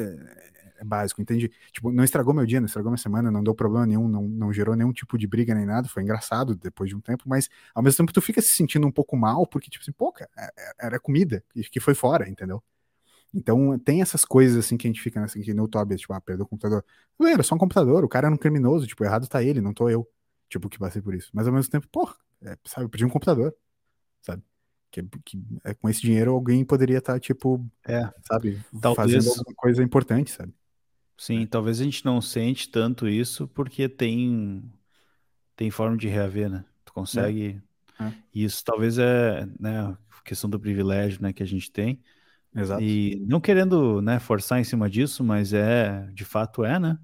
é, 0.78 0.84
básico, 0.84 1.22
entende? 1.22 1.52
Tipo, 1.72 1.92
não 1.92 2.04
estragou 2.04 2.34
meu 2.34 2.46
dia, 2.46 2.60
não 2.60 2.68
estragou 2.68 2.92
minha 2.92 2.98
semana, 2.98 3.32
não 3.32 3.44
deu 3.44 3.56
problema 3.56 3.86
nenhum, 3.86 4.08
não, 4.08 4.24
não 4.24 4.54
gerou 4.54 4.76
nenhum 4.76 4.94
tipo 4.94 5.18
de 5.18 5.28
briga 5.28 5.54
nem 5.56 5.66
nada, 5.66 5.88
foi 5.90 6.04
engraçado 6.04 6.56
depois 6.56 6.90
de 6.90 6.96
um 6.96 7.02
tempo, 7.02 7.24
mas 7.28 7.50
ao 7.74 7.84
mesmo 7.84 7.98
tempo 7.98 8.14
tu 8.14 8.22
fica 8.22 8.42
se 8.42 8.54
sentindo 8.54 8.88
um 8.88 8.92
pouco 8.92 9.18
mal, 9.18 9.46
porque, 9.48 9.70
tipo 9.70 9.84
assim, 9.84 9.92
pô, 9.92 10.12
cara, 10.12 10.30
é, 10.38 10.46
é, 10.58 10.74
era 10.88 11.00
comida 11.00 11.44
que 11.72 11.80
foi 11.80 11.96
fora, 11.96 12.30
entendeu? 12.30 12.64
Então 13.36 13.78
tem 13.80 14.02
essas 14.02 14.24
coisas 14.24 14.58
assim 14.58 14.78
que 14.78 14.88
a 14.88 14.90
gente 14.90 15.02
fica 15.02 15.22
assim, 15.22 15.42
que 15.42 15.54
no 15.54 15.68
Tobias, 15.68 16.00
tipo, 16.00 16.14
ah, 16.14 16.22
perdeu 16.22 16.46
o 16.46 16.48
computador. 16.48 16.84
Não 17.20 17.28
era 17.28 17.44
só 17.44 17.56
um 17.56 17.58
computador, 17.58 18.06
o 18.06 18.10
cara 18.10 18.28
era 18.28 18.34
um 18.34 18.38
criminoso, 18.38 18.88
tipo, 18.88 19.04
errado 19.04 19.28
tá 19.28 19.44
ele, 19.44 19.60
não 19.60 19.74
tô 19.74 19.90
eu. 19.90 20.08
Tipo, 20.48 20.70
que 20.70 20.80
passei 20.80 21.02
por 21.02 21.14
isso. 21.14 21.30
Mas 21.34 21.48
ao 21.48 21.54
mesmo 21.54 21.70
tempo, 21.70 21.88
pô, 21.92 22.10
é, 22.42 22.58
sabe, 22.64 22.86
eu 22.86 22.90
perdi 22.90 23.04
um 23.06 23.10
computador, 23.10 23.54
sabe? 24.22 24.42
Que, 24.90 25.04
que 25.26 25.44
é, 25.66 25.74
com 25.74 25.90
esse 25.90 26.02
dinheiro 26.02 26.32
alguém 26.32 26.64
poderia 26.64 27.00
estar, 27.00 27.14
tá, 27.14 27.20
tipo, 27.20 27.66
é, 27.86 28.10
sabe, 28.26 28.64
talvez... 28.80 28.96
fazendo 28.96 29.30
alguma 29.30 29.56
coisa 29.56 29.84
importante, 29.84 30.32
sabe? 30.32 30.54
Sim, 31.18 31.44
é. 31.44 31.46
talvez 31.46 31.82
a 31.82 31.84
gente 31.84 32.06
não 32.06 32.22
sente 32.22 32.70
tanto 32.70 33.08
isso 33.08 33.48
porque 33.50 33.90
tem 33.90 34.64
tem 35.56 35.72
forma 35.72 35.98
de 35.98 36.08
reaver, 36.08 36.50
né? 36.50 36.66
Tu 36.84 36.94
consegue. 36.94 37.62
É. 38.00 38.04
é. 38.04 38.14
Isso 38.34 38.64
talvez 38.64 38.98
é, 38.98 39.48
né, 39.60 39.98
questão 40.24 40.50
do 40.50 40.60
privilégio, 40.60 41.22
né, 41.22 41.32
que 41.32 41.44
a 41.44 41.46
gente 41.46 41.72
tem. 41.72 42.02
Exato. 42.56 42.82
E 42.82 43.22
não 43.28 43.42
querendo 43.42 44.02
né, 44.02 44.18
forçar 44.20 44.60
em 44.60 44.64
cima 44.64 44.90
disso, 44.90 45.24
mas 45.24 45.52
é, 45.54 46.08
de 46.14 46.24
fato 46.24 46.64
é, 46.64 46.80
né? 46.80 46.98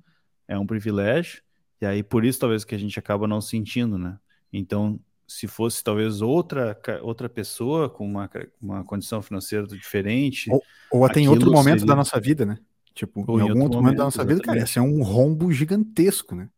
É 0.48 0.58
um 0.58 0.66
privilégio. 0.66 1.42
E 1.82 1.86
aí 1.86 2.02
por 2.02 2.24
isso 2.24 2.40
talvez 2.40 2.64
que 2.64 2.74
a 2.74 2.78
gente 2.78 2.98
acaba 2.98 3.28
não 3.28 3.42
sentindo, 3.42 3.98
né? 3.98 4.18
Então, 4.54 5.00
se 5.28 5.48
fosse 5.48 5.84
talvez 5.84 6.22
outra, 6.22 6.78
outra 7.02 7.30
pessoa 7.30 7.90
com 7.90 8.06
uma, 8.06 8.30
uma 8.62 8.84
condição 8.84 9.22
financeira 9.22 9.66
diferente. 9.68 10.52
Ou, 10.52 10.62
ou 10.92 11.06
até 11.06 11.20
em 11.20 11.28
outro 11.28 11.52
momento 11.52 11.80
seria... 11.80 11.88
da 11.88 11.96
nossa 11.96 12.20
vida, 12.20 12.46
né? 12.46 12.58
Tipo, 12.94 13.24
ou 13.26 13.40
em, 13.40 13.42
algum 13.42 13.62
outro 13.62 13.78
momento, 13.78 13.82
momento 13.82 13.98
da 13.98 14.04
nossa 14.04 14.18
exatamente. 14.18 14.36
vida, 14.36 14.46
cara, 14.46 14.60
ia 14.60 14.66
ser 14.66 14.82
um 14.82 15.02
rombo 15.02 15.52
gigantesco, 15.52 16.36
né? 16.36 16.50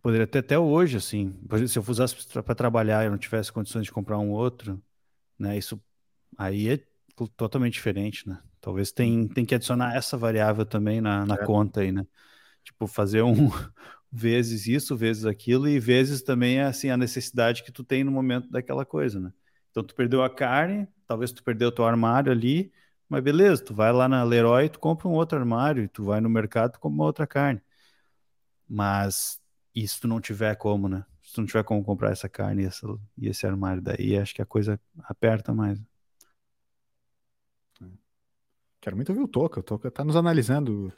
Poderia 0.00 0.26
ter 0.26 0.38
até 0.38 0.58
hoje, 0.58 0.96
assim. 0.96 1.34
Se 1.68 1.78
eu 1.78 1.84
usasse 1.86 2.14
para 2.32 2.54
trabalhar 2.54 3.02
e 3.02 3.06
eu 3.06 3.10
não 3.10 3.18
tivesse 3.18 3.52
condições 3.52 3.84
de 3.84 3.92
comprar 3.92 4.18
um 4.18 4.30
outro, 4.30 4.80
né? 5.38 5.58
Isso 5.58 5.80
aí 6.38 6.68
é 6.68 6.80
totalmente 7.28 7.74
diferente, 7.74 8.28
né? 8.28 8.40
Talvez 8.60 8.92
tem, 8.92 9.26
tem 9.28 9.44
que 9.44 9.54
adicionar 9.54 9.94
essa 9.94 10.16
variável 10.16 10.64
também 10.66 11.00
na, 11.00 11.24
na 11.24 11.34
é. 11.34 11.44
conta 11.44 11.80
aí, 11.80 11.92
né? 11.92 12.06
Tipo, 12.64 12.86
fazer 12.86 13.22
um 13.22 13.34
vezes 14.12 14.66
isso, 14.66 14.96
vezes 14.96 15.24
aquilo, 15.24 15.68
e 15.68 15.78
vezes 15.78 16.22
também 16.22 16.60
assim 16.60 16.90
a 16.90 16.96
necessidade 16.96 17.62
que 17.62 17.72
tu 17.72 17.84
tem 17.84 18.04
no 18.04 18.10
momento 18.10 18.50
daquela 18.50 18.84
coisa, 18.84 19.20
né? 19.20 19.32
Então 19.70 19.84
tu 19.84 19.94
perdeu 19.94 20.22
a 20.22 20.30
carne, 20.30 20.88
talvez 21.06 21.32
tu 21.32 21.42
perdeu 21.42 21.68
o 21.68 21.72
teu 21.72 21.84
armário 21.84 22.32
ali, 22.32 22.72
mas 23.08 23.22
beleza, 23.22 23.64
tu 23.64 23.74
vai 23.74 23.92
lá 23.92 24.08
na 24.08 24.22
Leroy, 24.22 24.68
tu 24.68 24.78
compra 24.78 25.08
um 25.08 25.12
outro 25.12 25.38
armário, 25.38 25.84
e 25.84 25.88
tu 25.88 26.04
vai 26.04 26.20
no 26.20 26.28
mercado, 26.28 26.72
tu 26.72 26.80
compra 26.80 26.94
uma 26.94 27.04
outra 27.04 27.26
carne. 27.26 27.60
Mas 28.68 29.40
e 29.74 29.86
se 29.86 30.00
tu 30.00 30.08
não 30.08 30.20
tiver 30.20 30.56
como, 30.56 30.88
né? 30.88 31.04
Se 31.22 31.34
tu 31.34 31.40
não 31.40 31.46
tiver 31.46 31.62
como 31.64 31.84
comprar 31.84 32.10
essa 32.10 32.28
carne 32.28 32.62
e, 32.62 32.66
essa, 32.66 32.86
e 33.16 33.28
esse 33.28 33.46
armário, 33.46 33.82
daí 33.82 34.16
acho 34.16 34.34
que 34.34 34.42
a 34.42 34.46
coisa 34.46 34.80
aperta 35.04 35.54
mais. 35.54 35.80
Quero 38.80 38.96
muito 38.96 39.10
ouvir 39.10 39.22
o 39.22 39.28
Toca. 39.28 39.60
O 39.60 39.62
Toca 39.62 39.90
tá 39.90 40.04
nos 40.04 40.16
analisando. 40.16 40.92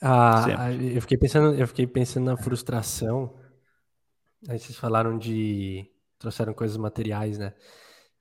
Ah, 0.00 0.72
eu 0.72 1.00
fiquei 1.00 1.16
pensando, 1.16 1.54
eu 1.54 1.66
fiquei 1.66 1.86
pensando 1.86 2.26
na 2.26 2.36
frustração. 2.36 3.34
Aí 4.48 4.58
vocês 4.58 4.76
falaram 4.76 5.18
de 5.18 5.88
trouxeram 6.18 6.52
coisas 6.52 6.76
materiais, 6.76 7.38
né? 7.38 7.54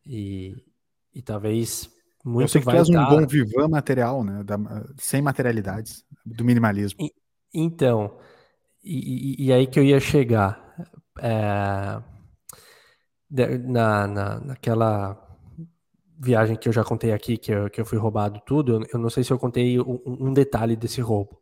E, 0.06 0.56
e 1.14 1.22
talvez 1.22 1.90
muito 2.24 2.46
eu 2.46 2.48
sei 2.48 2.62
que 2.62 2.68
tu 2.68 2.76
és 2.76 2.90
um 2.90 3.06
bom 3.06 3.28
vivan 3.28 3.68
material, 3.68 4.24
né? 4.24 4.44
Da, 4.44 4.58
sem 4.98 5.22
materialidades, 5.22 6.04
do 6.26 6.44
minimalismo. 6.44 7.00
E, 7.00 7.12
então, 7.54 8.18
e, 8.84 9.46
e, 9.46 9.54
aí 9.54 9.68
que 9.68 9.80
eu 9.80 9.84
ia 9.84 10.00
chegar. 10.00 10.64
É, 11.20 12.02
na, 13.64 14.08
na, 14.08 14.40
naquela 14.40 15.25
viagem 16.18 16.56
que 16.56 16.68
eu 16.68 16.74
já 16.74 16.84
contei 16.84 17.12
aqui, 17.12 17.38
que 17.38 17.52
eu, 17.52 17.70
que 17.70 17.80
eu 17.80 17.86
fui 17.86 17.98
roubado 17.98 18.42
tudo, 18.46 18.86
eu 18.92 19.00
não 19.00 19.10
sei 19.10 19.24
se 19.24 19.32
eu 19.32 19.40
contei 19.40 19.80
um, 19.80 20.00
um 20.06 20.34
detalhe 20.34 20.76
desse 20.76 21.02
roubo. 21.02 21.40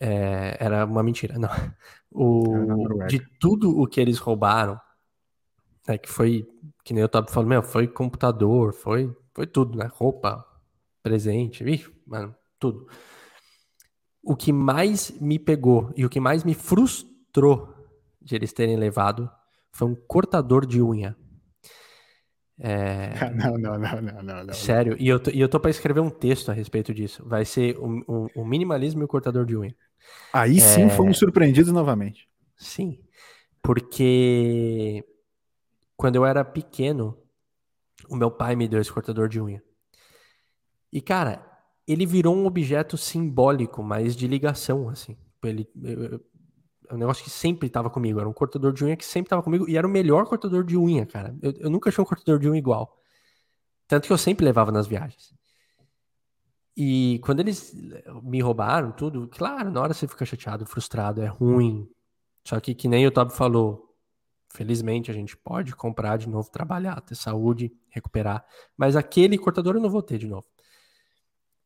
É, 0.00 0.56
era 0.58 0.84
uma 0.84 1.02
mentira, 1.02 1.38
não. 1.38 1.50
O, 2.10 3.06
de 3.06 3.20
tudo 3.38 3.80
o 3.80 3.86
que 3.86 4.00
eles 4.00 4.18
roubaram, 4.18 4.78
é 5.86 5.98
que 5.98 6.08
foi, 6.08 6.46
que 6.84 6.92
nem 6.94 7.02
o 7.02 7.08
Top 7.08 7.30
falou, 7.30 7.48
meu, 7.48 7.62
foi 7.62 7.88
computador, 7.88 8.72
foi, 8.72 9.14
foi 9.34 9.46
tudo, 9.46 9.78
né? 9.78 9.88
Roupa, 9.92 10.44
presente, 11.02 11.64
mano, 12.06 12.34
tudo. 12.58 12.86
O 14.22 14.36
que 14.36 14.52
mais 14.52 15.10
me 15.20 15.38
pegou 15.38 15.92
e 15.96 16.04
o 16.06 16.10
que 16.10 16.20
mais 16.20 16.44
me 16.44 16.54
frustrou 16.54 17.74
de 18.20 18.36
eles 18.36 18.52
terem 18.52 18.76
levado 18.76 19.30
foi 19.72 19.88
um 19.88 19.94
cortador 19.94 20.64
de 20.64 20.80
unha. 20.80 21.16
É... 22.58 23.30
Não, 23.34 23.58
não, 23.58 23.78
não, 23.78 24.02
não, 24.02 24.22
não, 24.22 24.44
não. 24.44 24.54
Sério, 24.54 24.96
e 24.98 25.08
eu 25.08 25.18
tô, 25.18 25.30
e 25.30 25.40
eu 25.40 25.48
tô 25.48 25.58
para 25.58 25.70
escrever 25.70 26.00
um 26.00 26.10
texto 26.10 26.50
a 26.50 26.54
respeito 26.54 26.94
disso. 26.94 27.22
Vai 27.26 27.44
ser 27.44 27.76
o, 27.78 28.04
o, 28.06 28.30
o 28.36 28.44
minimalismo 28.44 29.02
e 29.02 29.04
o 29.04 29.08
cortador 29.08 29.44
de 29.44 29.56
unha. 29.56 29.74
Aí 30.32 30.60
sim 30.60 30.82
é... 30.82 30.90
fomos 30.90 31.18
surpreendidos 31.18 31.72
novamente. 31.72 32.28
Sim, 32.56 33.00
porque 33.62 35.04
quando 35.96 36.16
eu 36.16 36.26
era 36.26 36.44
pequeno, 36.44 37.16
o 38.08 38.16
meu 38.16 38.30
pai 38.30 38.54
me 38.54 38.68
deu 38.68 38.80
esse 38.80 38.92
cortador 38.92 39.28
de 39.28 39.40
unha. 39.40 39.62
E 40.92 41.00
cara, 41.00 41.44
ele 41.86 42.06
virou 42.06 42.36
um 42.36 42.46
objeto 42.46 42.96
simbólico, 42.96 43.82
mas 43.82 44.14
de 44.14 44.26
ligação, 44.26 44.88
assim. 44.88 45.16
Ele, 45.42 45.68
eu, 45.82 46.20
um 46.94 46.98
negócio 46.98 47.24
que 47.24 47.30
sempre 47.30 47.66
estava 47.66 47.90
comigo. 47.90 48.20
Era 48.20 48.28
um 48.28 48.32
cortador 48.32 48.72
de 48.72 48.84
unha 48.84 48.96
que 48.96 49.04
sempre 49.04 49.26
estava 49.26 49.42
comigo. 49.42 49.68
E 49.68 49.76
era 49.76 49.86
o 49.86 49.90
melhor 49.90 50.26
cortador 50.26 50.64
de 50.64 50.76
unha, 50.76 51.06
cara. 51.06 51.36
Eu, 51.42 51.52
eu 51.52 51.70
nunca 51.70 51.88
achei 51.88 52.02
um 52.02 52.06
cortador 52.06 52.38
de 52.38 52.48
unha 52.48 52.58
igual. 52.58 52.98
Tanto 53.88 54.06
que 54.06 54.12
eu 54.12 54.18
sempre 54.18 54.44
levava 54.44 54.72
nas 54.72 54.86
viagens. 54.86 55.34
E 56.76 57.20
quando 57.24 57.40
eles 57.40 57.74
me 58.22 58.40
roubaram 58.40 58.92
tudo, 58.92 59.28
claro, 59.28 59.70
na 59.70 59.80
hora 59.80 59.92
você 59.92 60.08
fica 60.08 60.24
chateado, 60.24 60.64
frustrado, 60.64 61.20
é 61.20 61.26
ruim. 61.26 61.88
Só 62.46 62.58
que, 62.60 62.74
que 62.74 62.88
nem 62.88 63.06
o 63.06 63.10
Tob 63.10 63.30
falou, 63.32 63.92
Felizmente 64.54 65.10
a 65.10 65.14
gente 65.14 65.34
pode 65.34 65.74
comprar 65.74 66.18
de 66.18 66.28
novo, 66.28 66.50
trabalhar, 66.50 67.00
ter 67.00 67.14
saúde, 67.14 67.72
recuperar. 67.88 68.44
Mas 68.76 68.96
aquele 68.96 69.38
cortador 69.38 69.76
eu 69.76 69.80
não 69.80 69.88
vou 69.88 70.02
ter 70.02 70.18
de 70.18 70.26
novo. 70.26 70.46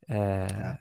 É, 0.08 0.16
é, 0.16 0.78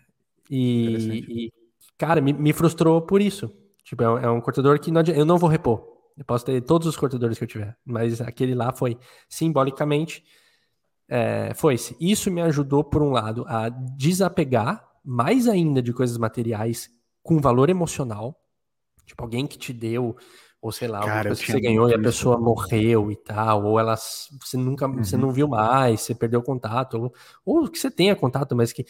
e, 0.47 1.47
e, 1.47 1.53
cara, 1.97 2.21
me, 2.21 2.31
me, 2.31 2.53
frustrou 2.53 3.01
por 3.01 3.23
isso. 3.23 3.51
Tipo, 3.85 4.03
é 4.03 4.09
um, 4.09 4.17
é 4.17 4.29
um 4.29 4.41
cortador 4.41 4.79
que 4.79 4.91
não 4.91 4.99
adianta, 4.99 5.19
eu 5.19 5.25
não 5.25 5.37
vou 5.37 5.47
repor. 5.49 5.95
Eu 6.17 6.25
posso 6.25 6.43
ter 6.43 6.59
todos 6.61 6.87
os 6.87 6.97
cortadores 6.97 7.37
que 7.37 7.43
eu 7.43 7.47
tiver, 7.47 7.77
mas 7.85 8.19
aquele 8.19 8.55
lá 8.55 8.73
foi 8.73 8.97
simbolicamente 9.29 10.23
é, 11.07 11.53
foi-se. 11.55 11.95
Isso 11.99 12.31
me 12.31 12.41
ajudou, 12.41 12.83
por 12.83 13.01
um 13.03 13.11
lado, 13.11 13.45
a 13.47 13.69
desapegar 13.69 14.83
mais 15.03 15.47
ainda 15.47 15.81
de 15.81 15.93
coisas 15.93 16.17
materiais 16.17 16.89
com 17.21 17.39
valor 17.39 17.69
emocional. 17.69 18.35
Tipo, 19.05 19.23
alguém 19.23 19.45
que 19.45 19.57
te 19.57 19.71
deu 19.71 20.15
ou 20.65 20.71
sei 20.71 20.87
lá, 20.87 20.99
Cara, 21.01 21.29
que 21.29 21.35
você 21.35 21.61
ganhou 21.61 21.87
e 21.87 21.93
a 21.93 21.99
pessoa 21.99 22.39
morreu 22.39 23.11
e 23.11 23.15
tal, 23.15 23.65
ou 23.65 23.79
ela 23.79 23.95
você 23.95 24.57
nunca 24.57 24.87
uhum. 24.87 25.03
você 25.03 25.15
não 25.15 25.31
viu 25.31 25.47
mais, 25.47 26.01
você 26.01 26.15
perdeu 26.15 26.41
contato, 26.41 26.95
ou, 26.97 27.13
ou 27.45 27.69
que 27.69 27.77
você 27.77 27.91
tenha 27.91 28.15
contato, 28.15 28.55
mas 28.55 28.73
que 28.73 28.83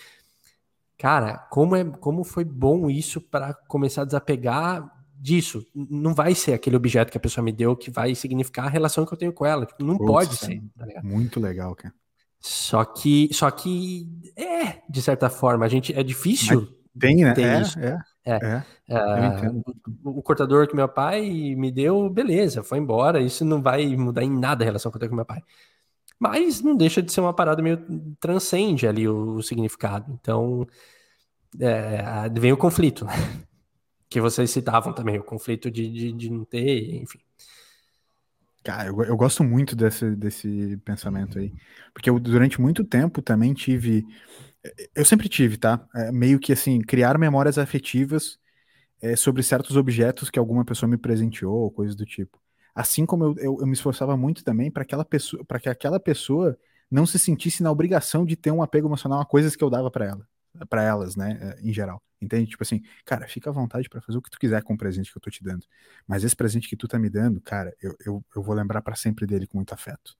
cara, 0.97 1.37
como 1.49 1.75
é 1.75 1.83
como 1.83 2.23
foi 2.23 2.43
bom 2.43 2.89
isso 2.89 3.21
para 3.21 3.53
começar 3.67 4.03
a 4.03 4.05
desapegar 4.05 4.91
disso. 5.17 5.65
Não 5.73 6.13
vai 6.13 6.35
ser 6.35 6.53
aquele 6.53 6.75
objeto 6.75 7.11
que 7.11 7.17
a 7.17 7.21
pessoa 7.21 7.43
me 7.43 7.51
deu 7.51 7.75
que 7.75 7.89
vai 7.89 8.13
significar 8.13 8.65
a 8.65 8.69
relação 8.69 9.05
que 9.05 9.13
eu 9.13 9.17
tenho 9.17 9.33
com 9.33 9.45
ela, 9.45 9.65
tipo, 9.65 9.83
não 9.83 9.97
pode 9.97 10.35
ser. 10.37 10.61
Tá 10.77 11.01
muito 11.03 11.39
legal, 11.39 11.75
cara. 11.75 11.93
Só 12.39 12.85
que 12.85 13.29
só 13.31 13.49
que 13.49 14.07
é, 14.37 14.83
de 14.87 15.01
certa 15.01 15.29
forma, 15.29 15.65
a 15.65 15.69
gente 15.69 15.93
é 15.93 16.03
difícil 16.03 16.61
mas 16.61 16.75
tem, 16.97 17.15
né? 17.17 17.33
É, 17.37 17.61
isso. 17.61 17.79
é. 17.79 17.97
É. 18.27 18.35
é, 18.89 18.95
é 18.95 19.49
o, 20.03 20.19
o, 20.19 20.23
cortador 20.23 20.67
que 20.67 20.75
meu 20.75 20.89
pai 20.89 21.29
me 21.55 21.71
deu, 21.71 22.09
beleza, 22.09 22.63
foi 22.63 22.79
embora. 22.79 23.21
Isso 23.21 23.45
não 23.45 23.61
vai 23.61 23.95
mudar 23.95 24.23
em 24.23 24.31
nada 24.31 24.63
a 24.63 24.65
relação 24.65 24.91
que 24.91 24.97
eu 24.97 24.99
tenho 24.99 25.09
com 25.11 25.15
meu 25.15 25.25
pai. 25.25 25.43
Mas 26.19 26.61
não 26.61 26.75
deixa 26.75 27.01
de 27.01 27.11
ser 27.11 27.21
uma 27.21 27.33
parada 27.33 27.61
meio 27.61 27.77
transcende 28.19 28.87
ali 28.87 29.07
o, 29.07 29.35
o 29.35 29.43
significado. 29.43 30.11
Então, 30.13 30.65
é, 31.59 32.29
vem 32.39 32.53
o 32.53 32.57
conflito, 32.57 33.05
né? 33.05 33.13
Que 34.07 34.21
vocês 34.21 34.49
citavam 34.51 34.93
também, 34.93 35.17
o 35.19 35.23
conflito 35.23 35.69
de, 35.69 35.91
de, 35.91 36.11
de 36.13 36.29
não 36.29 36.45
ter, 36.45 36.95
enfim. 36.95 37.19
Cara, 38.63 38.87
eu, 38.87 39.03
eu 39.03 39.17
gosto 39.17 39.43
muito 39.43 39.75
desse, 39.75 40.15
desse 40.15 40.77
pensamento 40.85 41.37
aí. 41.37 41.51
Porque 41.91 42.09
eu, 42.09 42.17
durante 42.17 42.61
muito 42.61 42.85
tempo, 42.85 43.21
também 43.21 43.53
tive 43.53 44.05
eu 44.95 45.05
sempre 45.05 45.29
tive, 45.29 45.57
tá? 45.57 45.85
É, 45.95 46.11
meio 46.11 46.39
que 46.39 46.53
assim, 46.53 46.81
criar 46.81 47.17
memórias 47.17 47.57
afetivas 47.57 48.39
é, 49.01 49.15
sobre 49.15 49.43
certos 49.43 49.75
objetos 49.75 50.29
que 50.29 50.39
alguma 50.39 50.65
pessoa 50.65 50.89
me 50.89 50.97
presenteou, 50.97 51.71
coisas 51.71 51.95
do 51.95 52.05
tipo. 52.05 52.39
Assim 52.75 53.05
como 53.05 53.23
eu, 53.25 53.35
eu, 53.37 53.57
eu 53.61 53.67
me 53.67 53.73
esforçava 53.73 54.17
muito 54.17 54.43
também 54.43 54.69
para 54.71 54.83
aquela 54.83 55.05
pessoa, 55.05 55.43
para 55.45 55.59
que 55.59 55.69
aquela 55.69 55.99
pessoa 55.99 56.57
não 56.91 57.05
se 57.05 57.17
sentisse 57.17 57.63
na 57.63 57.71
obrigação 57.71 58.25
de 58.25 58.35
ter 58.35 58.51
um 58.51 58.61
apego 58.61 58.87
emocional 58.87 59.21
a 59.21 59.25
coisas 59.25 59.55
que 59.55 59.63
eu 59.63 59.69
dava 59.69 59.89
para 59.89 60.05
ela, 60.05 60.27
para 60.69 60.83
elas, 60.83 61.15
né, 61.15 61.39
é, 61.41 61.67
em 61.69 61.73
geral. 61.73 62.01
Entende? 62.21 62.49
Tipo 62.49 62.63
assim, 62.63 62.81
cara, 63.05 63.27
fica 63.27 63.49
à 63.49 63.53
vontade 63.53 63.89
para 63.89 64.01
fazer 64.01 64.17
o 64.17 64.21
que 64.21 64.29
tu 64.29 64.39
quiser 64.39 64.63
com 64.63 64.73
o 64.73 64.77
presente 64.77 65.11
que 65.11 65.17
eu 65.17 65.21
tô 65.21 65.29
te 65.29 65.43
dando. 65.43 65.65
Mas 66.07 66.23
esse 66.23 66.35
presente 66.35 66.67
que 66.69 66.75
tu 66.75 66.87
tá 66.87 66.97
me 66.99 67.09
dando, 67.09 67.41
cara, 67.41 67.75
eu, 67.81 67.95
eu, 68.05 68.25
eu 68.35 68.41
vou 68.43 68.55
lembrar 68.55 68.81
para 68.81 68.95
sempre 68.95 69.25
dele 69.27 69.47
com 69.47 69.57
muito 69.57 69.73
afeto. 69.73 70.15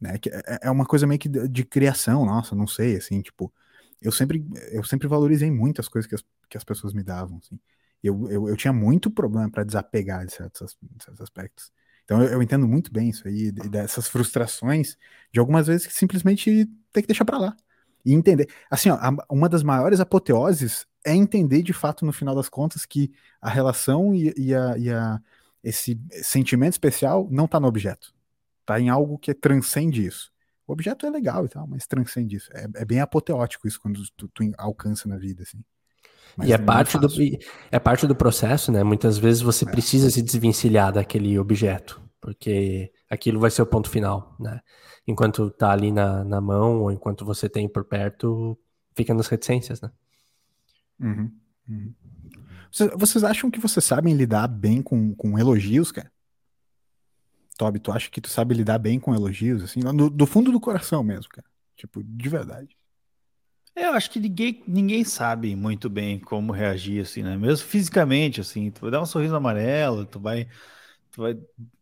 Né? 0.00 0.18
Que 0.18 0.30
é, 0.30 0.60
é 0.64 0.70
uma 0.70 0.86
coisa 0.86 1.06
meio 1.06 1.18
que 1.18 1.28
de, 1.28 1.48
de 1.48 1.64
criação, 1.64 2.24
nossa, 2.26 2.54
não 2.54 2.66
sei, 2.66 2.96
assim, 2.96 3.22
tipo, 3.22 3.52
eu 4.00 4.12
sempre, 4.12 4.44
eu 4.72 4.84
sempre 4.84 5.08
valorizei 5.08 5.50
muito 5.50 5.80
as 5.80 5.88
coisas 5.88 6.08
que 6.08 6.14
as, 6.14 6.24
que 6.48 6.56
as 6.56 6.64
pessoas 6.64 6.92
me 6.92 7.02
davam, 7.02 7.38
assim. 7.38 7.58
Eu, 8.02 8.30
eu, 8.30 8.48
eu 8.48 8.56
tinha 8.56 8.72
muito 8.72 9.10
problema 9.10 9.50
para 9.50 9.64
desapegar 9.64 10.24
de 10.26 10.32
certos, 10.32 10.76
de 10.82 11.04
certos 11.04 11.20
aspectos. 11.20 11.72
Então 12.06 12.22
eu, 12.22 12.34
eu, 12.34 12.42
entendo 12.42 12.66
muito 12.66 12.90
bem 12.92 13.10
isso 13.10 13.26
aí, 13.26 13.50
dessas 13.50 14.06
frustrações, 14.06 14.96
de 15.32 15.40
algumas 15.40 15.66
vezes 15.66 15.86
que 15.86 15.92
simplesmente 15.92 16.64
tem 16.92 17.02
que 17.02 17.08
deixar 17.08 17.24
para 17.24 17.36
lá. 17.36 17.56
E 18.04 18.14
entender. 18.14 18.48
Assim, 18.70 18.88
ó, 18.90 18.98
uma 19.28 19.48
das 19.48 19.64
maiores 19.64 19.98
apoteoses 19.98 20.86
é 21.04 21.12
entender 21.12 21.62
de 21.62 21.72
fato, 21.72 22.06
no 22.06 22.12
final 22.12 22.34
das 22.34 22.48
contas, 22.48 22.86
que 22.86 23.12
a 23.40 23.50
relação 23.50 24.14
e, 24.14 24.32
e, 24.36 24.54
a, 24.54 24.78
e 24.78 24.90
a, 24.90 25.20
esse 25.62 26.00
sentimento 26.22 26.74
especial 26.74 27.26
não 27.28 27.46
está 27.46 27.58
no 27.58 27.66
objeto. 27.66 28.14
Está 28.60 28.80
em 28.80 28.88
algo 28.88 29.18
que 29.18 29.34
transcende 29.34 30.06
isso. 30.06 30.30
O 30.64 30.72
objeto 30.72 31.06
é 31.06 31.10
legal 31.10 31.44
e 31.44 31.48
tal, 31.48 31.66
mas 31.66 31.86
transcende 31.86 32.36
isso. 32.36 32.50
É, 32.52 32.66
é 32.76 32.84
bem 32.84 33.00
apoteótico 33.00 33.66
isso 33.66 33.80
quando 33.80 34.00
tu, 34.16 34.28
tu 34.28 34.44
alcança 34.56 35.08
na 35.08 35.16
vida, 35.16 35.42
assim. 35.42 35.62
Mas 36.36 36.48
e 36.48 36.52
é, 36.52 36.54
é 36.54 36.58
parte, 36.58 36.98
do, 36.98 37.08
é 37.70 37.78
parte 37.78 38.06
do 38.06 38.14
processo, 38.14 38.70
né? 38.70 38.82
Muitas 38.84 39.16
vezes 39.16 39.40
você 39.40 39.64
é. 39.64 39.70
precisa 39.70 40.10
se 40.10 40.20
desvencilhar 40.20 40.92
daquele 40.92 41.38
objeto, 41.38 42.00
porque 42.20 42.92
aquilo 43.08 43.40
vai 43.40 43.50
ser 43.50 43.62
o 43.62 43.66
ponto 43.66 43.88
final, 43.88 44.36
né? 44.38 44.60
Enquanto 45.06 45.50
tá 45.50 45.70
ali 45.70 45.90
na, 45.90 46.24
na 46.24 46.40
mão, 46.40 46.82
ou 46.82 46.92
enquanto 46.92 47.24
você 47.24 47.48
tem 47.48 47.68
por 47.68 47.84
perto, 47.84 48.58
fica 48.94 49.14
nas 49.14 49.28
reticências, 49.28 49.80
né? 49.80 49.90
Uhum, 51.00 51.32
uhum. 51.68 51.94
Vocês, 52.70 52.90
vocês 52.96 53.24
acham 53.24 53.50
que 53.50 53.60
vocês 53.60 53.84
sabem 53.84 54.14
lidar 54.14 54.48
bem 54.48 54.82
com, 54.82 55.14
com 55.14 55.38
elogios, 55.38 55.90
cara? 55.90 56.10
Toby, 57.56 57.78
tu 57.80 57.90
acha 57.90 58.10
que 58.10 58.20
tu 58.20 58.28
sabe 58.28 58.54
lidar 58.54 58.78
bem 58.78 59.00
com 59.00 59.14
elogios, 59.14 59.62
assim, 59.62 59.80
do, 59.80 60.10
do 60.10 60.26
fundo 60.26 60.52
do 60.52 60.60
coração 60.60 61.02
mesmo, 61.02 61.30
cara? 61.30 61.46
Tipo, 61.74 62.02
de 62.04 62.28
verdade. 62.28 62.75
Eu 63.76 63.92
acho 63.92 64.10
que 64.10 64.18
ninguém, 64.18 64.64
ninguém 64.66 65.04
sabe 65.04 65.54
muito 65.54 65.90
bem 65.90 66.18
como 66.18 66.50
reagir, 66.52 67.02
assim, 67.02 67.22
né? 67.22 67.36
Mesmo 67.36 67.66
fisicamente, 67.66 68.40
assim, 68.40 68.70
tu 68.70 68.80
vai 68.80 68.90
dar 68.90 69.02
um 69.02 69.06
sorriso 69.06 69.36
amarelo, 69.36 70.06
tu 70.06 70.18
vai, 70.18 70.46
tu 71.12 71.22
vai 71.22 71.38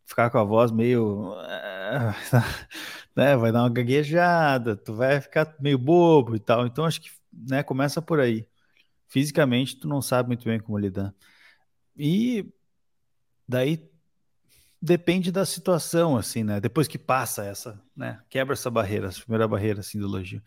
ficar 0.06 0.30
com 0.30 0.38
a 0.38 0.44
voz 0.44 0.72
meio, 0.72 1.34
né? 3.16 3.36
Vai 3.36 3.52
dar 3.52 3.62
uma 3.62 3.70
gaguejada, 3.70 4.76
tu 4.76 4.94
vai 4.94 5.20
ficar 5.20 5.54
meio 5.60 5.78
bobo 5.78 6.36
e 6.36 6.40
tal. 6.40 6.66
Então 6.66 6.84
acho 6.84 7.00
que, 7.00 7.10
né? 7.32 7.62
Começa 7.62 8.02
por 8.02 8.20
aí. 8.20 8.46
Fisicamente, 9.08 9.76
tu 9.78 9.88
não 9.88 10.02
sabe 10.02 10.28
muito 10.28 10.44
bem 10.44 10.60
como 10.60 10.78
lidar. 10.78 11.14
E 11.96 12.46
daí 13.48 13.90
depende 14.82 15.32
da 15.32 15.46
situação, 15.46 16.16
assim, 16.16 16.44
né? 16.44 16.60
Depois 16.60 16.88
que 16.88 16.98
passa 16.98 17.44
essa, 17.44 17.80
né? 17.96 18.20
Quebra 18.28 18.54
essa 18.54 18.70
barreira, 18.70 19.08
essa 19.08 19.20
primeira 19.20 19.48
barreira, 19.48 19.80
assim, 19.80 19.98
do 19.98 20.06
elogio. 20.06 20.42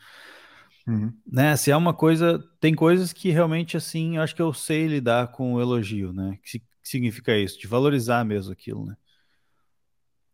Uhum. 0.88 1.14
Né? 1.30 1.56
Se 1.58 1.70
é 1.70 1.76
uma 1.76 1.94
coisa, 1.94 2.42
tem 2.60 2.74
coisas 2.74 3.12
que 3.12 3.30
realmente, 3.30 3.76
assim, 3.76 4.18
acho 4.18 4.34
que 4.34 4.42
eu 4.42 4.54
sei 4.54 4.88
lidar 4.88 5.28
com 5.34 5.54
o 5.54 5.62
elogio, 5.62 6.14
né? 6.14 6.40
Que, 6.42 6.60
que 6.60 6.66
significa 6.82 7.38
isso? 7.38 7.60
De 7.60 7.68
valorizar 7.68 8.24
mesmo 8.24 8.54
aquilo, 8.54 8.86
né? 8.86 8.96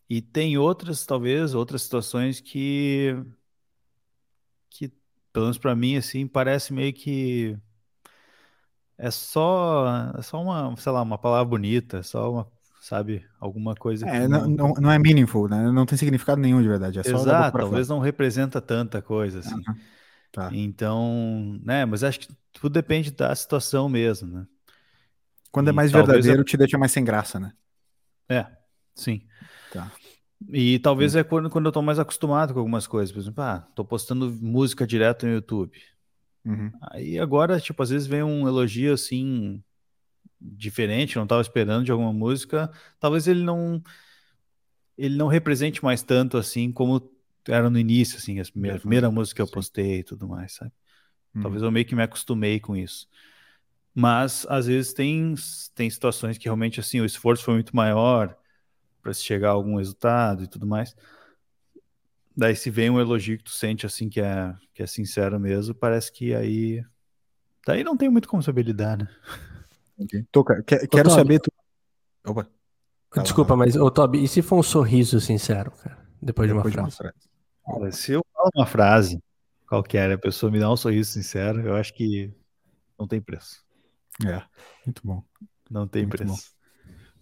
E 0.07 0.21
tem 0.21 0.57
outras, 0.57 1.05
talvez, 1.05 1.55
outras 1.55 1.81
situações 1.81 2.39
que, 2.39 3.15
que 4.69 4.91
pelo 5.31 5.45
menos 5.45 5.57
para 5.57 5.75
mim, 5.75 5.97
assim, 5.97 6.27
parece 6.27 6.71
meio 6.71 6.93
que 6.93 7.57
é 8.95 9.09
só, 9.09 10.13
é 10.15 10.21
só 10.21 10.39
uma, 10.39 10.75
sei 10.77 10.91
lá, 10.91 11.01
uma 11.01 11.17
palavra 11.17 11.49
bonita, 11.49 11.97
é 11.97 12.03
só 12.03 12.31
uma 12.31 12.53
sabe? 12.79 13.25
Alguma 13.39 13.73
coisa 13.75 14.05
é, 14.05 14.27
não, 14.27 14.45
não, 14.45 14.73
não, 14.73 14.91
é 14.91 14.99
meaningful, 14.99 15.47
né? 15.47 15.71
Não 15.71 15.85
tem 15.85 15.97
significado 15.97 16.41
nenhum 16.41 16.61
de 16.61 16.67
verdade. 16.67 16.99
É 16.99 17.09
Exato, 17.09 17.57
talvez 17.57 17.87
não 17.87 17.99
representa 17.99 18.59
tanta 18.59 19.01
coisa 19.01 19.39
assim. 19.39 19.55
Uhum. 19.55 19.75
Tá. 20.33 20.49
Então, 20.51 21.59
né? 21.63 21.85
Mas 21.85 22.03
acho 22.03 22.21
que 22.21 22.27
tudo 22.51 22.73
depende 22.73 23.11
da 23.11 23.33
situação 23.35 23.87
mesmo, 23.87 24.27
né? 24.27 24.47
Quando 25.51 25.67
é 25.67 25.69
e 25.69 25.73
é 25.73 25.75
mais 25.75 25.91
verdadeiro, 25.91 26.41
eu... 26.41 26.43
te 26.43 26.57
deixa 26.57 26.75
mais 26.75 26.91
sem 26.91 27.05
graça, 27.05 27.39
né? 27.39 27.53
É, 28.27 28.47
sim. 28.95 29.21
Tá. 29.71 29.91
E 30.49 30.79
talvez 30.79 31.15
é 31.15 31.23
quando, 31.23 31.51
quando 31.51 31.67
eu 31.67 31.71
tô 31.71 31.83
mais 31.83 31.99
acostumado 31.99 32.51
com 32.51 32.59
algumas 32.59 32.87
coisas. 32.87 33.13
Por 33.13 33.19
exemplo, 33.19 33.43
ah, 33.43 33.59
tô 33.75 33.85
postando 33.85 34.31
música 34.41 34.87
direto 34.87 35.27
no 35.27 35.33
YouTube. 35.33 35.79
Uhum. 36.43 36.71
Aí 36.89 37.19
agora, 37.19 37.59
tipo, 37.59 37.83
às 37.83 37.91
vezes 37.91 38.07
vem 38.07 38.23
um 38.23 38.47
elogio 38.47 38.91
assim, 38.91 39.63
diferente, 40.41 41.15
não 41.15 41.23
estava 41.23 41.43
esperando 41.43 41.85
de 41.85 41.91
alguma 41.91 42.11
música, 42.11 42.71
talvez 42.99 43.27
ele 43.27 43.43
não 43.43 43.81
ele 44.97 45.15
não 45.15 45.27
represente 45.27 45.83
mais 45.83 46.03
tanto 46.03 46.37
assim 46.37 46.71
como 46.71 46.99
era 47.47 47.69
no 47.69 47.79
início, 47.79 48.17
assim, 48.17 48.39
a 48.39 48.43
primeira, 48.43 48.77
a 48.77 48.79
primeira 48.79 49.11
música 49.11 49.37
que 49.37 49.41
eu 49.41 49.51
postei 49.51 49.99
e 49.99 50.03
tudo 50.03 50.27
mais, 50.27 50.53
sabe? 50.53 50.71
Hum. 51.35 51.41
Talvez 51.41 51.63
eu 51.63 51.71
meio 51.71 51.85
que 51.85 51.95
me 51.95 52.03
acostumei 52.03 52.59
com 52.59 52.75
isso. 52.75 53.07
Mas 53.93 54.45
às 54.49 54.65
vezes 54.65 54.93
tem 54.93 55.35
tem 55.75 55.89
situações 55.89 56.37
que 56.37 56.45
realmente 56.45 56.79
assim 56.79 56.99
o 56.99 57.05
esforço 57.05 57.43
foi 57.43 57.53
muito 57.53 57.75
maior 57.75 58.35
para 59.01 59.13
se 59.13 59.23
chegar 59.23 59.49
a 59.49 59.51
algum 59.51 59.77
resultado 59.77 60.43
e 60.43 60.47
tudo 60.47 60.65
mais. 60.65 60.95
Daí 62.35 62.55
se 62.55 62.71
vem 62.71 62.89
um 62.89 62.99
elogio 62.99 63.37
que 63.37 63.43
tu 63.43 63.51
sente 63.51 63.85
assim 63.85 64.09
que 64.09 64.19
é 64.19 64.55
que 64.73 64.81
é 64.81 64.87
sincero 64.87 65.39
mesmo, 65.39 65.75
parece 65.75 66.11
que 66.11 66.33
aí 66.33 66.83
daí 67.67 67.83
não 67.83 67.95
tem 67.95 68.09
muito 68.09 68.27
como 68.27 68.41
saber 68.41 68.63
lidar, 68.63 68.97
né? 68.97 69.07
Okay. 69.97 70.25
Toca, 70.31 70.63
que, 70.63 70.87
quero 70.87 71.09
Toby, 71.09 71.15
saber. 71.15 71.39
Tu... 71.39 71.51
Opa. 72.25 72.47
Desculpa, 73.21 73.55
mas, 73.55 73.75
ô 73.75 73.91
Toby, 73.91 74.23
e 74.23 74.27
se 74.27 74.41
for 74.41 74.57
um 74.57 74.63
sorriso 74.63 75.19
sincero, 75.21 75.71
cara? 75.71 75.99
Depois, 76.19 76.47
de 76.47 76.53
uma 76.53 76.63
frase? 76.63 76.75
De 76.75 76.81
uma 76.81 76.91
frase. 76.91 77.32
Olha, 77.65 77.91
se 77.91 78.11
eu 78.11 78.25
falo 78.33 78.49
uma 78.55 78.65
frase 78.65 79.21
qualquer, 79.67 80.11
a 80.11 80.17
pessoa 80.17 80.51
me 80.51 80.59
dá 80.59 80.71
um 80.71 80.77
sorriso 80.77 81.11
sincero, 81.11 81.61
eu 81.61 81.75
acho 81.75 81.93
que 81.93 82.31
não 82.97 83.07
tem 83.07 83.21
preço. 83.21 83.63
É, 84.25 84.41
muito 84.85 85.01
bom. 85.03 85.23
Não 85.69 85.87
tem 85.87 86.03
muito 86.03 86.17
preço. 86.17 86.51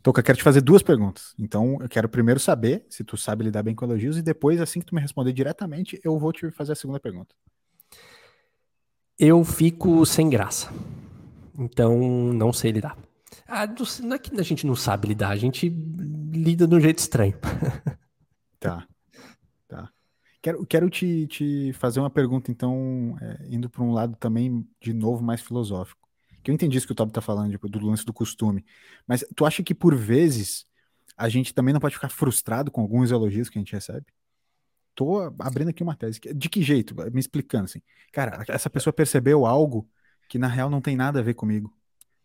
Toca, 0.03 0.23
quero 0.23 0.37
te 0.37 0.43
fazer 0.43 0.61
duas 0.61 0.81
perguntas. 0.81 1.35
Então, 1.37 1.77
eu 1.79 1.87
quero 1.87 2.09
primeiro 2.09 2.39
saber 2.39 2.85
se 2.89 3.03
tu 3.03 3.15
sabe 3.15 3.43
lidar 3.43 3.61
bem 3.61 3.75
com 3.75 3.85
elogios 3.85 4.17
e 4.17 4.21
depois, 4.21 4.59
assim 4.59 4.79
que 4.79 4.85
tu 4.87 4.95
me 4.95 5.01
responder 5.01 5.31
diretamente, 5.31 5.99
eu 6.03 6.17
vou 6.17 6.33
te 6.33 6.49
fazer 6.49 6.71
a 6.71 6.75
segunda 6.75 6.99
pergunta. 6.99 7.35
Eu 9.17 9.43
fico 9.45 10.03
sem 10.05 10.27
graça. 10.27 10.71
Então, 11.57 11.99
não 12.33 12.51
sei 12.51 12.71
lidar. 12.71 12.97
Ah, 13.47 13.67
não 14.01 14.15
é 14.15 14.19
que 14.19 14.39
a 14.39 14.43
gente 14.43 14.65
não 14.65 14.75
sabe 14.75 15.09
lidar, 15.09 15.29
a 15.29 15.35
gente 15.35 15.69
lida 15.69 16.67
de 16.67 16.75
um 16.75 16.79
jeito 16.79 16.99
estranho. 16.99 17.37
Tá. 18.59 18.87
Quero, 20.41 20.65
quero 20.65 20.89
te, 20.89 21.27
te 21.27 21.73
fazer 21.73 21.99
uma 21.99 22.09
pergunta, 22.09 22.51
então, 22.51 23.15
é, 23.21 23.47
indo 23.49 23.69
para 23.69 23.83
um 23.83 23.91
lado 23.91 24.15
também, 24.15 24.67
de 24.81 24.93
novo, 24.93 25.23
mais 25.23 25.41
filosófico. 25.41 26.09
Que 26.43 26.49
eu 26.49 26.55
entendi 26.55 26.77
isso 26.77 26.87
que 26.87 26.93
o 26.93 26.95
Toby 26.95 27.11
tá 27.11 27.21
falando, 27.21 27.51
tipo, 27.51 27.69
do 27.69 27.79
lance 27.85 28.03
do 28.03 28.11
costume. 28.11 28.65
Mas 29.05 29.23
tu 29.35 29.45
acha 29.45 29.61
que, 29.61 29.75
por 29.75 29.95
vezes, 29.95 30.65
a 31.15 31.29
gente 31.29 31.53
também 31.53 31.73
não 31.73 31.79
pode 31.79 31.93
ficar 31.95 32.09
frustrado 32.09 32.71
com 32.71 32.81
alguns 32.81 33.11
elogios 33.11 33.49
que 33.49 33.59
a 33.59 33.61
gente 33.61 33.73
recebe? 33.73 34.05
Tô 34.95 35.19
abrindo 35.39 35.69
aqui 35.69 35.83
uma 35.83 35.95
tese. 35.95 36.19
De 36.19 36.49
que 36.49 36.63
jeito? 36.63 36.95
Me 37.11 37.19
explicando 37.19 37.65
assim. 37.65 37.81
Cara, 38.11 38.43
essa 38.47 38.69
pessoa 38.69 38.91
percebeu 38.91 39.45
algo 39.45 39.87
que 40.27 40.39
na 40.39 40.47
real 40.47 40.69
não 40.69 40.81
tem 40.81 40.95
nada 40.95 41.19
a 41.19 41.23
ver 41.23 41.35
comigo. 41.35 41.71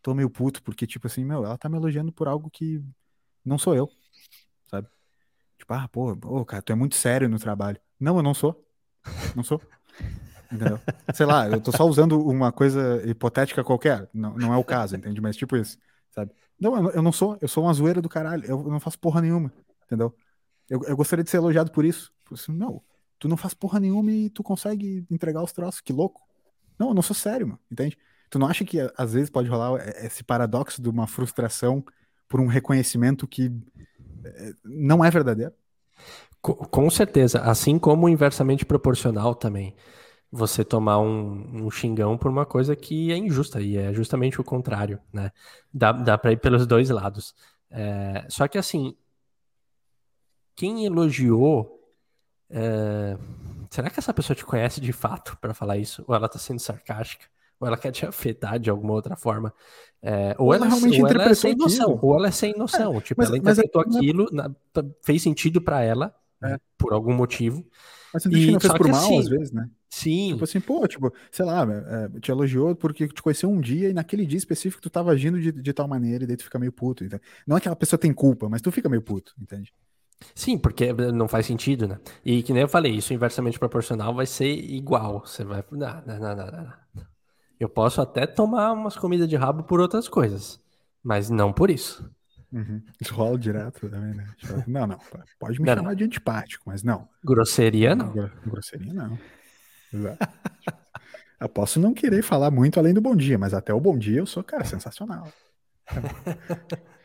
Tô 0.03 0.15
meio 0.15 0.31
puto, 0.31 0.63
porque, 0.63 0.87
tipo 0.87 1.07
assim, 1.07 1.25
meu, 1.25 1.45
ela 1.45 1.59
tá 1.59 1.69
me 1.69 1.77
elogiando 1.77 2.13
por 2.13 2.29
algo 2.29 2.51
que 2.51 2.83
não 3.45 3.59
sou 3.59 3.75
eu, 3.75 3.91
sabe? 4.69 4.89
Tipo, 5.59 5.75
ah, 5.75 5.89
pô, 5.89 6.17
pô, 6.17 6.45
cara, 6.45 6.63
tu 6.63 6.73
é 6.73 6.77
muito 6.77 6.97
sério 6.97 7.29
no 7.29 7.39
trabalho. 7.39 7.81
Não, 7.99 8.17
eu 8.17 8.23
não 8.23 8.35
sou. 8.35 8.65
Não 9.35 9.43
sou. 9.43 9.61
Entendeu? 10.53 10.79
Sei 11.15 11.27
lá, 11.27 11.49
eu 11.49 11.61
tô 11.61 11.73
só 11.73 11.85
usando 11.85 12.21
uma 12.21 12.53
coisa 12.53 13.03
hipotética 13.09 13.65
qualquer. 13.65 14.09
Não, 14.13 14.37
não 14.37 14.55
é 14.55 14.57
o 14.57 14.65
caso, 14.65 14.97
entende? 14.97 15.21
Mas 15.21 15.37
tipo 15.37 15.57
isso, 15.57 15.77
sabe? 16.11 16.33
Não, 16.59 16.91
eu 16.91 17.03
não 17.03 17.13
sou. 17.13 17.37
Eu 17.41 17.49
sou 17.49 17.65
uma 17.65 17.73
zoeira 17.73 18.01
do 18.01 18.09
caralho. 18.09 18.45
Eu 18.45 18.63
não 18.65 18.81
faço 18.81 18.99
porra 18.99 19.21
nenhuma, 19.21 19.53
entendeu? 19.85 20.15
Eu, 20.69 20.83
eu 20.85 20.97
gostaria 20.97 21.25
de 21.25 21.31
ser 21.31 21.39
elogiado 21.39 21.71
por 21.71 21.85
isso. 21.85 22.13
Assim, 22.33 22.53
não, 22.53 22.83
tu 23.19 23.29
não 23.29 23.37
faz 23.37 23.55
porra 23.55 23.81
nenhuma 23.81 24.11
e 24.11 24.31
tu 24.31 24.43
consegue 24.43 25.05
entregar 25.11 25.43
os 25.43 25.53
troços. 25.53 25.81
Que 25.81 25.93
louco. 25.93 26.23
Não, 26.79 26.89
eu 26.89 26.95
não 26.95 27.03
sou 27.03 27.15
sério, 27.15 27.47
mano. 27.47 27.61
Entende? 27.71 27.97
Tu 28.31 28.39
não 28.39 28.47
acha 28.47 28.65
que 28.65 28.79
às 28.97 29.13
vezes 29.13 29.31
pode 29.31 29.49
rolar 29.49 29.81
esse 30.05 30.23
paradoxo 30.23 30.83
de 30.83 30.89
uma 30.89 31.07
frustração 31.07 31.85
por 32.29 32.41
um 32.41 32.47
reconhecimento 32.47 33.27
que 33.27 33.53
é, 34.25 34.53
não 34.65 35.05
é 35.05 35.11
verdadeiro? 35.11 35.53
Com 36.55 36.91
certeza, 36.91 37.41
assim 37.41 37.79
como 37.79 38.09
inversamente 38.09 38.65
proporcional 38.65 39.35
também. 39.35 39.75
Você 40.31 40.65
tomar 40.65 40.99
um, 40.99 41.65
um, 41.67 41.71
xingão 41.71 42.19
por 42.19 42.31
uma 42.31 42.45
coisa 42.45 42.75
que 42.77 43.13
é 43.13 43.17
injusta, 43.17 43.61
e 43.61 43.77
é 43.77 43.93
justamente 43.95 44.41
o 44.41 44.45
contrário, 44.45 45.01
né? 45.13 45.31
Dá, 45.73 45.93
dá 45.93 46.19
para 46.19 46.33
ir 46.33 46.41
pelos 46.41 46.67
dois 46.67 46.91
lados. 46.91 47.35
É, 47.71 48.25
só 48.29 48.47
que 48.49 48.59
assim, 48.59 48.95
quem 50.55 50.85
elogiou 50.85 51.77
é... 52.51 53.17
Será 53.71 53.91
que 53.91 53.99
essa 53.99 54.15
pessoa 54.15 54.35
te 54.35 54.45
conhece 54.45 54.81
de 54.81 54.93
fato 54.93 55.37
para 55.41 55.53
falar 55.53 55.77
isso? 55.77 56.05
Ou 56.07 56.15
ela 56.15 56.29
tá 56.29 56.39
sendo 56.39 56.61
sarcástica? 56.61 57.27
Ou 57.59 57.67
ela 57.67 57.77
quer 57.77 57.91
te 57.91 58.07
afetar 58.07 58.59
de 58.59 58.71
alguma 58.71 58.93
outra 58.93 59.17
forma? 59.17 59.53
É... 60.01 60.35
Ou, 60.39 60.47
ou, 60.47 60.55
ela, 60.55 60.67
realmente 60.67 61.03
ou 61.03 61.09
ela 61.09 61.25
é 61.25 61.35
sem 61.35 61.55
noção. 61.57 61.93
Aquilo. 61.93 62.07
Ou 62.07 62.17
ela 62.17 62.29
é 62.29 62.31
sem 62.31 62.55
noção. 62.57 62.97
É, 62.97 63.01
tipo, 63.01 63.21
mas, 63.21 63.29
ela 63.29 63.39
interpretou 63.39 63.83
mas, 63.87 63.97
aquilo, 63.97 64.29
na... 64.33 64.51
fez 65.03 65.23
sentido 65.23 65.61
para 65.61 65.83
ela, 65.83 66.15
é. 66.43 66.59
por 66.79 66.93
algum 66.93 67.15
motivo. 67.15 67.67
Mas 68.13 68.23
você 68.23 68.29
e, 68.31 68.51
não 68.51 68.61
fez 68.61 68.73
por 68.73 68.89
mal, 68.89 69.01
assim, 69.01 69.19
às 69.19 69.29
vezes, 69.29 69.53
né? 69.53 69.69
Sim. 69.91 70.33
Tipo 70.33 70.45
assim, 70.45 70.61
pô, 70.61 70.87
tipo, 70.87 71.13
sei 71.31 71.45
lá, 71.45 71.63
é, 71.63 72.21
te 72.21 72.31
elogiou 72.31 72.75
porque 72.75 73.09
te 73.09 73.23
conheceu 73.23 73.51
um 73.51 73.61
dia 73.61 73.89
e 73.89 73.95
naquele 73.95 74.27
dia 74.27 74.39
específico 74.39 74.83
tu 74.83 74.91
tava 74.91 75.11
agindo 75.11 75.41
de, 75.41 75.53
de 75.53 75.73
tal 75.73 75.89
maneira 75.89 76.25
e 76.25 76.27
daí 76.27 76.37
tu 76.37 76.45
fica 76.45 76.59
meio 76.59 76.73
puto. 76.73 77.05
Então. 77.05 77.19
Não 77.47 77.57
é 77.57 77.61
que 77.61 77.69
a 77.69 77.77
pessoa 77.77 77.99
tem 77.99 78.13
culpa, 78.13 78.49
mas 78.49 78.61
tu 78.61 78.71
fica 78.71 78.89
meio 78.89 79.03
puto, 79.03 79.35
entende? 79.41 79.73
Sim, 80.35 80.59
porque 80.59 80.93
não 80.93 81.29
faz 81.29 81.47
sentido, 81.47 81.87
né? 81.87 81.99
E 82.25 82.43
que 82.43 82.53
nem 82.53 82.63
eu 82.63 82.69
falei, 82.69 82.93
isso 82.93 83.13
inversamente 83.13 83.59
proporcional 83.59 84.15
vai 84.15 84.27
ser 84.27 84.49
igual. 84.49 85.21
Você 85.25 85.45
vai. 85.45 85.63
Não, 85.71 86.03
não, 86.07 86.19
não, 86.19 86.37
não, 86.37 86.47
não. 86.47 86.73
Eu 87.59 87.69
posso 87.69 88.01
até 88.01 88.27
tomar 88.27 88.73
umas 88.73 88.97
comidas 88.97 89.29
de 89.29 89.37
rabo 89.37 89.63
por 89.63 89.81
outras 89.81 90.09
coisas, 90.09 90.61
mas 91.03 91.31
não 91.31 91.53
por 91.53 91.71
isso. 91.71 92.11
Uhum. 92.53 92.83
Isso 93.01 93.15
rola 93.15 93.39
direto 93.39 93.89
também, 93.89 94.15
né? 94.15 94.27
Tipo, 94.37 94.63
não, 94.71 94.87
não. 94.87 94.99
Pode 95.39 95.61
me 95.61 95.67
não, 95.67 95.75
chamar 95.75 95.89
não. 95.91 95.97
de 95.97 96.05
antipático, 96.05 96.65
mas 96.67 96.83
não. 96.83 97.09
Grosseria 97.25 97.95
não. 97.95 98.13
Grosseria 98.47 98.93
não. 98.93 99.19
Exato. 99.93 100.19
eu 101.41 101.49
posso 101.49 101.81
não 101.81 101.93
querer 101.93 102.23
falar 102.23 102.51
muito 102.51 102.79
além 102.79 102.95
do 102.95 103.01
bom 103.01 103.17
dia, 103.17 103.39
mas 103.39 103.53
até 103.53 103.73
o 103.75 103.81
bom 103.81 103.99
dia 103.99 104.19
eu 104.19 104.27
sou, 104.27 104.43
cara, 104.45 104.65
sensacional. 104.65 105.31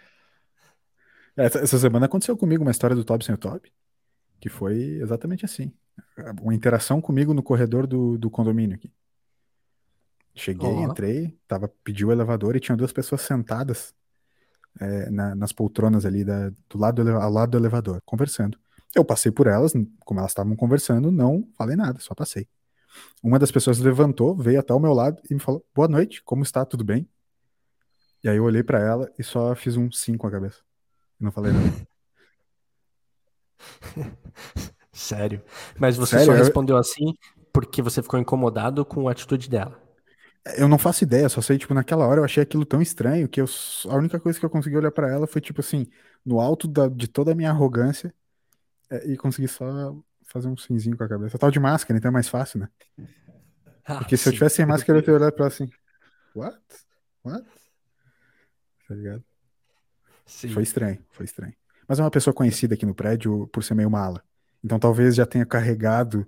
Essa, 1.34 1.60
essa, 1.60 1.80
semana 1.80 2.08
aconteceu 2.08 2.36
comigo 2.36 2.62
uma 2.62 2.72
história 2.72 2.94
do 2.94 3.06
Toby 3.06 3.24
sem 3.24 3.34
o 3.34 3.38
Toby, 3.38 3.72
que 4.38 4.50
foi 4.50 5.00
exatamente 5.02 5.46
assim. 5.46 5.72
Uma 6.42 6.54
interação 6.54 7.00
comigo 7.00 7.34
no 7.34 7.42
corredor 7.42 7.88
do, 7.88 8.18
do 8.18 8.30
condomínio 8.30 8.76
aqui. 8.76 8.92
Cheguei, 10.36 10.70
oh. 10.70 10.84
entrei, 10.84 11.40
tava, 11.48 11.70
pedi 11.84 12.06
o 12.06 12.12
elevador 12.12 12.58
e 12.58 12.60
tinha 12.60 12.76
duas 12.76 12.92
pessoas 12.92 13.22
sentadas 13.22 13.94
é, 14.80 15.10
na, 15.10 15.36
nas 15.36 15.52
poltronas 15.52 16.06
ali 16.06 16.24
da, 16.24 16.50
do 16.70 16.78
lado 16.78 17.04
do, 17.04 17.12
ao 17.12 17.32
lado 17.32 17.52
do 17.52 17.58
elevador, 17.58 18.02
conversando. 18.06 18.58
Eu 18.96 19.06
passei 19.06 19.32
por 19.32 19.48
elas, 19.48 19.74
como 20.06 20.20
elas 20.20 20.32
estavam 20.32 20.56
conversando, 20.56 21.12
não 21.12 21.48
falei 21.58 21.76
nada, 21.76 22.00
só 22.00 22.14
passei. 22.14 22.48
Uma 23.24 23.40
das 23.40 23.52
pessoas 23.52 23.80
levantou, 23.80 24.36
veio 24.36 24.60
até 24.60 24.74
o 24.74 24.80
meu 24.80 24.94
lado 24.94 25.22
e 25.30 25.34
me 25.34 25.40
falou: 25.40 25.66
Boa 25.74 25.88
noite, 25.88 26.22
como 26.24 26.44
está? 26.44 26.66
Tudo 26.66 26.84
bem? 26.84 27.08
E 28.24 28.30
aí 28.30 28.38
eu 28.38 28.44
olhei 28.44 28.64
para 28.64 28.80
ela 28.80 29.12
e 29.18 29.24
só 29.24 29.56
fiz 29.56 29.78
um 29.78 29.92
sim 29.92 30.18
com 30.18 30.28
a 30.28 30.32
cabeça. 30.32 30.60
Não 31.20 31.32
falei 31.32 31.54
nada. 31.54 31.88
Sério. 34.92 35.42
Mas 35.80 35.98
você 35.98 36.18
Sério? 36.18 36.26
só 36.26 36.34
respondeu 36.34 36.78
assim 36.78 37.16
porque 37.54 37.82
você 37.82 38.02
ficou 38.02 38.20
incomodado 38.20 38.86
com 38.86 39.08
a 39.08 39.12
atitude 39.12 39.50
dela. 39.50 39.81
Eu 40.58 40.68
não 40.68 40.78
faço 40.78 41.04
ideia, 41.04 41.30
só 41.30 41.40
sei, 41.40 41.58
tipo, 41.58 41.74
naquela 41.74 42.06
hora 42.08 42.20
eu 42.20 42.26
achei 42.26 42.42
aquilo 42.42 42.66
tão 42.66 42.82
estranho 42.82 43.30
que 43.30 43.40
eu, 43.40 43.46
a 43.90 43.96
única 43.96 44.20
coisa 44.20 44.40
que 44.40 44.46
eu 44.46 44.50
consegui 44.50 44.76
olhar 44.76 44.92
para 44.92 45.08
ela 45.10 45.28
foi, 45.28 45.40
tipo 45.40 45.62
assim, 45.62 45.86
no 46.26 46.40
alto 46.40 46.68
da, 46.68 46.88
de 46.88 47.08
toda 47.08 47.32
a 47.32 47.36
minha 47.36 47.52
arrogância 47.52 48.14
é, 48.90 49.12
e 49.12 49.18
consegui 49.18 49.48
só 49.48 49.96
fazer 50.26 50.48
um 50.48 50.58
simzinho 50.58 50.98
com 50.98 51.04
a 51.04 51.10
cabeça. 51.10 51.36
Eu 51.36 51.40
tava 51.40 51.52
de 51.52 51.60
máscara, 51.60 51.98
então 51.98 52.10
é 52.10 52.14
mais 52.14 52.30
fácil, 52.30 52.60
né? 52.60 52.70
Ah, 53.84 53.98
Porque 53.98 54.16
se 54.16 54.24
sim. 54.24 54.30
eu 54.30 54.34
tivesse 54.34 54.58
sem 54.58 54.66
máscara, 54.66 55.00
eu 55.00 55.02
teria 55.04 55.18
olhado 55.18 55.34
pra 55.34 55.46
ela 55.46 55.54
assim, 55.54 55.68
what? 56.36 56.60
What? 57.24 57.46
Tá 58.88 58.96
ligado? 58.96 59.24
Sim. 60.26 60.50
Foi 60.50 60.64
estranho, 60.64 61.04
foi 61.12 61.26
estranho. 61.26 61.54
Mas 61.88 62.00
é 62.00 62.04
uma 62.04 62.12
pessoa 62.12 62.34
conhecida 62.34 62.76
aqui 62.76 62.86
no 62.86 62.96
prédio 62.96 63.48
por 63.48 63.64
ser 63.64 63.74
meio 63.74 63.90
mala. 63.90 64.24
Então 64.64 64.80
talvez 64.80 65.16
já 65.16 65.26
tenha 65.26 65.46
carregado 65.46 66.28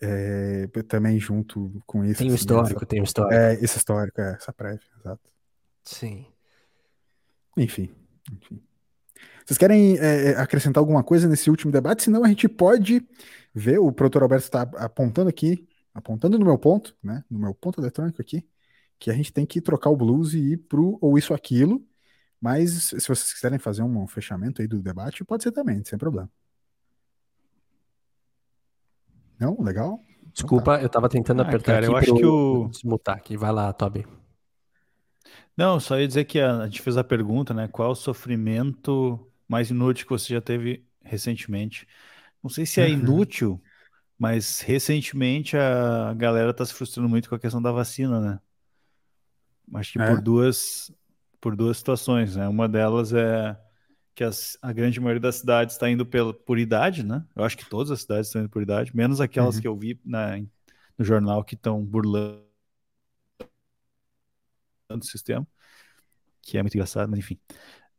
é, 0.00 0.66
também 0.86 1.18
junto 1.18 1.82
com 1.86 2.04
isso. 2.04 2.18
Tem 2.18 2.30
um 2.30 2.34
assim, 2.34 2.40
histórico, 2.40 2.76
essa, 2.76 2.86
tem 2.86 3.00
um 3.00 3.04
histórico. 3.04 3.34
É, 3.34 3.54
esse 3.54 3.78
histórico, 3.78 4.20
é, 4.20 4.34
essa 4.34 4.52
prévia, 4.52 4.80
exato. 5.00 5.30
Sim. 5.84 6.26
Enfim, 7.56 7.90
enfim. 8.32 8.62
Vocês 9.44 9.58
querem 9.58 9.98
é, 9.98 10.32
é, 10.32 10.36
acrescentar 10.36 10.80
alguma 10.80 11.02
coisa 11.02 11.26
nesse 11.26 11.50
último 11.50 11.72
debate? 11.72 12.02
Senão 12.02 12.22
a 12.22 12.28
gente 12.28 12.48
pode 12.48 13.06
ver, 13.54 13.78
o 13.78 13.90
produtor 13.90 14.22
Alberto 14.22 14.44
está 14.44 14.62
apontando 14.76 15.28
aqui, 15.28 15.66
apontando 15.94 16.38
no 16.38 16.44
meu 16.44 16.58
ponto, 16.58 16.94
né, 17.02 17.24
no 17.30 17.38
meu 17.38 17.54
ponto 17.54 17.80
eletrônico 17.80 18.20
aqui, 18.20 18.46
que 18.98 19.10
a 19.10 19.14
gente 19.14 19.32
tem 19.32 19.46
que 19.46 19.60
trocar 19.60 19.90
o 19.90 19.96
blues 19.96 20.34
e 20.34 20.52
ir 20.52 20.56
pro 20.58 20.98
ou 21.00 21.16
isso 21.16 21.32
aquilo, 21.32 21.84
mas 22.40 22.88
se 22.88 23.00
vocês 23.00 23.32
quiserem 23.32 23.58
fazer 23.58 23.82
um 23.82 24.06
fechamento 24.06 24.60
aí 24.60 24.68
do 24.68 24.82
debate, 24.82 25.24
pode 25.24 25.42
ser 25.42 25.52
também, 25.52 25.82
sem 25.84 25.98
problema. 25.98 26.30
Não? 29.38 29.56
Legal? 29.60 30.02
Desculpa, 30.32 30.72
então 30.72 30.78
tá. 30.78 30.82
eu 30.82 30.88
tava 30.88 31.08
tentando 31.08 31.42
ah, 31.42 31.44
apertar 31.46 31.72
cara, 31.72 31.86
aqui 31.86 31.92
eu 31.92 31.96
acho 31.96 32.14
que 32.14 32.26
o... 32.26 32.68
desmutar 32.68 33.16
aqui. 33.16 33.36
Vai 33.36 33.52
lá, 33.52 33.72
Toby. 33.72 34.06
Não, 35.56 35.80
só 35.80 35.98
ia 35.98 36.06
dizer 36.06 36.24
que 36.24 36.38
a, 36.38 36.58
a 36.58 36.66
gente 36.66 36.82
fez 36.82 36.96
a 36.96 37.02
pergunta, 37.02 37.52
né? 37.52 37.66
Qual 37.66 37.90
o 37.90 37.96
sofrimento 37.96 39.28
mais 39.48 39.70
inútil 39.70 40.06
que 40.06 40.12
você 40.12 40.34
já 40.34 40.40
teve 40.40 40.86
recentemente? 41.02 41.86
Não 42.42 42.48
sei 42.48 42.64
se 42.64 42.80
é 42.80 42.84
uhum. 42.84 42.92
inútil, 42.92 43.62
mas 44.16 44.60
recentemente 44.60 45.56
a 45.56 46.14
galera 46.14 46.54
tá 46.54 46.64
se 46.64 46.72
frustrando 46.72 47.08
muito 47.08 47.28
com 47.28 47.34
a 47.34 47.38
questão 47.40 47.60
da 47.60 47.72
vacina, 47.72 48.20
né? 48.20 48.40
Acho 49.74 49.92
que 49.92 50.00
é. 50.00 50.06
por 50.06 50.20
duas 50.20 50.92
por 51.40 51.56
duas 51.56 51.78
situações, 51.78 52.36
né? 52.36 52.48
Uma 52.48 52.68
delas 52.68 53.12
é 53.12 53.56
que 54.18 54.24
as, 54.24 54.58
a 54.60 54.72
grande 54.72 54.98
maioria 54.98 55.20
das 55.20 55.36
cidades 55.36 55.76
está 55.76 55.88
indo 55.88 56.04
pela, 56.04 56.34
por 56.34 56.58
idade, 56.58 57.04
né? 57.04 57.24
Eu 57.36 57.44
acho 57.44 57.56
que 57.56 57.64
todas 57.64 57.88
as 57.92 58.00
cidades 58.00 58.26
estão 58.26 58.42
indo 58.42 58.50
por 58.50 58.60
idade, 58.60 58.90
menos 58.94 59.20
aquelas 59.20 59.54
uhum. 59.54 59.62
que 59.62 59.68
eu 59.68 59.76
vi 59.76 60.00
na, 60.04 60.36
no 60.98 61.04
jornal 61.04 61.44
que 61.44 61.54
estão 61.54 61.84
burlando 61.84 62.42
o 64.90 65.02
sistema, 65.04 65.46
que 66.42 66.58
é 66.58 66.62
muito 66.62 66.74
engraçado, 66.74 67.08
mas 67.08 67.20
enfim. 67.20 67.38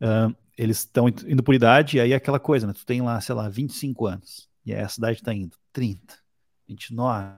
Uh, 0.02 0.36
eles 0.58 0.80
estão 0.80 1.08
indo 1.08 1.42
por 1.42 1.56
idade, 1.56 1.96
e 1.96 2.02
aí 2.02 2.12
é 2.12 2.18
aquela 2.18 2.38
coisa, 2.38 2.68
né? 2.68 2.74
Tu 2.74 2.86
tem 2.86 3.02
lá, 3.02 3.22
sei 3.22 3.34
lá, 3.34 3.48
25 3.48 4.06
anos, 4.06 4.50
e 4.66 4.74
aí 4.74 4.82
a 4.82 4.90
cidade 4.90 5.20
está 5.20 5.34
indo 5.34 5.56
30, 5.72 6.20
29, 6.68 7.38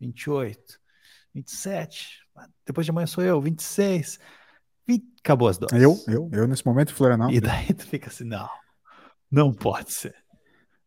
28, 0.00 0.80
27, 1.32 2.26
depois 2.66 2.84
de 2.84 2.90
amanhã 2.90 3.06
sou 3.06 3.22
eu, 3.22 3.40
26. 3.40 4.18
E 4.88 5.02
acabou 5.20 5.48
as 5.48 5.58
doses. 5.58 5.80
Eu, 5.80 5.96
eu, 6.08 6.30
eu 6.32 6.48
nesse 6.48 6.64
momento, 6.66 6.94
Florianópolis. 6.94 7.38
E 7.38 7.40
daí 7.40 7.74
tu 7.74 7.86
fica 7.86 8.08
assim, 8.08 8.24
não, 8.24 8.48
não 9.30 9.52
pode 9.52 9.92
ser. 9.92 10.14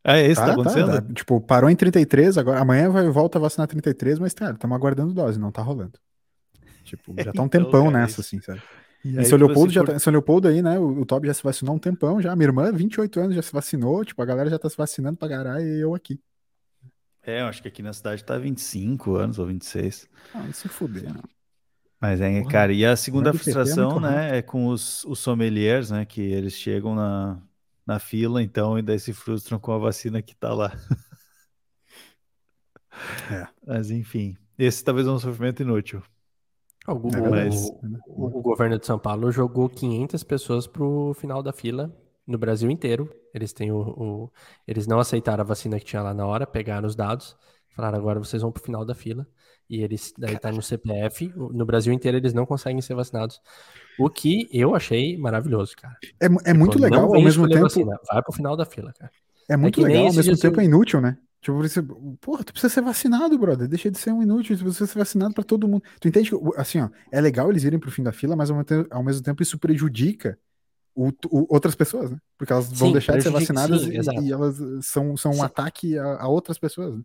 É 0.04 0.26
isso 0.26 0.40
que 0.40 0.46
tá, 0.46 0.52
acontecendo? 0.52 0.90
Tá, 0.90 1.14
Tipo, 1.14 1.40
parou 1.40 1.70
em 1.70 1.76
33, 1.76 2.36
agora 2.36 2.60
amanhã 2.60 2.90
vai 2.90 3.08
volta 3.08 3.38
a 3.38 3.40
vacinar 3.40 3.68
33, 3.68 4.18
mas 4.18 4.34
cara, 4.34 4.54
estamos 4.54 4.74
aguardando 4.74 5.14
dose, 5.14 5.38
não 5.38 5.52
tá 5.52 5.62
rolando. 5.62 5.98
Tipo, 6.82 7.14
já 7.18 7.32
tá 7.32 7.42
um 7.42 7.46
então, 7.46 7.48
tempão 7.48 7.90
nessa, 7.90 8.20
assim, 8.20 8.40
sabe? 8.40 8.60
E 9.04 9.16
em 9.16 9.24
São 9.24 9.38
Leopoldo, 9.38 9.66
assim, 9.66 9.74
já 9.74 9.84
por... 9.84 9.92
tá, 9.92 9.98
São 9.98 10.12
Leopoldo 10.12 10.48
aí, 10.48 10.60
né? 10.60 10.78
O, 10.78 11.00
o 11.00 11.06
Toby 11.06 11.28
já 11.28 11.34
se 11.34 11.42
vacinou 11.42 11.74
um 11.74 11.78
tempão 11.78 12.20
já. 12.20 12.34
Minha 12.34 12.48
irmã, 12.48 12.72
28 12.72 13.20
anos, 13.20 13.34
já 13.34 13.42
se 13.42 13.52
vacinou. 13.52 14.04
Tipo, 14.04 14.22
a 14.22 14.24
galera 14.24 14.50
já 14.50 14.58
tá 14.58 14.68
se 14.68 14.76
vacinando 14.76 15.16
pra 15.16 15.28
caralho 15.28 15.64
e 15.64 15.80
eu 15.80 15.94
aqui. 15.94 16.20
É, 17.24 17.40
eu 17.40 17.46
acho 17.46 17.62
que 17.62 17.68
aqui 17.68 17.82
na 17.82 17.92
cidade 17.92 18.24
tá 18.24 18.36
25 18.36 19.14
anos 19.14 19.38
ou 19.38 19.46
26. 19.46 20.08
Ah, 20.34 20.52
se 20.52 20.68
fuder, 20.68 21.12
não. 21.12 21.22
Mas 22.02 22.20
é, 22.20 22.40
Porra, 22.40 22.50
cara, 22.50 22.72
e 22.72 22.84
a 22.84 22.96
segunda 22.96 23.32
frustração, 23.32 23.98
é 23.98 24.00
né, 24.00 24.38
é 24.38 24.42
com 24.42 24.66
os, 24.66 25.04
os 25.04 25.20
sommeliers, 25.20 25.92
né, 25.92 26.04
que 26.04 26.20
eles 26.20 26.54
chegam 26.54 26.96
na, 26.96 27.40
na 27.86 28.00
fila, 28.00 28.42
então, 28.42 28.76
e 28.76 28.82
daí 28.82 28.98
se 28.98 29.12
frustram 29.12 29.56
com 29.60 29.70
a 29.70 29.78
vacina 29.78 30.20
que 30.20 30.34
tá 30.34 30.52
lá. 30.52 30.72
É. 33.30 33.46
Mas, 33.66 33.90
enfim, 33.90 34.36
esse 34.58 34.84
talvez 34.84 35.06
é 35.06 35.10
um 35.10 35.18
sofrimento 35.18 35.62
inútil. 35.62 36.02
O, 36.88 36.92
o, 36.92 37.30
mas... 37.30 37.70
o, 38.08 38.26
o, 38.26 38.42
governo 38.42 38.78
de 38.78 38.84
São 38.84 38.98
Paulo 38.98 39.30
jogou 39.30 39.68
500 39.68 40.24
pessoas 40.24 40.66
pro 40.66 41.14
final 41.14 41.42
da 41.42 41.52
fila 41.52 41.96
no 42.26 42.36
Brasil 42.36 42.68
inteiro. 42.68 43.08
Eles 43.32 43.52
têm 43.52 43.70
o, 43.70 44.30
eles 44.66 44.88
não 44.88 44.98
aceitaram 44.98 45.42
a 45.42 45.46
vacina 45.46 45.78
que 45.78 45.86
tinha 45.86 46.02
lá 46.02 46.12
na 46.12 46.26
hora, 46.26 46.46
pegaram 46.46 46.86
os 46.86 46.96
dados, 46.96 47.36
falaram 47.74 47.98
agora 47.98 48.18
vocês 48.18 48.42
vão 48.42 48.52
pro 48.52 48.62
final 48.62 48.84
da 48.84 48.94
fila 48.94 49.26
e 49.68 49.82
eles 49.82 50.12
daí 50.18 50.38
tá 50.38 50.52
no 50.52 50.62
CPF. 50.62 51.32
No 51.36 51.64
Brasil 51.64 51.92
inteiro 51.92 52.16
eles 52.16 52.34
não 52.34 52.44
conseguem 52.44 52.80
ser 52.80 52.94
vacinados. 52.94 53.40
O 53.98 54.08
que 54.08 54.48
eu 54.52 54.74
achei 54.74 55.16
maravilhoso, 55.16 55.74
cara. 55.76 55.96
É, 56.20 56.26
é 56.26 56.28
tipo, 56.28 56.54
muito 56.58 56.78
legal 56.78 57.14
ao 57.14 57.22
mesmo 57.22 57.48
tempo. 57.48 57.62
Vacina, 57.62 57.98
vai 58.10 58.22
pro 58.22 58.32
final 58.32 58.56
da 58.56 58.64
fila, 58.64 58.92
cara. 58.92 59.10
É 59.48 59.56
muito 59.56 59.80
é 59.80 59.88
legal, 59.88 60.06
ao 60.06 60.14
mesmo 60.14 60.36
tempo 60.36 60.60
é 60.60 60.64
inútil, 60.64 61.00
né? 61.00 61.16
Tipo, 61.40 61.58
você, 61.58 61.82
porra, 62.20 62.44
tu 62.44 62.52
precisa 62.52 62.72
ser 62.72 62.82
vacinado, 62.82 63.36
brother. 63.36 63.66
Deixa 63.66 63.90
de 63.90 63.98
ser 63.98 64.12
um 64.12 64.22
inútil, 64.22 64.56
tu 64.56 64.62
precisa 64.62 64.86
ser 64.86 64.98
vacinado 64.98 65.34
para 65.34 65.42
todo 65.42 65.66
mundo. 65.66 65.82
Tu 66.00 66.06
entende 66.06 66.30
que, 66.30 66.36
assim, 66.56 66.80
ó, 66.80 66.88
é 67.10 67.20
legal 67.20 67.50
eles 67.50 67.64
irem 67.64 67.80
pro 67.80 67.90
fim 67.90 68.02
da 68.02 68.12
fila, 68.12 68.36
mas 68.36 68.48
ao 68.48 68.56
mesmo 68.56 68.66
tempo, 68.66 68.94
ao 68.94 69.02
mesmo 69.02 69.22
tempo 69.22 69.42
isso 69.42 69.58
prejudica 69.58 70.38
o, 70.94 71.08
o, 71.08 71.52
outras 71.52 71.74
pessoas, 71.74 72.10
né? 72.10 72.18
Porque 72.38 72.52
elas 72.52 72.70
vão 72.70 72.88
sim, 72.88 72.92
deixar 72.92 73.16
de 73.16 73.24
ser 73.24 73.30
vacinadas 73.30 73.82
sim, 73.82 73.90
e, 73.90 74.28
e, 74.28 74.32
elas 74.32 74.56
são, 74.82 75.16
são 75.16 75.32
um 75.32 75.42
ataque 75.42 75.98
a, 75.98 76.22
a, 76.22 76.28
outras 76.28 76.58
pessoas. 76.58 76.96
Né? 76.96 77.02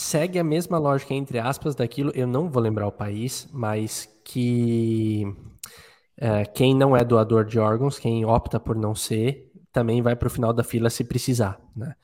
Segue 0.00 0.38
a 0.38 0.44
mesma 0.44 0.78
lógica, 0.78 1.12
entre 1.12 1.38
aspas, 1.38 1.74
daquilo, 1.74 2.10
eu 2.14 2.26
não 2.26 2.48
vou 2.48 2.62
lembrar 2.62 2.86
o 2.86 2.92
país, 2.92 3.46
mas 3.52 4.08
que 4.24 5.26
é, 6.16 6.46
quem 6.46 6.74
não 6.74 6.96
é 6.96 7.04
doador 7.04 7.44
de 7.44 7.58
órgãos, 7.58 7.98
quem 7.98 8.24
opta 8.24 8.58
por 8.58 8.74
não 8.74 8.94
ser, 8.94 9.52
também 9.70 10.00
vai 10.00 10.16
para 10.16 10.26
o 10.26 10.30
final 10.30 10.54
da 10.54 10.64
fila 10.64 10.88
se 10.88 11.04
precisar, 11.04 11.60
né? 11.76 11.94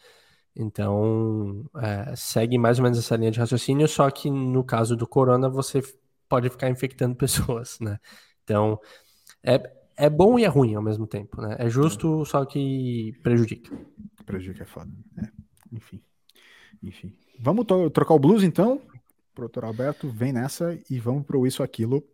Então, 0.54 1.64
é, 1.76 2.14
segue 2.14 2.58
mais 2.58 2.78
ou 2.78 2.82
menos 2.82 2.98
essa 2.98 3.16
linha 3.16 3.30
de 3.30 3.40
raciocínio, 3.40 3.88
só 3.88 4.10
que 4.10 4.30
no 4.30 4.62
caso 4.62 4.94
do 4.94 5.06
corona, 5.06 5.48
você 5.48 5.82
pode 6.28 6.50
ficar 6.50 6.68
infectando 6.68 7.16
pessoas, 7.16 7.80
né? 7.80 7.98
Então, 8.44 8.78
é, 9.42 9.58
é 9.96 10.10
bom 10.10 10.38
e 10.38 10.44
é 10.44 10.48
ruim 10.48 10.74
ao 10.74 10.82
mesmo 10.82 11.06
tempo, 11.06 11.40
né? 11.40 11.56
É 11.58 11.68
justo, 11.70 12.26
só 12.26 12.44
que 12.44 13.14
prejudica. 13.22 13.74
Prejudica 14.26 14.64
é 14.64 14.66
foda. 14.66 14.92
É. 15.18 15.28
Enfim. 15.72 16.05
Enfim. 16.86 17.12
Vamos 17.36 17.66
trocar 17.92 18.14
o 18.14 18.18
blues 18.18 18.44
então? 18.44 18.80
O 19.36 19.40
doutor 19.40 19.64
Alberto 19.64 20.08
vem 20.08 20.32
nessa 20.32 20.78
e 20.88 21.00
vamos 21.00 21.26
pro 21.26 21.44
Isso 21.44 21.62
Aquilo 21.62 22.04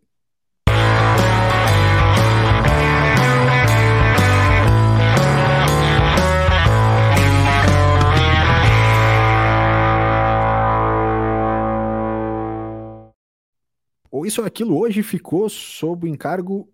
ou 14.09 14.25
isso 14.25 14.41
aquilo 14.41 14.77
hoje 14.77 15.03
ficou 15.03 15.49
sob 15.49 16.07
o 16.07 16.09
encargo, 16.09 16.67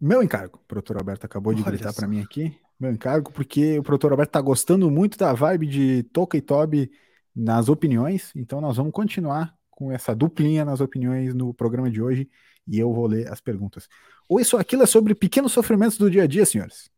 meu 0.00 0.22
encargo. 0.22 0.58
O 0.62 0.66
produtor 0.66 0.96
Alberto 0.96 1.26
acabou 1.26 1.52
de 1.52 1.62
Olha 1.62 1.72
gritar 1.72 1.92
para 1.92 2.08
mim 2.08 2.20
aqui, 2.20 2.56
meu 2.80 2.90
encargo, 2.90 3.30
porque 3.30 3.78
o 3.78 3.82
produtor 3.82 4.12
Alberto 4.12 4.32
tá 4.32 4.40
gostando 4.40 4.90
muito 4.90 5.18
da 5.18 5.32
vibe 5.32 5.66
de 5.66 6.02
Toca 6.04 6.36
e 6.36 6.40
Toby 6.40 6.90
nas 7.34 7.68
opiniões, 7.68 8.30
então 8.34 8.60
nós 8.60 8.76
vamos 8.76 8.92
continuar 8.92 9.54
com 9.70 9.90
essa 9.90 10.14
duplinha 10.14 10.64
nas 10.64 10.80
opiniões 10.80 11.34
no 11.34 11.52
programa 11.52 11.90
de 11.90 12.00
hoje 12.00 12.28
e 12.66 12.78
eu 12.78 12.92
vou 12.92 13.06
ler 13.06 13.30
as 13.30 13.40
perguntas. 13.40 13.88
Ou 14.28 14.40
isso 14.40 14.56
aquilo 14.56 14.82
é 14.82 14.86
sobre 14.86 15.14
pequenos 15.14 15.52
sofrimentos 15.52 15.98
do 15.98 16.10
dia 16.10 16.22
a 16.22 16.26
dia, 16.26 16.46
senhores. 16.46 16.90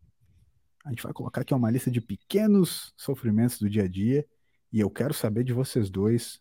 A 0.85 0.91
gente 0.91 1.03
vai 1.03 1.13
colocar 1.13 1.41
aqui 1.41 1.55
uma 1.55 1.71
lista 1.71 1.91
de 1.91 2.01
pequenos 2.01 2.93
sofrimentos 2.97 3.59
do 3.59 3.69
dia 3.69 3.85
a 3.85 3.89
dia 3.89 4.27
e 4.73 4.79
eu 4.79 4.91
quero 4.91 5.15
saber 5.15 5.43
de 5.43 5.53
vocês 5.53 5.89
dois 5.91 6.41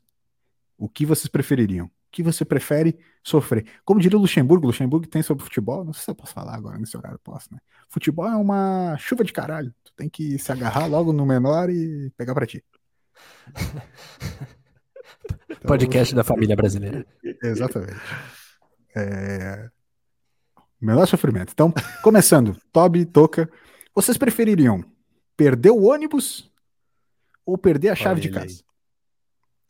o 0.78 0.90
que 0.90 1.06
vocês 1.06 1.28
prefeririam 1.28 1.90
que 2.16 2.24
você 2.24 2.46
prefere 2.46 2.98
sofrer? 3.22 3.66
Como 3.84 4.00
diria 4.00 4.18
o 4.18 4.22
Luxemburgo, 4.22 4.68
Luxemburgo 4.68 5.06
tem 5.06 5.22
sobre 5.22 5.44
futebol, 5.44 5.84
não 5.84 5.92
sei 5.92 6.04
se 6.04 6.12
eu 6.12 6.16
posso 6.16 6.34
falar 6.34 6.56
agora 6.56 6.78
nesse 6.78 6.96
horário, 6.96 7.20
posso, 7.22 7.54
né? 7.54 7.60
Futebol 7.90 8.26
é 8.26 8.38
uma 8.38 8.96
chuva 8.98 9.22
de 9.22 9.34
caralho, 9.34 9.76
tu 9.84 9.92
tem 9.98 10.08
que 10.08 10.40
se 10.40 10.50
agarrar 10.50 10.86
logo 10.86 11.12
no 11.12 11.26
menor 11.26 11.70
e 11.70 12.10
pegar 12.16 12.34
para 12.34 12.48
ti. 12.48 12.64
Então, 15.50 15.62
Podcast 15.68 16.14
da 16.16 16.24
família 16.24 16.56
brasileira. 16.56 17.06
Exatamente. 17.44 18.00
É... 18.96 19.70
Menor 20.82 21.08
sofrimento. 21.08 21.52
Então, 21.52 21.74
começando, 22.04 22.58
Toby, 22.72 23.06
Toca, 23.06 23.50
vocês 23.94 24.18
prefeririam 24.18 24.84
perder 25.36 25.72
o 25.72 25.84
ônibus 25.84 26.52
ou 27.46 27.58
perder 27.58 27.90
a 27.90 27.96
chave 27.96 28.22
Olha 28.22 28.22
de 28.22 28.30
casa? 28.30 28.64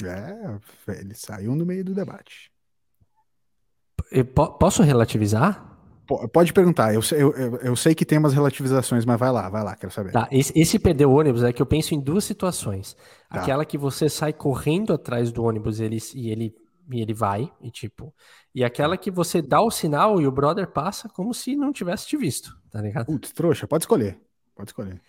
É, 0.04 1.00
ele 1.00 1.14
saiu 1.14 1.56
no 1.56 1.66
meio 1.66 1.84
do 1.86 1.94
debate. 1.94 2.52
posso 4.60 4.84
relativizar? 4.84 5.75
Pode 6.06 6.54
perguntar, 6.54 6.94
eu, 6.94 7.02
eu, 7.12 7.58
eu, 7.58 7.76
sei 7.76 7.96
que 7.96 8.06
tem 8.06 8.18
umas 8.18 8.34
relativizações, 8.34 9.06
mas 9.06 9.20
vai 9.20 9.32
lá, 9.32 9.50
vai 9.50 9.64
lá, 9.64 9.76
quero 9.76 9.92
saber. 9.92 10.12
Tá, 10.12 10.28
esse, 10.32 10.54
esse 10.56 10.78
perder 10.78 11.06
o 11.06 11.12
ônibus 11.12 11.44
é 11.44 11.52
que 11.52 11.62
eu 11.62 11.66
penso 11.66 11.96
em 11.96 12.00
duas 12.00 12.24
situações. 12.24 12.96
Tá. 13.30 13.42
Aquela 13.42 13.66
que 13.66 13.78
você 13.78 14.08
sai 14.08 14.32
correndo 14.32 14.94
atrás 14.94 15.32
do 15.32 15.44
ônibus 15.44 15.80
ele, 15.80 15.98
e, 16.14 16.30
ele, 16.30 16.54
e 16.92 17.02
ele 17.02 17.14
vai, 17.14 17.52
e 17.60 17.72
tipo. 17.72 18.14
E 18.54 18.64
aquela 18.64 18.98
que 18.98 19.10
você 19.10 19.42
dá 19.42 19.62
o 19.62 19.72
sinal 19.72 20.22
e 20.22 20.28
o 20.28 20.32
brother 20.32 20.68
passa 20.68 21.10
como 21.10 21.34
se 21.34 21.56
não 21.56 21.74
tivesse 21.74 22.08
te 22.08 22.18
visto, 22.18 22.56
tá 22.72 22.82
ligado? 22.82 23.08
Putz, 23.08 23.32
trouxa, 23.32 23.68
pode 23.68 23.84
escolher. 23.84 24.20
Pode 24.56 24.70
escolher. 24.70 25.02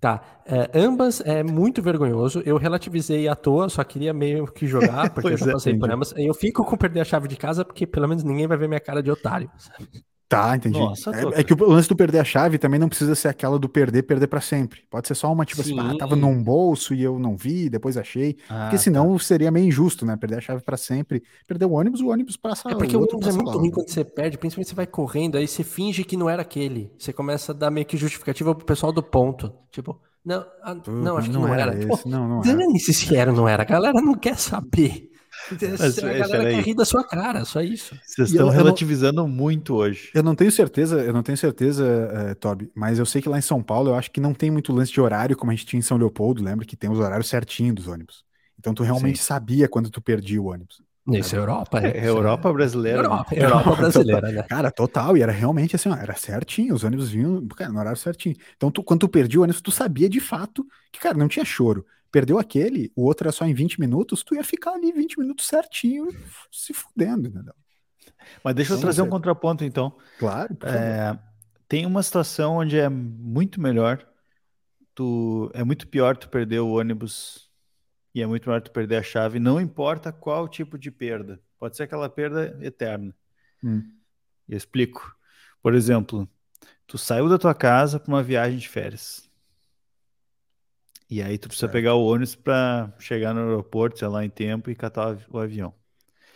Tá, 0.00 0.20
é, 0.44 0.68
ambas 0.74 1.20
é 1.20 1.44
muito 1.44 1.80
vergonhoso. 1.80 2.42
Eu 2.44 2.56
relativizei 2.56 3.28
à 3.28 3.36
toa, 3.36 3.68
só 3.68 3.84
queria 3.84 4.12
meio 4.12 4.46
que 4.46 4.66
jogar, 4.66 5.10
porque 5.14 5.28
eu 5.28 5.36
já 5.36 5.50
é, 5.50 5.52
passei 5.52 5.74
é, 5.74 5.78
por 5.78 5.90
ambas. 5.92 6.12
Eu 6.16 6.34
fico 6.34 6.64
com 6.64 6.76
perder 6.76 7.02
a 7.02 7.04
chave 7.04 7.28
de 7.28 7.36
casa, 7.36 7.64
porque 7.64 7.86
pelo 7.86 8.08
menos 8.08 8.24
ninguém 8.24 8.48
vai 8.48 8.56
ver 8.56 8.66
minha 8.66 8.80
cara 8.80 9.00
de 9.00 9.10
otário. 9.10 9.48
Sabe? 9.56 9.88
Tá, 10.32 10.56
entendi. 10.56 10.78
Nossa, 10.78 11.10
é, 11.10 11.40
é, 11.40 11.44
que 11.44 11.52
o 11.52 11.68
lance 11.68 11.86
do 11.86 11.94
perder 11.94 12.20
a 12.20 12.24
chave 12.24 12.56
também 12.56 12.80
não 12.80 12.88
precisa 12.88 13.14
ser 13.14 13.28
aquela 13.28 13.58
do 13.58 13.68
perder, 13.68 14.02
perder 14.02 14.28
para 14.28 14.40
sempre. 14.40 14.80
Pode 14.88 15.06
ser 15.06 15.14
só 15.14 15.30
uma 15.30 15.44
tipo 15.44 15.62
Sim. 15.62 15.78
assim, 15.78 15.90
ah, 15.94 15.98
tava 15.98 16.16
num 16.16 16.42
bolso 16.42 16.94
e 16.94 17.02
eu 17.02 17.18
não 17.18 17.36
vi, 17.36 17.68
depois 17.68 17.98
achei. 17.98 18.38
Ah, 18.48 18.62
porque 18.62 18.78
senão 18.78 19.12
tá. 19.12 19.22
seria 19.22 19.50
meio 19.50 19.66
injusto, 19.66 20.06
né? 20.06 20.16
Perder 20.16 20.38
a 20.38 20.40
chave 20.40 20.62
para 20.62 20.78
sempre. 20.78 21.22
Perder 21.46 21.66
o 21.66 21.72
ônibus, 21.72 22.00
o 22.00 22.08
ônibus 22.08 22.38
passa. 22.38 22.70
É 22.70 22.74
porque 22.74 22.96
o, 22.96 23.00
ônibus 23.00 23.26
é 23.26 23.32
muito 23.32 23.58
ruim 23.58 23.70
quando 23.70 23.90
você 23.90 24.02
perde, 24.02 24.38
principalmente 24.38 24.70
você 24.70 24.74
vai 24.74 24.86
correndo, 24.86 25.36
aí 25.36 25.46
você 25.46 25.62
finge 25.62 26.02
que 26.02 26.16
não 26.16 26.30
era 26.30 26.40
aquele. 26.40 26.90
Você 26.98 27.12
começa 27.12 27.52
a 27.52 27.54
dar 27.54 27.70
meio 27.70 27.84
que 27.84 27.98
justificativa 27.98 28.54
pro 28.54 28.64
pessoal 28.64 28.90
do 28.90 29.02
ponto. 29.02 29.52
Tipo, 29.70 30.00
não, 30.24 30.46
a, 30.62 30.74
não, 30.74 31.18
acho 31.18 31.28
que 31.28 31.34
não, 31.34 31.42
não 31.42 31.54
era. 31.54 31.74
era. 31.74 31.86
Pô, 31.86 31.98
não, 32.06 32.26
não 32.26 32.40
Dane-se 32.40 32.94
se 32.94 33.14
era 33.14 33.30
ou 33.30 33.36
não 33.36 33.46
era. 33.46 33.64
A 33.64 33.66
galera 33.66 34.00
não 34.00 34.14
quer 34.14 34.38
saber. 34.38 35.11
Mas, 35.50 35.98
a 35.98 36.12
galera 36.12 36.50
quer 36.50 36.62
rir 36.62 36.74
da 36.74 36.84
sua 36.84 37.04
cara, 37.04 37.44
só 37.44 37.60
isso. 37.60 37.96
Vocês 38.04 38.30
estão 38.30 38.46
eu, 38.46 38.52
relativizando 38.52 39.20
eu 39.20 39.24
não, 39.24 39.28
muito 39.28 39.74
hoje. 39.74 40.10
Eu 40.14 40.22
não 40.22 40.34
tenho 40.34 40.50
certeza, 40.50 41.00
eu 41.00 41.12
não 41.12 41.22
tenho 41.22 41.36
certeza, 41.36 41.84
uh, 41.84 42.34
Toby, 42.36 42.70
mas 42.74 42.98
eu 42.98 43.06
sei 43.06 43.20
que 43.20 43.28
lá 43.28 43.38
em 43.38 43.42
São 43.42 43.62
Paulo 43.62 43.90
eu 43.90 43.94
acho 43.94 44.10
que 44.10 44.20
não 44.20 44.34
tem 44.34 44.50
muito 44.50 44.72
lance 44.72 44.92
de 44.92 45.00
horário, 45.00 45.36
como 45.36 45.50
a 45.50 45.54
gente 45.54 45.66
tinha 45.66 45.78
em 45.78 45.82
São 45.82 45.96
Leopoldo, 45.96 46.42
lembra 46.42 46.64
que 46.64 46.76
tem 46.76 46.90
os 46.90 46.98
horários 46.98 47.28
certinhos 47.28 47.74
dos 47.74 47.86
ônibus. 47.88 48.24
Então 48.58 48.72
tu 48.72 48.82
realmente 48.82 49.18
Sim. 49.18 49.24
sabia 49.24 49.68
quando 49.68 49.90
tu 49.90 50.00
perdia 50.00 50.40
o 50.40 50.46
ônibus. 50.46 50.82
Isso 51.08 51.34
é 51.34 51.38
Europa, 51.38 51.80
é. 51.80 51.98
é 51.98 52.08
Europa 52.08 52.52
brasileira. 52.52 52.98
Europa, 52.98 53.34
né? 53.34 53.44
Europa 53.44 53.74
brasileira, 53.74 54.30
né? 54.30 54.42
Cara, 54.44 54.70
total. 54.70 55.16
E 55.16 55.22
era 55.22 55.32
realmente 55.32 55.74
assim, 55.74 55.88
ó, 55.88 55.96
era 55.96 56.14
certinho. 56.14 56.74
Os 56.74 56.84
ônibus 56.84 57.10
vinham 57.10 57.44
cara, 57.48 57.72
no 57.72 57.80
horário 57.80 57.98
certinho. 57.98 58.36
Então, 58.56 58.70
tu, 58.70 58.84
quando 58.84 59.00
tu 59.00 59.08
perdia 59.08 59.40
o 59.40 59.42
ônibus, 59.42 59.60
tu 59.60 59.72
sabia 59.72 60.08
de 60.08 60.20
fato 60.20 60.64
que, 60.92 61.00
cara, 61.00 61.18
não 61.18 61.26
tinha 61.26 61.44
choro. 61.44 61.84
Perdeu 62.12 62.38
aquele, 62.38 62.92
o 62.94 63.04
outro 63.04 63.26
era 63.26 63.32
só 63.32 63.46
em 63.46 63.54
20 63.54 63.80
minutos, 63.80 64.22
tu 64.22 64.34
ia 64.34 64.44
ficar 64.44 64.74
ali 64.74 64.92
20 64.92 65.18
minutos 65.18 65.46
certinho, 65.46 66.08
se 66.50 66.74
fudendo, 66.74 67.28
entendeu? 67.28 67.54
Mas 68.44 68.54
deixa 68.54 68.74
eu 68.74 68.80
trazer 68.80 69.00
um 69.00 69.08
contraponto, 69.08 69.64
então. 69.64 69.96
Claro. 70.18 70.54
É, 70.62 71.18
tem 71.66 71.86
uma 71.86 72.02
situação 72.02 72.58
onde 72.58 72.78
é 72.78 72.88
muito 72.88 73.60
melhor, 73.62 74.06
tu 74.94 75.50
é 75.54 75.64
muito 75.64 75.88
pior 75.88 76.14
tu 76.14 76.28
perder 76.28 76.60
o 76.60 76.72
ônibus 76.72 77.50
e 78.14 78.20
é 78.20 78.26
muito 78.26 78.46
melhor 78.46 78.60
tu 78.60 78.70
perder 78.70 78.96
a 78.96 79.02
chave, 79.02 79.38
não 79.38 79.58
importa 79.58 80.12
qual 80.12 80.46
tipo 80.46 80.78
de 80.78 80.90
perda. 80.90 81.40
Pode 81.58 81.76
ser 81.78 81.84
aquela 81.84 82.10
perda 82.10 82.58
eterna. 82.60 83.14
Hum. 83.64 83.82
Eu 84.46 84.58
explico. 84.58 85.16
Por 85.62 85.74
exemplo, 85.74 86.28
tu 86.86 86.98
saiu 86.98 87.26
da 87.26 87.38
tua 87.38 87.54
casa 87.54 87.98
para 87.98 88.12
uma 88.12 88.22
viagem 88.22 88.58
de 88.58 88.68
férias. 88.68 89.30
E 91.12 91.22
aí 91.22 91.36
tu 91.36 91.48
precisa 91.48 91.66
Certo. 91.66 91.72
pegar 91.74 91.94
o 91.94 92.06
ônibus 92.06 92.34
para 92.34 92.90
chegar 92.98 93.34
no 93.34 93.40
aeroporto, 93.42 93.98
sei 93.98 94.08
lá, 94.08 94.24
em 94.24 94.30
tempo 94.30 94.70
e 94.70 94.74
catar 94.74 95.18
o 95.28 95.38
avião. 95.38 95.74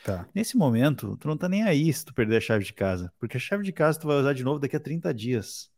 Tá. 0.05 0.27
Nesse 0.35 0.55
momento, 0.55 1.17
tu 1.17 1.27
não 1.27 1.37
tá 1.37 1.49
nem 1.49 1.63
aí 1.63 1.91
se 1.91 2.05
tu 2.05 2.13
perder 2.13 2.37
a 2.37 2.41
chave 2.41 2.63
de 2.63 2.75
casa, 2.75 3.11
porque 3.19 3.39
a 3.39 3.41
chave 3.41 3.65
de 3.65 3.73
casa 3.73 3.99
tu 3.99 4.07
vai 4.07 4.19
usar 4.19 4.35
de 4.35 4.45
novo 4.45 4.59
daqui 4.61 4.77
a 4.77 4.81
30 4.81 5.15
dias. 5.15 5.71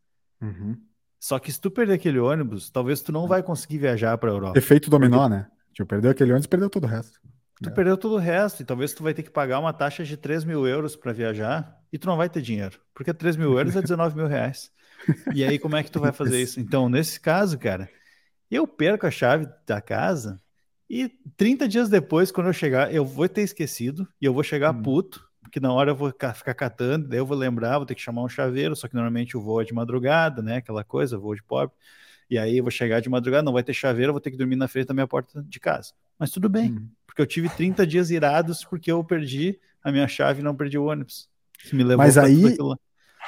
Uhum. 0.43 0.77
Só 1.21 1.39
que 1.39 1.53
se 1.53 1.61
tu 1.61 1.71
perder 1.71 1.95
aquele 1.95 2.19
ônibus, 2.19 2.71
talvez 2.71 3.01
tu 3.01 3.13
não 3.13 3.29
vai 3.29 3.41
conseguir 3.41 3.79
viajar 3.79 4.19
para 4.19 4.31
Europa. 4.31 4.59
Efeito 4.59 4.91
dominó, 4.91 5.29
né? 5.29 5.47
Tipo, 5.73 5.87
perdeu 5.89 6.11
aquele 6.11 6.33
ônibus, 6.33 6.49
perdeu 6.49 6.69
todo 6.69 6.83
o 6.85 6.89
resto. 6.89 7.21
Tu 7.63 7.69
É. 7.69 7.73
perdeu 7.73 7.97
todo 7.97 8.15
o 8.17 8.19
resto, 8.19 8.63
e 8.63 8.65
talvez 8.65 8.93
tu 8.93 9.03
vai 9.05 9.15
ter 9.15 9.23
que 9.23 9.31
pagar 9.31 9.61
uma 9.61 9.73
taxa 9.73 10.05
de 10.05 10.17
3 10.17 10.45
mil 10.45 10.67
euros 10.67 10.97
para 10.97 11.13
viajar 11.13 11.77
e 11.93 11.99
tu 11.99 12.07
não 12.09 12.17
vai 12.17 12.29
ter 12.29 12.43
dinheiro, 12.43 12.81
porque 12.93 13.15
3 13.15 13.37
mil 13.37 13.57
euros 13.57 13.77
é 13.77 13.81
19 13.83 14.17
mil 14.17 14.27
reais. 14.27 14.71
E 15.33 15.45
aí, 15.45 15.57
como 15.59 15.77
é 15.77 15.83
que 15.85 15.91
tu 15.91 16.01
vai 16.01 16.13
fazer 16.13 16.41
isso? 16.43 16.59
Então, 16.61 16.89
nesse 16.89 17.21
caso, 17.21 17.57
cara, 17.59 17.89
eu 18.51 18.67
perco 18.67 19.07
a 19.07 19.11
chave 19.11 19.49
da 19.67 19.81
casa 19.81 20.41
e 20.89 21.09
30 21.37 21.69
dias 21.69 21.89
depois, 21.89 22.31
quando 22.33 22.47
eu 22.49 22.53
chegar, 22.53 22.93
eu 22.95 23.05
vou 23.05 23.29
ter 23.29 23.43
esquecido 23.43 24.09
e 24.21 24.25
eu 24.25 24.33
vou 24.33 24.43
chegar 24.43 24.73
Hum. 24.73 24.83
puto, 24.83 25.29
porque 25.43 25.61
na 25.61 25.73
hora 25.73 25.91
eu 25.91 25.97
vou 25.97 26.13
ca- 26.13 26.35
ficar 26.35 26.55
catando, 26.55 27.09
daí 27.09 27.19
eu 27.19 27.27
vou 27.27 27.37
lembrar, 27.37 27.79
vou 27.79 27.87
ter 27.87 27.95
que 27.95 28.01
chamar 28.01 28.23
um 28.23 28.29
chaveiro, 28.29 28.75
só 28.77 28.89
que 28.89 28.95
normalmente 28.95 29.37
o 29.37 29.41
voo 29.41 29.61
é 29.61 29.65
de 29.65 29.75
madrugada, 29.75 30.43
né? 30.43 30.57
Aquela 30.57 30.85
coisa, 30.85 31.19
voo 31.19 31.35
de 31.35 31.43
pobre. 31.43 31.75
E 32.31 32.39
aí 32.39 32.59
eu 32.59 32.65
vou 32.65 32.71
chegar 32.71 33.01
de 33.01 33.09
madrugada, 33.09 33.43
não 33.43 33.53
vai 33.53 33.63
ter 33.63 33.75
chaveiro, 33.75 34.11
eu 34.11 34.15
vou 34.15 34.21
ter 34.21 34.31
que 34.31 34.37
dormir 34.37 34.57
na 34.57 34.69
frente 34.69 34.87
da 34.89 34.95
minha 34.95 35.07
porta 35.07 35.43
de 35.43 35.61
casa. 35.61 35.93
Mas 36.19 36.31
tudo 36.31 36.49
bem, 36.49 36.71
Uhum. 36.71 36.89
porque 37.07 37.23
eu 37.23 37.27
tive 37.27 37.49
30 37.51 37.87
dias 37.87 38.11
irados 38.11 38.65
porque 38.65 38.91
eu 38.93 39.03
perdi 39.05 39.59
a 39.83 39.91
minha 39.93 40.09
chave 40.09 40.41
e 40.41 40.43
não 40.45 40.55
perdi 40.57 40.79
o 40.79 40.85
ônibus. 40.87 41.29
Que 41.59 41.75
me 41.75 41.85
levou 41.85 41.99
Mas 41.99 42.17
aí-. 42.19 42.57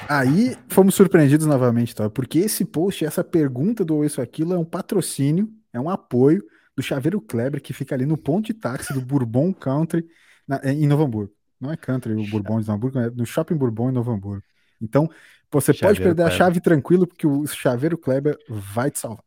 Aí 0.08 0.56
fomos 0.68 0.94
surpreendidos 0.94 1.46
novamente, 1.46 1.94
tá? 1.94 2.08
Porque 2.10 2.38
esse 2.38 2.64
post, 2.64 3.04
essa 3.04 3.22
pergunta 3.22 3.84
do 3.84 3.96
Ou 3.96 4.04
Isso 4.04 4.20
Aquilo 4.20 4.54
é 4.54 4.58
um 4.58 4.64
patrocínio, 4.64 5.48
é 5.72 5.80
um 5.80 5.88
apoio 5.90 6.42
do 6.76 6.82
Chaveiro 6.82 7.20
Kleber, 7.20 7.60
que 7.62 7.72
fica 7.72 7.94
ali 7.94 8.06
no 8.06 8.16
ponto 8.16 8.46
de 8.46 8.54
táxi 8.54 8.92
do 8.92 9.00
Bourbon 9.00 9.52
Country 9.52 10.06
na- 10.46 10.60
em 10.64 10.86
Novo 10.86 11.04
Hamburgo. 11.04 11.32
Não 11.60 11.70
é 11.70 11.76
country 11.76 12.14
o 12.14 12.26
Bourbon 12.30 12.60
de 12.60 12.66
Novo 12.66 12.72
Hamburgo, 12.72 12.98
é 12.98 13.10
no 13.10 13.26
Shopping 13.26 13.54
Bourbon 13.54 13.90
em 13.90 13.92
Novo 13.92 14.10
Hamburgo. 14.10 14.42
Então, 14.80 15.08
você 15.52 15.72
pode 15.72 15.78
Chaveiro 15.78 16.02
perder 16.02 16.22
a 16.22 16.26
Kleber. 16.26 16.38
chave 16.38 16.60
tranquilo, 16.60 17.06
porque 17.06 17.26
o 17.26 17.46
Chaveiro 17.46 17.98
Kleber 17.98 18.38
vai 18.48 18.90
te 18.90 18.98
salvar. 18.98 19.22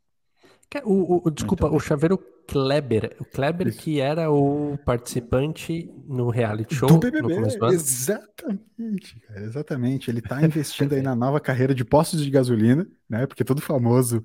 Que- 0.70 0.82
O, 0.84 0.92
o- 1.18 1.22
o- 1.26 1.30
desculpa, 1.32 1.70
o 1.70 1.80
chaveiro 1.80 2.20
Kleber. 2.48 3.16
O 3.20 3.26
Kleber 3.26 3.68
Isso. 3.68 3.80
que 3.80 4.00
era 4.00 4.32
o 4.32 4.78
participante 4.86 5.90
no 6.08 6.30
reality 6.30 6.76
show 6.76 6.88
do 6.88 6.94
no 6.96 7.00
BBB, 7.00 7.34
ano. 7.36 7.48
exatamente, 7.72 9.20
cara, 9.22 9.42
exatamente. 9.42 10.10
Ele 10.12 10.22
tá 10.22 10.42
investindo 10.44 10.94
aí 10.94 11.02
na 11.02 11.16
nova 11.16 11.40
carreira 11.40 11.74
de 11.74 11.86
postos 11.86 12.24
de 12.24 12.30
gasolina, 12.30 12.86
né? 13.10 13.26
Porque 13.26 13.44
todo 13.44 13.62
famoso 13.62 14.24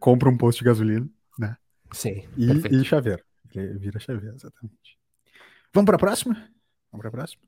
compra 0.00 0.28
um 0.28 0.36
posto 0.36 0.58
de 0.58 0.64
gasolina, 0.64 1.08
né? 1.38 1.56
Sim, 1.92 2.24
E, 2.36 2.46
perfeito. 2.46 2.74
e 2.76 2.84
chaveiro. 2.84 3.22
Ele 3.54 3.78
vira 3.78 4.00
chaveiro, 4.00 4.34
exatamente. 4.34 4.98
Vamos 5.72 5.86
para 5.86 5.96
a 5.96 5.98
próxima? 5.98 6.34
Vamos 6.90 7.02
para 7.02 7.08
a 7.08 7.12
próxima? 7.12 7.42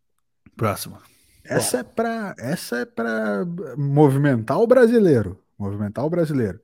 Próximo. 0.57 0.99
Essa 1.45 1.79
é 1.79 1.83
para 1.83 2.35
essa 2.39 2.79
é 2.79 2.85
para 2.85 3.45
movimentar 3.77 4.59
o 4.61 4.67
brasileiro, 4.67 5.41
movimentar 5.59 6.05
o 6.05 6.11
brasileiro. 6.11 6.61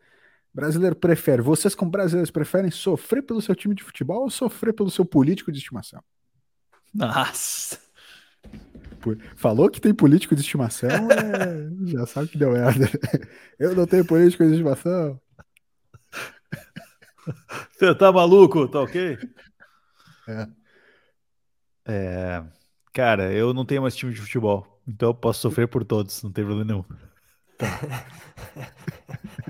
Brasileiro 0.55 0.95
prefere, 0.95 1.41
vocês 1.41 1.75
como 1.75 1.91
brasileiros 1.91 2.31
preferem 2.31 2.71
sofrer 2.71 3.23
pelo 3.23 3.41
seu 3.41 3.55
time 3.55 3.75
de 3.75 3.83
futebol 3.83 4.23
ou 4.23 4.31
sofrer 4.31 4.75
pelo 4.75 4.91
seu 4.91 5.05
político 5.05 5.51
de 5.51 5.59
estimação? 5.59 6.03
Nossa. 6.93 7.79
Falou 9.35 9.71
que 9.71 9.81
tem 9.81 9.95
político 9.95 10.35
de 10.35 10.43
estimação, 10.43 10.89
é, 11.11 11.91
já 11.91 12.07
sabe 12.07 12.29
que 12.29 12.39
deu 12.39 12.53
merda. 12.53 12.89
Eu 13.59 13.75
não 13.75 13.87
tenho 13.87 14.05
político 14.05 14.45
de 14.45 14.53
estimação. 14.53 15.21
Você 17.73 17.95
tá 17.95 18.13
maluco, 18.13 18.69
tá 18.69 18.81
ok? 18.81 19.19
É. 20.29 20.49
É, 21.85 22.45
Cara, 22.93 23.33
eu 23.33 23.55
não 23.55 23.65
tenho 23.65 23.81
mais 23.81 23.97
time 23.97 24.13
de 24.13 24.21
futebol, 24.21 24.79
então 24.87 25.09
eu 25.09 25.15
posso 25.15 25.41
sofrer 25.41 25.67
por 25.67 25.83
todos, 25.83 26.23
não 26.23 26.31
tem 26.31 26.45
problema 26.45 26.71
nenhum. 26.71 26.85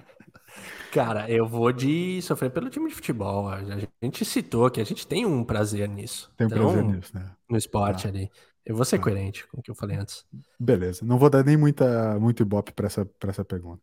Cara, 0.92 1.30
eu 1.30 1.48
vou 1.48 1.72
de 1.72 2.20
sofrer 2.20 2.50
pelo 2.50 2.68
time 2.68 2.86
de 2.86 2.94
futebol. 2.94 3.48
A 3.48 3.62
gente 4.02 4.26
citou 4.26 4.70
que 4.70 4.78
a 4.78 4.84
gente 4.84 5.06
tem 5.06 5.24
um 5.24 5.42
prazer 5.42 5.88
nisso. 5.88 6.30
Tem 6.36 6.46
um 6.46 6.50
Então, 6.50 6.62
prazer 6.64 6.84
nisso, 6.84 7.10
né? 7.14 7.30
No 7.48 7.56
esporte 7.56 8.02
Tá. 8.02 8.08
ali. 8.10 8.30
Eu 8.64 8.76
vou 8.76 8.84
ser 8.84 8.98
Tá. 8.98 9.04
coerente 9.04 9.46
com 9.48 9.58
o 9.58 9.62
que 9.62 9.70
eu 9.70 9.74
falei 9.74 9.96
antes. 9.96 10.26
Beleza, 10.60 11.02
não 11.02 11.16
vou 11.16 11.30
dar 11.30 11.42
nem 11.42 11.56
muita, 11.56 12.20
muito 12.20 12.42
ibope 12.42 12.72
para 12.74 12.86
essa, 12.86 13.06
pra 13.06 13.30
essa 13.30 13.42
pergunta. 13.42 13.80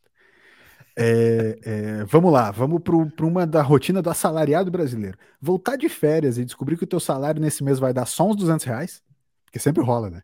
É, 0.96 1.60
é, 1.64 2.06
vamos 2.06 2.32
lá, 2.32 2.52
vamos 2.52 2.80
para 2.84 3.26
uma 3.26 3.48
da 3.48 3.64
rotina 3.64 4.04
do 4.04 4.10
assalariado 4.12 4.70
brasileiro. 4.70 5.18
Voltar 5.42 5.78
de 5.78 5.90
férias 5.90 6.38
e 6.38 6.46
descobrir 6.46 6.78
que 6.78 6.84
o 6.84 6.88
teu 6.88 7.00
salário 7.00 7.42
nesse 7.42 7.64
mês 7.64 7.80
vai 7.80 7.92
dar 7.92 8.06
só 8.06 8.28
uns 8.28 8.36
200 8.36 8.66
reais, 8.66 9.02
porque 9.46 9.58
sempre 9.58 9.84
rola, 9.84 10.12
né? 10.12 10.22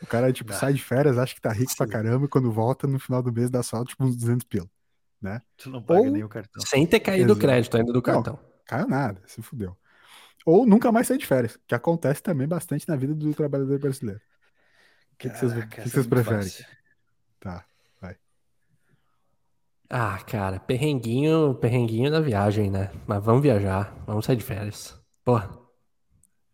O 0.00 0.06
cara, 0.06 0.32
tipo, 0.32 0.52
sai 0.52 0.72
de 0.74 0.82
férias, 0.82 1.18
acha 1.18 1.34
que 1.34 1.40
tá 1.40 1.50
rico 1.52 1.74
pra 1.76 1.86
Sim. 1.86 1.92
caramba, 1.92 2.24
e 2.26 2.28
quando 2.28 2.52
volta, 2.52 2.86
no 2.86 3.00
final 3.00 3.20
do 3.20 3.32
mês 3.32 3.50
dá 3.50 3.64
só, 3.64 3.84
tipo, 3.84 4.04
uns 4.04 4.14
200 4.14 4.44
pila. 5.20 5.42
Tu 5.56 5.70
não 5.70 5.82
paga 5.82 6.00
Ou- 6.00 6.10
nem 6.10 6.24
o 6.24 6.28
cartão. 6.28 6.62
Sem 6.66 6.86
ter 6.86 7.00
caído 7.00 7.32
o 7.32 7.38
crédito 7.38 7.76
ainda 7.76 7.92
do 7.92 8.02
cartão. 8.02 8.38
Caiu 8.66 8.88
nada, 8.88 9.20
se 9.26 9.42
fudeu. 9.42 9.76
Ou 10.46 10.66
nunca 10.66 10.90
mais 10.90 11.06
sair 11.06 11.18
de 11.18 11.26
férias, 11.26 11.58
que 11.66 11.74
acontece 11.74 12.22
também 12.22 12.48
bastante 12.48 12.88
na 12.88 12.96
vida 12.96 13.14
do 13.14 13.34
trabalhador 13.34 13.78
brasileiro. 13.78 14.20
O 15.12 15.16
que, 15.18 15.28
que 15.28 15.36
vocês, 15.36 15.52
que 15.52 15.80
é 15.80 15.82
vocês 15.84 15.94
muito 15.94 16.08
preferem? 16.08 16.42
fácil. 16.42 16.66
Tá. 17.38 17.64
Ah, 19.92 20.18
cara, 20.24 20.60
perrenguinho, 20.60 21.52
perrenguinho 21.56 22.12
da 22.12 22.20
viagem, 22.20 22.70
né? 22.70 22.92
Mas 23.08 23.24
vamos 23.24 23.42
viajar, 23.42 23.92
vamos 24.06 24.24
sair 24.24 24.36
de 24.36 24.44
férias. 24.44 24.96
Porra, 25.24 25.50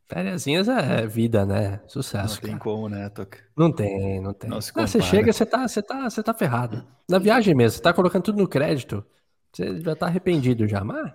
fériasinhas 0.09 0.69
é 0.69 1.07
vida, 1.07 1.45
né? 1.45 1.81
Não 1.83 1.89
Sucesso, 1.89 2.41
tem 2.41 2.51
cara. 2.53 2.63
como, 2.63 2.89
né, 2.89 3.09
Toca? 3.09 3.39
Não 3.57 3.73
tem, 3.73 4.21
não 4.21 4.33
tem. 4.33 4.51
Não 4.51 4.61
se 4.61 4.73
Ah, 4.75 4.87
você 4.87 5.01
chega, 5.03 5.33
você 5.33 5.45
tá, 5.47 5.67
você 5.67 5.83
tá, 5.83 6.09
você 6.09 6.23
tá 6.23 6.35
ferrado. 6.35 6.87
Na 7.09 7.19
viagem 7.19 7.55
mesmo, 7.55 7.77
você 7.77 7.83
tá 7.83 7.93
colocando 7.93 8.23
tudo 8.25 8.39
no 8.39 8.49
crédito. 8.49 9.05
Você 9.53 9.81
já 9.81 9.97
tá 9.97 10.07
arrependido 10.07 10.67
já, 10.69 10.85
mas 10.85 11.13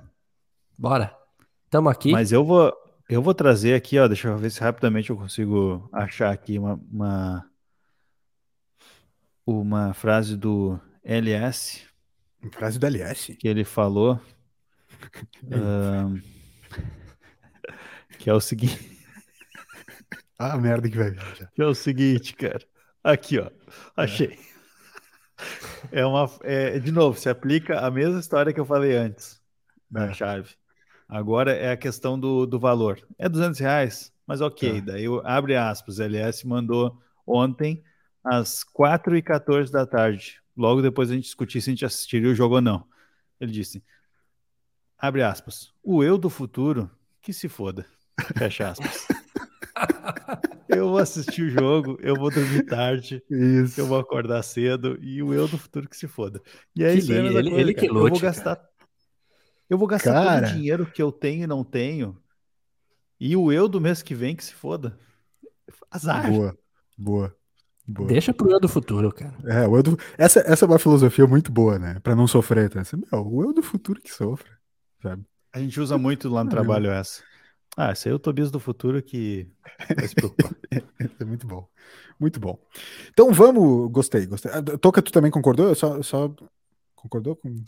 bora. 0.78 1.16
Tamo 1.70 1.90
aqui. 1.90 2.12
Mas 2.12 2.32
eu 2.32 2.44
vou, 2.44 2.74
eu 3.10 3.22
vou 3.22 3.34
trazer 3.34 3.76
aqui, 3.76 3.98
ó, 4.00 4.08
deixa 4.08 4.28
eu 4.28 4.38
ver 4.38 4.50
se 4.50 4.60
rapidamente 4.62 5.10
eu 5.10 5.18
consigo 5.18 5.88
achar 5.94 6.32
aqui 6.32 6.58
uma, 6.58 6.80
uma, 6.92 7.46
uma 9.46 9.94
frase 9.94 10.36
do 10.36 10.80
LS 11.04 11.86
Frase 12.52 12.80
do 12.80 12.88
LS. 12.88 13.36
que 13.36 13.48
ele 13.48 13.64
falou, 13.64 14.20
ahn, 15.52 16.20
que 18.22 18.30
é 18.30 18.34
o 18.34 18.40
seguinte, 18.40 18.98
Ah, 20.38 20.58
merda 20.58 20.90
que 20.90 20.98
vai 20.98 21.12
vir 21.12 21.36
já. 21.36 21.46
que 21.48 21.62
é 21.62 21.66
o 21.66 21.74
seguinte, 21.76 22.34
cara. 22.36 22.64
Aqui, 23.04 23.40
ó, 23.40 23.50
achei. 23.98 24.38
É 25.92 26.06
uma, 26.06 26.30
é, 26.44 26.78
de 26.80 26.92
novo, 26.92 27.20
se 27.20 27.28
aplica 27.30 27.80
a 27.80 27.90
mesma 27.90 28.20
história 28.20 28.54
que 28.54 28.60
eu 28.60 28.66
falei 28.66 28.96
antes 28.96 29.42
da 29.90 30.06
É. 30.06 30.14
chave. 30.14 30.56
Agora 31.10 31.52
é 31.52 31.72
a 31.72 31.78
questão 31.78 32.18
do, 32.20 32.46
do 32.46 32.60
valor. 32.60 33.02
É 33.18 33.28
200 33.28 33.60
reais, 33.60 34.14
mas 34.26 34.40
ok. 34.40 34.80
Tá. 34.82 34.92
Daí 34.92 35.04
eu- 35.06 35.22
abre 35.26 35.56
aspas. 35.56 36.00
LS 36.00 36.46
mandou 36.48 37.02
ontem 37.26 37.84
às 38.24 38.64
4h14 38.64 39.72
da 39.72 39.86
tarde. 39.86 40.40
Logo 40.56 40.82
depois 40.82 41.10
a 41.10 41.16
gente 41.16 41.24
discutir 41.26 41.60
se 41.60 41.70
a 41.70 41.74
gente 41.74 41.86
assistiria 41.86 42.30
o 42.30 42.36
jogo 42.36 42.56
ou 42.56 42.62
não. 42.62 42.88
Ele 43.40 43.52
disse: 43.52 43.84
abre 44.98 45.24
aspas. 45.24 45.74
O 45.84 46.04
eu 46.04 46.18
do 46.18 46.30
futuro 46.30 46.90
que 47.22 47.34
se 47.34 47.50
foda. 47.50 47.86
Fecha 48.38 48.70
aspas. 48.70 49.08
eu 50.70 50.90
vou 50.90 50.98
assistir 50.98 51.44
o 51.44 51.50
jogo, 51.50 51.98
eu 52.02 52.16
vou 52.16 52.30
dormir 52.32 52.64
tarde, 52.66 53.24
Isso. 53.30 53.80
eu 53.80 53.86
vou 53.86 54.00
acordar 54.00 54.42
cedo 54.44 54.98
e 55.02 55.22
o 55.22 55.34
eu 55.34 55.48
do 55.48 55.58
futuro 55.58 55.88
que 55.90 55.98
se 55.98 56.08
foda. 56.08 56.42
E 56.76 56.84
é 56.84 56.92
Que 56.96 57.02
aí, 57.02 57.08
mesma 57.22 57.40
ele- 57.40 57.50
coisa, 57.50 57.62
ele 57.62 57.74
que 57.74 57.82
cara. 57.82 57.90
Eu 57.92 57.94
vou 57.94 58.04
lute, 58.10 58.22
gastar 58.22 58.62
eu 59.70 59.78
vou 59.78 59.88
gastar 59.88 60.12
Cara. 60.12 60.42
todo 60.48 60.50
o 60.50 60.54
dinheiro 60.58 60.86
que 60.86 61.02
eu 61.02 61.14
tenho 61.14 61.46
e 61.46 61.48
não 61.48 61.64
tenho. 61.64 62.18
E 63.18 63.38
o 63.38 63.54
eu 63.54 63.70
do 63.70 63.80
mês 63.80 64.02
que 64.02 64.14
vem 64.14 64.36
que 64.36 64.44
se 64.44 64.54
foda. 64.54 64.98
Azar. 65.90 66.30
Boa, 66.30 66.58
boa, 66.98 67.36
boa. 67.88 68.10
Deixa 68.10 68.34
pro 68.34 68.52
eu 68.52 68.60
do 68.60 68.68
futuro, 68.68 69.14
cara. 69.14 69.34
É, 69.46 69.66
o 69.66 69.78
eu 69.78 69.82
do... 69.84 69.98
essa, 70.18 70.42
essa 70.42 70.66
é 70.66 70.68
uma 70.68 70.78
filosofia 70.78 71.26
muito 71.26 71.54
boa, 71.54 71.80
né? 71.80 72.02
Pra 72.04 72.14
não 72.18 72.28
sofrer. 72.28 72.70
Tá? 72.70 72.82
Assim, 72.82 72.98
Meu, 72.98 73.26
o 73.26 73.44
eu 73.44 73.54
do 73.54 73.64
futuro 73.64 74.02
que 74.02 74.14
sofre, 74.14 74.52
sabe? 75.02 75.24
A 75.54 75.60
gente 75.60 75.80
usa 75.80 75.98
muito 75.98 76.28
lá 76.28 76.44
no 76.44 76.50
trabalho 76.50 76.92
essa. 76.92 77.24
Ah, 77.78 77.92
esse 77.92 78.08
aí 78.10 78.12
é 78.12 78.16
o 78.16 78.20
Tobias 78.20 78.52
do 78.52 78.60
futuro 78.60 79.02
que 79.02 79.48
vai 79.96 80.08
se 80.08 80.16
preocupar. 80.16 80.52
É 81.20 81.24
muito 81.26 81.46
bom, 81.48 81.68
muito 82.20 82.40
bom. 82.40 82.58
Então 83.10 83.32
vamos, 83.34 83.92
gostei, 83.92 84.26
gostei. 84.26 84.52
Ah, 84.52 84.62
Toca, 84.78 85.02
tu 85.02 85.12
também 85.12 85.32
concordou? 85.32 85.68
Eu 85.70 85.76
Só, 85.76 86.02
só 86.02 86.34
concordou 86.96 87.36
com... 87.36 87.64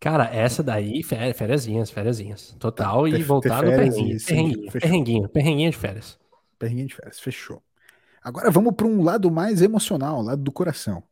Cara, 0.00 0.24
essa 0.34 0.62
daí, 0.62 1.02
fé- 1.02 1.32
fériasinhas, 1.32 1.90
fériasinhas. 1.90 2.54
Total, 2.58 3.04
Ter- 3.04 3.18
e 3.20 3.22
voltar 3.22 3.62
no 3.62 3.70
férias 3.70 3.94
perrenguinho. 3.94 4.20
sim, 4.20 4.26
Perrenguinho, 4.26 4.70
fechou. 4.70 4.80
perrenguinho, 4.80 5.28
perrenguinho 5.28 5.70
de 5.70 5.76
férias. 5.76 6.18
Perrenguinho 6.58 6.88
de 6.88 6.94
férias, 6.94 7.20
fechou. 7.20 7.62
Agora 8.22 8.50
vamos 8.50 8.74
para 8.74 8.86
um 8.86 9.02
lado 9.02 9.30
mais 9.30 9.62
emocional, 9.62 10.22
lado 10.22 10.42
do 10.42 10.52
coração. 10.52 11.02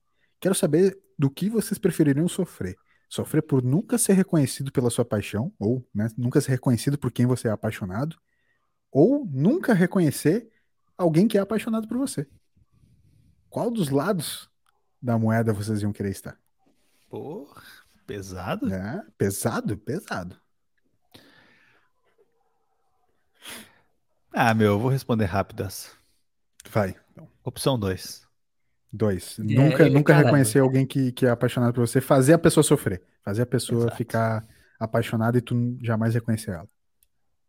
Quero 0.40 0.54
saber 0.54 0.98
do 1.18 1.30
que 1.30 1.48
vocês 1.48 1.78
prefeririam 1.78 2.26
sofrer. 2.28 2.76
Sofrer 3.12 3.42
por 3.42 3.62
nunca 3.62 3.98
ser 3.98 4.14
reconhecido 4.14 4.72
pela 4.72 4.88
sua 4.88 5.04
paixão, 5.04 5.52
ou 5.58 5.86
né, 5.94 6.08
nunca 6.16 6.40
ser 6.40 6.52
reconhecido 6.52 6.96
por 6.96 7.12
quem 7.12 7.26
você 7.26 7.46
é 7.46 7.50
apaixonado, 7.50 8.18
ou 8.90 9.26
nunca 9.26 9.74
reconhecer 9.74 10.50
alguém 10.96 11.28
que 11.28 11.36
é 11.36 11.40
apaixonado 11.42 11.86
por 11.86 11.98
você. 11.98 12.26
Qual 13.50 13.70
dos 13.70 13.90
lados 13.90 14.48
da 15.00 15.18
moeda 15.18 15.52
vocês 15.52 15.82
iam 15.82 15.92
querer 15.92 16.08
estar? 16.08 16.40
Porra, 17.10 17.62
pesado? 18.06 18.72
É, 18.72 19.04
pesado, 19.18 19.76
pesado. 19.76 20.40
Ah, 24.32 24.54
meu, 24.54 24.68
eu 24.72 24.80
vou 24.80 24.88
responder 24.88 25.26
rápido 25.26 25.64
essa. 25.64 25.90
Vai. 26.70 26.96
Então. 27.10 27.28
Opção 27.44 27.78
2. 27.78 28.21
Dois. 28.92 29.38
É, 29.38 29.42
nunca 29.42 29.88
nunca 29.88 30.12
cara, 30.12 30.26
reconhecer 30.26 30.58
alguém 30.58 30.84
que, 30.84 31.12
que 31.12 31.24
é 31.24 31.30
apaixonado 31.30 31.72
por 31.72 31.86
você, 31.86 32.00
fazer 32.00 32.34
a 32.34 32.38
pessoa 32.38 32.62
sofrer. 32.62 33.00
Fazer 33.24 33.42
a 33.42 33.46
pessoa 33.46 33.82
Exato. 33.82 33.96
ficar 33.96 34.44
apaixonada 34.78 35.38
e 35.38 35.40
tu 35.40 35.78
jamais 35.82 36.14
reconhecer 36.14 36.50
ela. 36.50 36.68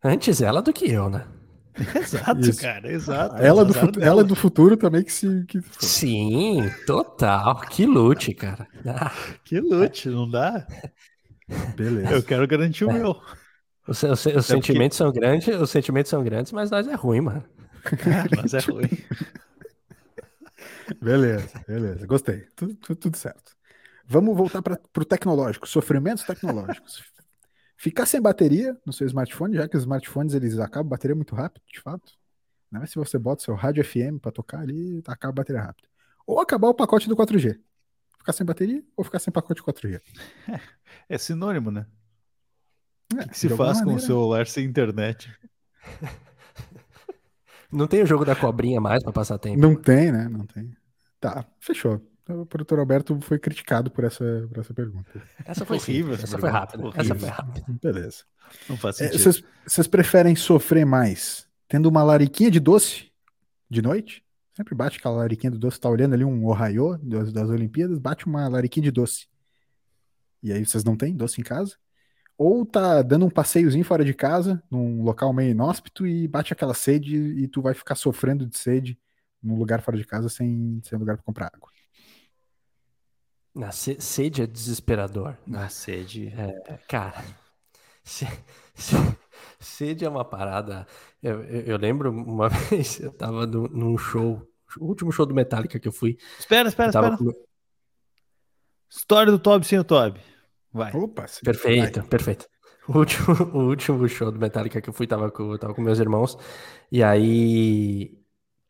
Antes 0.03 0.41
ela 0.41 0.61
do 0.61 0.71
que 0.71 0.89
eu, 0.89 1.09
né? 1.09 1.25
Exato, 1.95 2.39
Isso. 2.39 2.61
cara, 2.61 2.91
exato. 2.91 3.35
Ela, 3.37 3.65
do 3.65 3.73
futuro, 3.73 4.05
ela 4.05 4.23
do 4.23 4.35
futuro 4.35 4.77
também 4.77 5.03
que 5.03 5.11
se. 5.11 5.43
Que... 5.45 5.59
Sim, 5.79 6.69
total. 6.85 7.61
Que 7.61 7.85
lute, 7.85 8.31
cara. 8.33 8.67
Ah. 8.85 9.11
Que 9.43 9.59
lute, 9.59 10.07
não 10.07 10.29
dá? 10.29 10.67
Beleza. 11.75 12.11
Eu 12.11 12.23
quero 12.23 12.47
garantir 12.47 12.85
o 12.85 12.91
é. 12.91 12.93
meu. 12.93 13.19
Os, 13.87 14.03
os, 14.03 14.25
os 14.25 14.27
é 14.27 14.41
sentimentos 14.41 14.97
porque... 14.99 15.11
são 15.11 15.11
grandes, 15.11 15.47
os 15.47 15.69
sentimentos 15.69 16.09
são 16.11 16.23
grandes, 16.23 16.51
mas 16.51 16.69
nós 16.69 16.87
é 16.87 16.93
ruim, 16.93 17.21
mano. 17.21 17.43
nós 18.37 18.53
é 18.53 18.59
ruim. 18.59 18.89
Beleza, 21.01 21.63
beleza. 21.67 22.05
Gostei. 22.05 22.47
Tudo, 22.55 22.75
tudo, 22.75 22.95
tudo 22.95 23.17
certo. 23.17 23.55
Vamos 24.05 24.35
voltar 24.35 24.61
para 24.61 24.79
o 24.97 25.05
tecnológico. 25.05 25.67
Sofrimentos 25.67 26.23
tecnológicos. 26.23 27.03
Ficar 27.77 28.05
sem 28.05 28.21
bateria 28.21 28.77
no 28.85 28.93
seu 28.93 29.07
smartphone, 29.07 29.55
já 29.55 29.67
que 29.67 29.75
os 29.75 29.83
smartphones 29.83 30.33
eles 30.33 30.57
acabam 30.59 30.87
a 30.87 30.89
bateria 30.91 31.15
muito 31.15 31.35
rápido, 31.35 31.63
de 31.71 31.81
fato. 31.81 32.13
Né? 32.71 32.85
Se 32.85 32.95
você 32.95 33.17
bota 33.17 33.43
seu 33.43 33.55
rádio 33.55 33.83
FM 33.83 34.19
para 34.21 34.31
tocar 34.31 34.59
ali, 34.59 35.01
acaba 35.07 35.31
a 35.31 35.35
bateria 35.35 35.61
rápido. 35.61 35.87
Ou 36.25 36.39
acabar 36.39 36.69
o 36.69 36.73
pacote 36.73 37.07
do 37.07 37.15
4G. 37.15 37.59
Ficar 38.17 38.33
sem 38.33 38.45
bateria 38.45 38.81
ou 38.95 39.03
ficar 39.03 39.19
sem 39.19 39.31
pacote 39.31 39.61
4G. 39.61 40.01
É, 41.09 41.17
sinônimo, 41.17 41.71
né? 41.71 41.87
É, 43.17 43.23
o 43.23 43.29
que 43.29 43.37
se 43.37 43.49
faz 43.49 43.81
com 43.81 43.95
o 43.95 43.99
celular 43.99 44.45
sem 44.45 44.63
internet? 44.63 45.35
Não 47.71 47.87
tem 47.87 48.03
o 48.03 48.05
jogo 48.05 48.23
da 48.23 48.35
cobrinha 48.35 48.79
mais 48.79 49.03
para 49.03 49.11
passar 49.11 49.39
tempo. 49.39 49.59
Não 49.59 49.75
tem, 49.75 50.11
né? 50.11 50.29
Não 50.29 50.45
tem. 50.45 50.71
Tá, 51.23 51.45
fechou. 51.57 52.05
O 52.27 52.45
produtor 52.45 52.79
Alberto 52.79 53.17
foi 53.21 53.39
criticado 53.39 53.89
por 53.89 54.03
essa, 54.03 54.45
por 54.49 54.59
essa 54.59 54.73
pergunta. 54.73 55.09
Essa 55.45 55.65
foi 55.65 55.77
horrível. 55.77 56.13
Essa, 56.15 56.23
essa 56.25 56.37
foi 56.37 56.49
rápida. 56.49 56.83
Essa 56.97 57.15
foi 57.15 57.29
rápida. 57.29 57.65
Beleza. 57.81 58.25
Não 58.67 58.75
faz 58.75 58.99
é, 58.99 59.05
sentido. 59.07 59.45
Vocês 59.65 59.87
é, 59.87 59.89
preferem 59.89 60.35
sofrer 60.35 60.85
mais 60.85 61.47
tendo 61.69 61.87
uma 61.87 62.03
lariquinha 62.03 62.51
de 62.51 62.59
doce 62.59 63.09
de 63.69 63.81
noite? 63.81 64.21
Sempre 64.53 64.75
bate 64.75 64.97
aquela 64.97 65.15
lariquinha 65.15 65.49
do 65.49 65.57
doce, 65.57 65.79
tá 65.79 65.87
olhando 65.87 66.13
ali 66.13 66.25
um 66.25 66.45
Ohio 66.45 66.99
das, 67.01 67.31
das 67.31 67.49
Olimpíadas, 67.49 67.97
bate 67.99 68.25
uma 68.25 68.49
lariquinha 68.49 68.83
de 68.83 68.91
doce. 68.91 69.27
E 70.41 70.51
aí 70.51 70.65
vocês 70.65 70.83
não 70.83 70.97
têm 70.97 71.15
doce 71.15 71.39
em 71.39 71.43
casa? 71.43 71.77
ou 72.37 72.65
tá 72.65 73.01
dando 73.03 73.25
um 73.25 73.29
passeiozinho 73.29 73.85
fora 73.85 74.03
de 74.03 74.13
casa, 74.13 74.61
num 74.69 75.03
local 75.03 75.31
meio 75.31 75.51
inóspito, 75.51 76.05
e 76.05 76.27
bate 76.27 76.51
aquela 76.51 76.73
sede 76.73 77.15
e 77.15 77.47
tu 77.47 77.61
vai 77.61 77.73
ficar 77.73 77.95
sofrendo 77.95 78.45
de 78.45 78.57
sede 78.57 78.99
num 79.43 79.57
lugar 79.57 79.81
fora 79.81 79.97
de 79.97 80.05
casa 80.05 80.29
sem, 80.29 80.79
sem 80.83 80.97
lugar 80.97 81.17
para 81.17 81.25
comprar 81.25 81.51
água. 81.53 81.69
Na 83.53 83.71
sede 83.71 84.41
é 84.41 84.47
desesperador. 84.47 85.37
Na 85.45 85.69
sede. 85.69 86.33
É, 86.35 86.79
cara, 86.87 87.23
sede 89.59 90.05
é 90.05 90.09
uma 90.09 90.25
parada. 90.25 90.87
Eu, 91.21 91.43
eu, 91.43 91.61
eu, 91.61 91.77
lembro 91.77 92.11
uma 92.11 92.49
vez, 92.69 92.99
eu 92.99 93.11
tava 93.11 93.45
no, 93.45 93.67
num 93.67 93.97
show, 93.97 94.41
o 94.79 94.85
último 94.85 95.11
show 95.11 95.25
do 95.25 95.35
Metallica 95.35 95.79
que 95.79 95.87
eu 95.87 95.91
fui. 95.91 96.17
Espera, 96.39 96.67
espera, 96.67 96.89
espera. 96.89 97.17
Com... 97.17 97.31
História 98.89 99.31
do 99.31 99.39
Toby 99.39 99.65
sem 99.65 99.77
o 99.77 99.83
Toby. 99.83 100.19
Vai. 100.71 100.91
Opa, 100.95 101.25
perfeito, 101.43 101.99
vai. 101.99 102.09
perfeito. 102.09 102.47
O 102.87 102.97
último, 102.97 103.27
o 103.53 103.67
último 103.67 104.07
show 104.07 104.31
do 104.31 104.39
Metallica 104.39 104.81
que 104.81 104.89
eu 104.89 104.93
fui, 104.93 105.05
tava 105.05 105.31
com, 105.31 105.55
tava 105.57 105.75
com 105.75 105.81
meus 105.81 105.99
irmãos. 105.99 106.37
E 106.91 107.03
aí, 107.03 108.17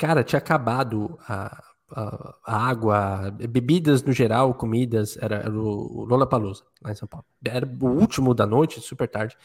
cara, 0.04 0.22
tinha 0.22 0.38
acabado 0.38 1.18
a, 1.30 1.64
a, 1.96 2.36
a 2.46 2.68
água, 2.68 3.32
bebidas 3.50 4.04
no 4.04 4.12
geral, 4.12 4.54
comidas. 4.54 5.16
Era, 5.16 5.38
era 5.38 5.52
o 5.52 6.04
Lollapalooza, 6.04 6.66
lá 6.84 6.92
em 6.92 6.96
São 6.96 7.08
Paulo. 7.08 7.26
Era 7.42 7.66
o 7.66 7.88
último 7.88 8.34
da 8.34 8.46
noite, 8.46 8.82
super 8.82 9.08
tarde. 9.08 9.38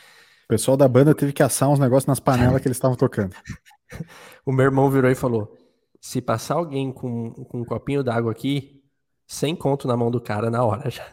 O 0.47 0.49
pessoal 0.49 0.77
da 0.77 0.89
banda 0.89 1.15
teve 1.15 1.33
que 1.33 1.45
assar 1.45 1.69
uns 1.69 1.79
negócios 1.79 2.07
nas 2.07 2.19
panelas 2.19 2.61
que 2.61 2.67
eles 2.67 2.77
estavam 2.77 2.97
tocando. 2.97 3.37
o 4.45 4.51
meu 4.51 4.65
irmão 4.65 4.91
virou 4.91 5.09
e 5.09 5.15
falou: 5.15 5.57
se 6.01 6.21
passar 6.21 6.57
alguém 6.57 6.91
com, 6.91 7.31
com 7.31 7.61
um 7.61 7.65
copinho 7.65 8.03
d'água 8.03 8.33
aqui, 8.33 8.83
sem 9.29 9.55
conto 9.55 9.87
na 9.87 9.97
mão 9.97 10.11
do 10.11 10.21
cara 10.21 10.51
na 10.51 10.65
hora 10.65 10.91
já. 10.91 11.07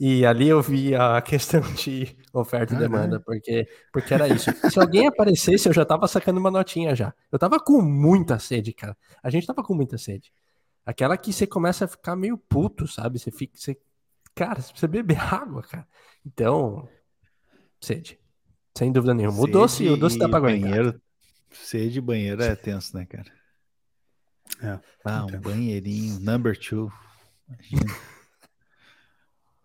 E 0.00 0.24
ali 0.24 0.48
eu 0.48 0.62
vi 0.62 0.94
a 0.94 1.20
questão 1.22 1.60
de 1.60 2.16
oferta 2.32 2.74
e 2.74 2.78
demanda, 2.78 3.20
porque, 3.20 3.68
porque 3.92 4.14
era 4.14 4.26
isso. 4.26 4.50
Se 4.70 4.80
alguém 4.80 5.06
aparecesse, 5.06 5.68
eu 5.68 5.74
já 5.74 5.84
tava 5.84 6.08
sacando 6.08 6.40
uma 6.40 6.50
notinha 6.50 6.96
já. 6.96 7.12
Eu 7.30 7.38
tava 7.38 7.60
com 7.60 7.82
muita 7.82 8.38
sede, 8.38 8.72
cara. 8.72 8.96
A 9.22 9.28
gente 9.28 9.46
tava 9.46 9.62
com 9.62 9.74
muita 9.74 9.98
sede. 9.98 10.32
Aquela 10.86 11.18
que 11.18 11.34
você 11.34 11.46
começa 11.46 11.84
a 11.84 11.88
ficar 11.88 12.16
meio 12.16 12.38
puto, 12.38 12.88
sabe? 12.88 13.18
Você 13.18 13.30
fica. 13.30 13.52
Você... 13.54 13.78
Cara, 14.34 14.62
você 14.62 14.70
precisa 14.70 14.88
beber 14.88 15.18
água, 15.20 15.62
cara. 15.62 15.86
Então, 16.24 16.88
sede. 17.78 18.18
Sem 18.74 18.90
dúvida 18.90 19.12
nenhuma. 19.12 19.36
Sede 19.36 19.50
o 19.50 19.52
doce, 19.52 19.88
o 19.90 19.96
doce 19.98 20.18
dá 20.18 20.30
pra 20.30 20.38
aguentar. 20.38 20.70
Banheiro, 20.70 21.00
sede 21.50 21.98
e 21.98 22.00
banheiro 22.00 22.42
é 22.42 22.56
tenso, 22.56 22.96
né, 22.96 23.04
cara? 23.04 23.30
É, 24.62 24.80
ah, 25.04 25.26
um 25.26 25.40
banheirinho, 25.40 26.18
number 26.20 26.58
two. 26.58 26.90
Imagina. 27.46 27.94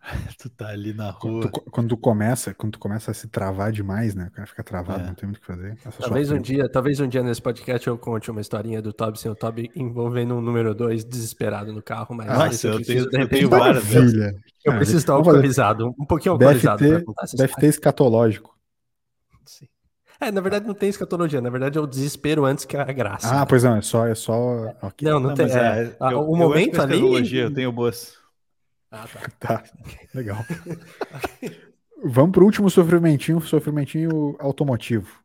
tu 0.38 0.50
tá 0.50 0.70
ali 0.70 0.94
na 0.94 1.10
rua. 1.10 1.20
Quando 1.20 1.42
tu, 1.42 1.62
quando 1.72 1.90
tu, 1.90 1.98
começa, 1.98 2.54
quando 2.54 2.74
tu 2.74 2.80
começa 2.80 3.12
a 3.12 3.14
se 3.14 3.28
travar 3.28 3.72
demais, 3.72 4.14
né? 4.14 4.28
O 4.28 4.32
cara 4.32 4.48
fica 4.48 4.64
travado, 4.64 5.04
é. 5.04 5.08
não 5.08 5.16
tem 5.16 5.28
muito 5.28 5.38
o 5.38 5.42
que 5.42 5.48
fazer. 5.48 5.78
talvez 6.00 6.32
um 6.32 6.40
dia, 6.40 6.70
talvez 6.70 7.00
um 7.00 7.08
dia 7.08 7.24
nesse 7.24 7.42
podcast 7.42 7.88
eu 7.88 7.98
conte 7.98 8.30
uma 8.30 8.42
historinha 8.42 8.82
do 8.82 8.94
Toby 8.94 9.20
sem 9.20 9.32
o 9.32 9.36
Toby 9.36 9.72
envolvendo 9.76 10.36
um 10.36 10.42
número 10.42 10.76
2 10.76 11.04
desesperado 11.04 11.74
no 11.74 11.82
carro, 11.82 12.16
mas 12.16 12.28
Nossa, 12.28 12.68
eu, 12.68 12.76
preciso, 12.76 13.10
tenho, 13.10 13.24
eu 13.24 13.28
tenho 13.28 13.50
várias. 13.50 13.94
Eu 13.94 14.72
ah, 14.72 14.76
preciso 14.78 14.98
estar 14.98 15.14
alcoolizado, 15.14 15.94
um 16.00 16.06
pouquinho 16.06 16.34
alcoolizado 16.34 16.84
deve 16.84 17.06
ter, 17.06 17.38
Deve 17.38 17.56
ter 17.56 17.68
escatológico. 17.68 18.56
Sim. 19.46 19.68
É, 20.20 20.32
na 20.32 20.42
verdade 20.42 20.66
não 20.66 20.74
tem 20.74 20.90
escatologia, 20.90 21.42
na 21.42 21.50
verdade 21.50 21.78
é 21.78 21.82
o 21.82 21.86
desespero 21.86 22.46
antes 22.46 22.66
que 22.66 22.76
a 22.76 22.84
graça. 22.86 23.42
Ah, 23.42 23.46
pois 23.46 23.64
não, 23.64 23.76
é 23.76 23.82
só. 23.82 24.08
É 24.08 24.16
só... 24.16 24.74
Okay. 24.82 25.08
Não, 25.08 25.20
não, 25.20 25.30
não 25.30 25.36
tem. 25.36 25.46
É, 25.46 25.96
é, 26.00 26.14
eu, 26.14 26.22
o 26.22 26.36
momento 26.36 26.82
ali. 26.82 27.38
Eu 27.38 27.54
tenho 27.54 27.72
boas. 27.72 28.25
Ah, 28.92 29.08
tá. 29.08 29.30
tá. 29.40 29.64
Legal. 30.14 30.38
Vamos 32.04 32.32
para 32.32 32.42
o 32.42 32.46
último 32.46 32.70
sofrimentinho, 32.70 33.42
sofrimentinho 33.42 34.36
automotivo. 34.40 35.24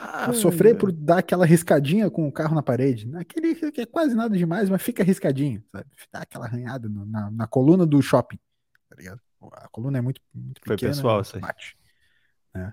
Ah, 0.00 0.32
sofrer 0.32 0.76
por 0.76 0.92
dar 0.92 1.18
aquela 1.18 1.44
riscadinha 1.44 2.10
com 2.10 2.28
o 2.28 2.32
carro 2.32 2.54
na 2.54 2.62
parede. 2.62 3.10
Aquele 3.16 3.54
que 3.72 3.80
é 3.80 3.86
quase 3.86 4.14
nada 4.14 4.36
demais, 4.36 4.68
mas 4.68 4.82
fica 4.82 5.02
riscadinho, 5.02 5.62
sabe? 5.72 5.86
Dá 6.12 6.20
aquela 6.20 6.46
arranhada 6.46 6.88
na, 6.88 7.30
na 7.30 7.46
coluna 7.46 7.86
do 7.86 8.00
shopping, 8.02 8.38
tá 8.88 8.96
ligado? 8.96 9.20
A 9.52 9.68
coluna 9.68 9.98
é 9.98 10.00
muito, 10.00 10.20
muito 10.32 10.60
pequena. 10.60 10.78
Foi 10.78 10.88
pessoal 10.88 11.20
isso 11.20 11.36
aí. 11.36 11.42
Bate, 11.42 11.76
né? 12.54 12.72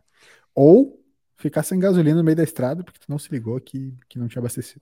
Ou 0.53 1.01
ficar 1.37 1.63
sem 1.63 1.79
gasolina 1.79 2.17
no 2.17 2.23
meio 2.23 2.37
da 2.37 2.43
estrada 2.43 2.83
porque 2.83 2.99
tu 2.99 3.09
não 3.09 3.17
se 3.17 3.29
ligou 3.31 3.59
que, 3.59 3.97
que 4.07 4.19
não 4.19 4.27
tinha 4.27 4.39
abastecido. 4.39 4.81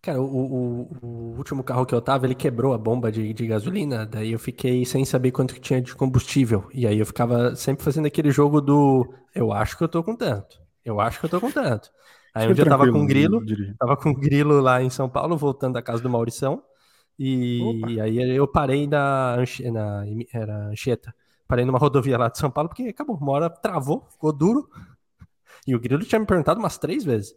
Cara, 0.00 0.20
o, 0.20 0.24
o, 0.24 0.98
o, 1.02 1.36
último 1.36 1.64
carro 1.64 1.84
que 1.84 1.94
eu 1.94 2.00
tava, 2.00 2.24
ele 2.24 2.34
quebrou 2.34 2.72
a 2.72 2.78
bomba 2.78 3.10
de, 3.10 3.34
de 3.34 3.46
gasolina, 3.46 4.06
daí 4.06 4.30
eu 4.30 4.38
fiquei 4.38 4.84
sem 4.84 5.04
saber 5.04 5.32
quanto 5.32 5.54
que 5.54 5.60
tinha 5.60 5.82
de 5.82 5.94
combustível. 5.94 6.68
E 6.72 6.86
aí 6.86 6.98
eu 6.98 7.06
ficava 7.06 7.56
sempre 7.56 7.84
fazendo 7.84 8.06
aquele 8.06 8.30
jogo 8.30 8.60
do 8.60 9.12
eu 9.34 9.52
acho 9.52 9.76
que 9.76 9.82
eu 9.82 9.88
tô 9.88 10.02
com 10.04 10.14
tanto. 10.14 10.60
Eu 10.84 11.00
acho 11.00 11.18
que 11.18 11.26
eu 11.26 11.30
tô 11.30 11.40
com 11.40 11.50
tanto. 11.50 11.90
Aí 12.32 12.48
um 12.48 12.54
dia 12.54 12.64
eu 12.64 12.68
tava 12.68 12.90
com 12.90 13.00
um 13.00 13.06
grilo, 13.06 13.42
tava 13.78 13.96
com 13.96 14.10
um 14.10 14.14
grilo 14.14 14.60
lá 14.60 14.80
em 14.80 14.88
São 14.88 15.08
Paulo, 15.08 15.36
voltando 15.36 15.74
da 15.74 15.82
casa 15.82 16.00
do 16.02 16.08
Maurição. 16.08 16.62
E, 17.18 17.80
e 17.88 18.00
aí 18.00 18.36
eu 18.36 18.46
parei 18.46 18.86
na, 18.86 19.36
na 19.72 20.04
era 20.32 20.68
Anchieta. 20.68 21.12
Parei 21.48 21.64
numa 21.64 21.78
rodovia 21.78 22.16
lá 22.16 22.28
de 22.28 22.38
São 22.38 22.50
Paulo, 22.50 22.68
porque 22.68 22.84
acabou, 22.84 23.16
uma 23.16 23.32
hora 23.32 23.50
travou, 23.50 24.06
ficou 24.10 24.32
duro. 24.32 24.68
E 25.66 25.74
o 25.74 25.80
grilo 25.80 26.04
tinha 26.04 26.20
me 26.20 26.26
perguntado 26.26 26.60
umas 26.60 26.78
três 26.78 27.04
vezes. 27.04 27.34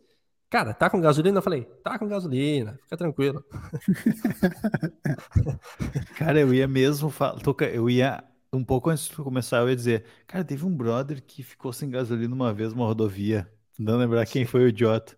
Cara, 0.51 0.73
tá 0.73 0.89
com 0.89 0.99
gasolina? 0.99 1.37
Eu 1.37 1.41
falei, 1.41 1.63
tá 1.81 1.97
com 1.97 2.09
gasolina, 2.09 2.77
fica 2.83 2.97
tranquilo. 2.97 3.41
cara, 6.17 6.41
eu 6.41 6.53
ia 6.53 6.67
mesmo 6.67 7.09
falar, 7.09 7.39
eu 7.73 7.89
ia 7.89 8.21
um 8.51 8.63
pouco 8.63 8.89
antes 8.89 9.07
de 9.07 9.15
começar, 9.15 9.59
eu 9.59 9.69
ia 9.69 9.75
dizer, 9.75 10.03
cara, 10.27 10.43
teve 10.43 10.65
um 10.65 10.75
brother 10.75 11.23
que 11.23 11.41
ficou 11.41 11.71
sem 11.71 11.89
gasolina 11.89 12.35
uma 12.35 12.53
vez 12.53 12.73
numa 12.73 12.85
rodovia. 12.85 13.49
Não 13.79 13.97
lembrar 13.97 14.25
quem 14.25 14.45
foi 14.45 14.65
o 14.65 14.67
idiota. 14.67 15.17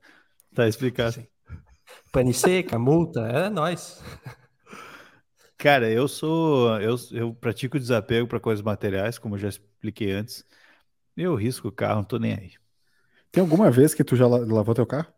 Tá 0.54 0.68
explicado. 0.68 1.14
Sim. 1.14 1.28
Pane 2.12 2.34
seca, 2.34 2.78
multa, 2.78 3.22
é 3.22 3.50
nós. 3.50 4.04
Cara, 5.58 5.90
eu 5.90 6.08
sou. 6.08 6.80
Eu, 6.82 6.96
eu 7.12 7.34
pratico 7.34 7.80
desapego 7.80 8.28
para 8.28 8.40
coisas 8.40 8.62
materiais, 8.64 9.18
como 9.18 9.36
eu 9.36 9.40
já 9.40 9.50
expliquei 9.50 10.12
antes. 10.12 10.46
Eu 11.18 11.36
risco 11.36 11.68
o 11.70 11.72
carro, 11.72 11.98
não 11.98 12.04
tô 12.04 12.18
nem 12.20 12.34
aí. 12.34 12.54
Tem 13.32 13.42
alguma 13.42 13.70
vez 13.72 13.94
que 13.94 14.04
tu 14.04 14.16
já 14.16 14.28
lavou 14.28 14.74
teu 14.76 14.86
carro? 14.88 15.12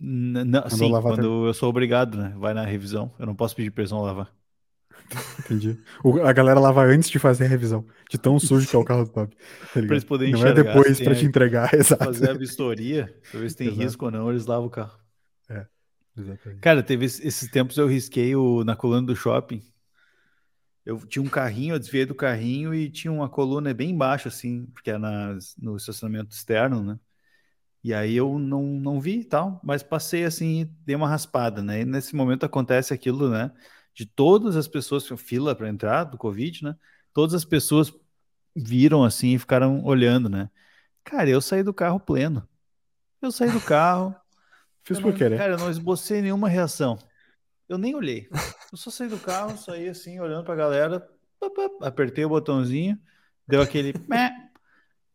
N 0.00 0.44
não, 0.44 0.70
sim, 0.70 0.90
quando 1.02 1.46
eu 1.46 1.54
sou 1.54 1.68
obrigado, 1.68 2.16
né? 2.16 2.34
Vai 2.38 2.54
na 2.54 2.64
revisão. 2.64 3.12
Eu 3.18 3.26
não 3.26 3.34
posso 3.34 3.54
pedir 3.54 3.70
pra 3.70 3.82
eles 3.82 3.90
não 3.90 4.00
lavar. 4.00 4.32
Entendi. 5.40 5.78
O, 6.04 6.20
a 6.22 6.32
galera 6.32 6.60
lava 6.60 6.82
antes 6.84 7.10
de 7.10 7.18
fazer 7.18 7.44
a 7.44 7.48
revisão, 7.48 7.84
de 8.08 8.16
tão 8.16 8.38
sujo 8.38 8.68
que 8.68 8.76
é 8.76 8.78
o 8.78 8.84
carro 8.84 9.04
do 9.04 9.10
Top. 9.10 9.36
Tá 9.36 9.66
pra 9.72 9.82
eles 9.82 10.04
poderem 10.04 10.32
Não 10.32 10.46
é 10.46 10.52
depois 10.52 11.00
pra 11.00 11.14
te 11.14 11.24
entregar, 11.24 11.72
exato. 11.74 12.04
Fazer 12.04 12.30
a 12.30 12.34
vistoria, 12.34 13.14
pra 13.30 13.40
ver 13.40 13.50
se 13.50 13.56
tem 13.56 13.66
exato. 13.68 13.82
risco 13.82 14.04
ou 14.04 14.10
não, 14.10 14.30
eles 14.30 14.46
lavam 14.46 14.66
o 14.66 14.70
carro. 14.70 14.98
É, 15.48 15.66
exatamente. 16.16 16.60
Cara, 16.60 16.82
teve 16.82 17.04
esses 17.04 17.50
tempos 17.50 17.76
eu 17.76 17.86
risquei 17.86 18.34
o, 18.36 18.64
na 18.64 18.76
coluna 18.76 19.06
do 19.06 19.16
shopping. 19.16 19.62
Eu 20.84 20.98
tinha 21.06 21.22
um 21.22 21.28
carrinho, 21.28 21.74
eu 21.74 21.78
desviei 21.78 22.06
do 22.06 22.14
carrinho 22.14 22.72
e 22.72 22.88
tinha 22.88 23.12
uma 23.12 23.28
coluna 23.28 23.74
bem 23.74 23.90
embaixo, 23.90 24.28
assim, 24.28 24.66
porque 24.66 24.90
é 24.90 24.98
na, 24.98 25.36
no 25.58 25.76
estacionamento 25.76 26.34
externo, 26.34 26.82
né? 26.82 26.98
E 27.82 27.94
aí 27.94 28.14
eu 28.14 28.38
não, 28.38 28.62
não 28.62 29.00
vi 29.00 29.20
e 29.20 29.24
tal, 29.24 29.60
mas 29.64 29.82
passei 29.82 30.24
assim 30.24 30.60
e 30.60 30.64
dei 30.64 30.94
uma 30.94 31.08
raspada, 31.08 31.62
né? 31.62 31.80
E 31.80 31.84
nesse 31.84 32.14
momento 32.14 32.44
acontece 32.44 32.92
aquilo, 32.92 33.30
né? 33.30 33.50
De 33.94 34.04
todas 34.04 34.54
as 34.56 34.68
pessoas, 34.68 35.06
fila 35.16 35.54
para 35.54 35.68
entrar 35.68 36.04
do 36.04 36.18
Covid, 36.18 36.64
né? 36.64 36.76
Todas 37.12 37.34
as 37.34 37.44
pessoas 37.44 37.92
viram 38.54 39.02
assim 39.02 39.34
e 39.34 39.38
ficaram 39.38 39.82
olhando, 39.84 40.28
né? 40.28 40.50
Cara, 41.02 41.28
eu 41.28 41.40
saí 41.40 41.62
do 41.62 41.72
carro 41.72 41.98
pleno. 41.98 42.46
Eu 43.22 43.32
saí 43.32 43.50
do 43.50 43.60
carro. 43.60 44.14
Fiz 44.84 45.00
por 45.00 45.14
querer. 45.14 45.38
Cara, 45.38 45.54
eu 45.54 45.58
não 45.58 45.70
esbocei 45.70 46.20
nenhuma 46.20 46.48
reação. 46.48 46.98
Eu 47.68 47.78
nem 47.78 47.94
olhei. 47.94 48.28
Eu 48.72 48.76
só 48.76 48.90
saí 48.90 49.08
do 49.08 49.18
carro, 49.18 49.56
saí 49.56 49.88
assim, 49.88 50.18
olhando 50.20 50.44
pra 50.44 50.54
galera, 50.54 51.08
apertei 51.80 52.24
o 52.24 52.28
botãozinho, 52.28 52.98
deu 53.46 53.62
aquele 53.62 53.92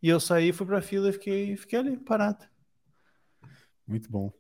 e 0.01 0.09
eu 0.09 0.19
saí, 0.19 0.51
fui 0.53 0.67
pra 0.67 0.81
fila 0.81 1.09
e 1.09 1.13
fiquei, 1.13 1.57
fiquei 1.57 1.79
ali, 1.79 1.97
parado. 1.97 2.45
Muito 3.87 4.09
bom. 4.09 4.31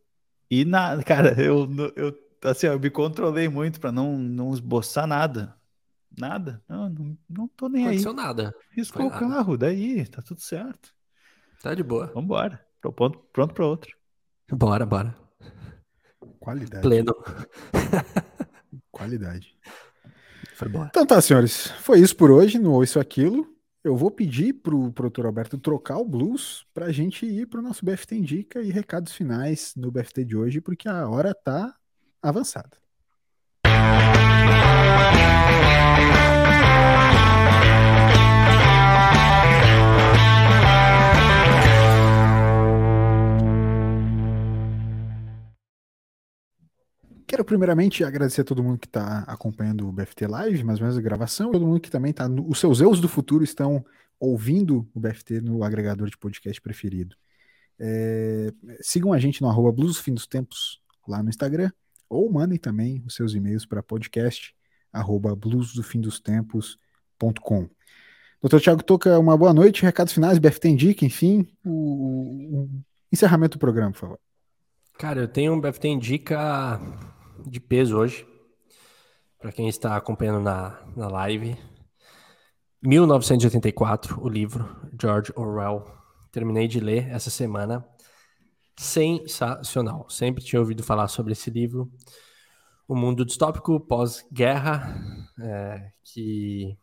E 0.49 0.65
nada, 0.65 1.01
cara, 1.03 1.39
eu, 1.41 1.67
eu, 1.95 2.13
assim, 2.43 2.67
eu 2.67 2.79
me 2.79 2.89
controlei 2.89 3.47
muito 3.47 3.79
para 3.79 3.91
não, 3.91 4.17
não 4.17 4.53
esboçar 4.53 5.07
nada. 5.07 5.55
Nada. 6.17 6.63
Não, 6.67 6.89
não, 6.89 7.17
não 7.29 7.47
tô 7.49 7.67
nem 7.67 7.87
Aconteceu 7.87 8.11
aí. 8.11 8.17
nada. 8.17 8.55
Riscou 8.71 9.07
o 9.07 9.11
carro, 9.11 9.57
daí, 9.57 10.05
tá 10.07 10.21
tudo 10.21 10.39
certo. 10.39 10.93
Tá 11.61 11.73
de 11.73 11.83
boa. 11.83 12.07
Vambora. 12.07 12.65
Pronto, 12.79 13.19
pronto 13.33 13.53
para 13.53 13.65
outro. 13.65 13.97
Bora, 14.51 14.85
bora. 14.85 15.15
Qualidade. 16.39 16.81
Pleno. 16.83 17.13
Qualidade. 18.91 19.57
Foi 20.53 20.69
boa. 20.69 20.85
Então 20.85 21.05
tá, 21.05 21.19
senhores. 21.19 21.67
Foi 21.81 21.99
isso 21.99 22.15
por 22.15 22.29
hoje 22.31 22.59
no 22.59 22.83
Isso 22.83 22.99
Aquilo 22.99 23.54
eu 23.85 23.95
vou 23.95 24.09
pedir 24.09 24.51
pro 24.51 24.91
produtor 24.91 25.27
Alberto 25.27 25.59
trocar 25.59 25.99
o 25.99 26.03
blues 26.03 26.65
para 26.73 26.87
a 26.87 26.91
gente 26.91 27.23
ir 27.23 27.45
pro 27.45 27.61
nosso 27.61 27.85
BFT 27.85 28.15
Indica 28.15 28.59
e 28.59 28.71
recados 28.71 29.13
finais 29.13 29.75
no 29.77 29.91
BFT 29.91 30.25
de 30.25 30.35
hoje, 30.35 30.59
porque 30.59 30.89
a 30.89 31.07
hora 31.07 31.35
tá 31.35 31.75
avançada. 32.19 32.71
Quero 47.27 47.43
primeiramente 47.43 48.03
agradecer 48.03 48.41
a 48.41 48.43
todo 48.43 48.63
mundo 48.63 48.77
que 48.77 48.85
está 48.85 49.23
acompanhando 49.27 49.87
o 49.87 49.91
BFT 49.91 50.27
Live, 50.27 50.63
mais 50.63 50.77
ou 50.79 50.83
menos 50.83 50.95
a 50.97 51.01
gravação, 51.01 51.51
todo 51.51 51.65
mundo 51.65 51.79
que 51.79 51.89
também 51.89 52.11
está. 52.11 52.27
Os 52.27 52.59
seus 52.59 52.81
eus 52.81 53.01
do 53.01 53.09
futuro 53.09 53.43
estão 53.43 53.83
ouvindo 54.19 54.87
o 54.93 54.99
BFT 54.99 55.41
no 55.41 55.63
agregador 55.63 56.07
de 56.07 56.15
podcast 56.17 56.61
preferido. 56.61 57.15
É, 57.79 58.53
sigam 58.79 59.11
a 59.11 59.17
gente 59.19 59.41
no 59.41 59.49
arroba 59.49 59.71
Blues 59.71 59.97
Fim 59.97 60.13
dos 60.13 60.27
Tempos 60.27 60.79
lá 61.07 61.23
no 61.23 61.29
Instagram, 61.29 61.71
ou 62.07 62.31
mandem 62.31 62.59
também 62.59 63.01
os 63.05 63.15
seus 63.15 63.33
e-mails 63.33 63.65
para 63.65 63.81
podcast 63.81 64.55
arroba 64.93 65.35
bluesdofimdostempos.com. 65.35 67.67
Doutor 68.39 68.61
Tiago 68.61 68.83
Toca, 68.83 69.17
uma 69.19 69.35
boa 69.35 69.53
noite, 69.53 69.81
recados 69.81 70.13
finais, 70.13 70.37
BFT 70.37 70.69
Indica, 70.69 71.03
enfim, 71.03 71.47
o, 71.65 72.63
o 72.63 72.69
encerramento 73.11 73.57
do 73.57 73.59
programa, 73.59 73.91
por 73.91 73.99
favor. 73.99 74.19
Cara, 74.97 75.19
eu 75.21 75.27
tenho 75.27 75.53
um 75.53 75.59
BFT 75.59 75.87
Indica 75.87 76.79
de 77.45 77.59
peso 77.59 77.97
hoje. 77.97 78.27
Para 79.39 79.51
quem 79.51 79.67
está 79.67 79.95
acompanhando 79.95 80.41
na, 80.41 80.79
na 80.95 81.07
live. 81.07 81.57
1984, 82.81 84.21
o 84.21 84.29
livro, 84.29 84.67
George 84.99 85.31
Orwell. 85.35 85.85
Terminei 86.31 86.67
de 86.67 86.79
ler 86.79 87.09
essa 87.09 87.29
semana. 87.29 87.85
Sensacional. 88.77 90.09
Sempre 90.09 90.43
tinha 90.43 90.59
ouvido 90.59 90.83
falar 90.83 91.07
sobre 91.07 91.33
esse 91.33 91.49
livro. 91.49 91.91
O 92.87 92.95
mundo 92.95 93.25
distópico 93.25 93.79
pós-guerra, 93.79 94.95
é, 95.39 95.91
que, 96.03 96.77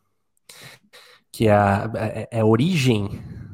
que 1.31 1.47
é 1.47 1.53
é, 1.95 2.27
é 2.31 2.39
a 2.41 2.45
origem 2.45 3.09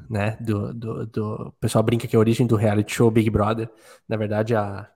né? 0.09 0.35
Do, 0.41 0.73
do, 0.73 1.05
do, 1.05 1.33
o 1.49 1.51
pessoal 1.53 1.83
brinca 1.83 2.07
que 2.07 2.15
é 2.15 2.17
a 2.17 2.19
origem 2.19 2.47
do 2.47 2.55
reality 2.55 2.93
show 2.93 3.11
Big 3.11 3.29
Brother. 3.29 3.69
Na 4.07 4.17
verdade, 4.17 4.55
a, 4.55 4.89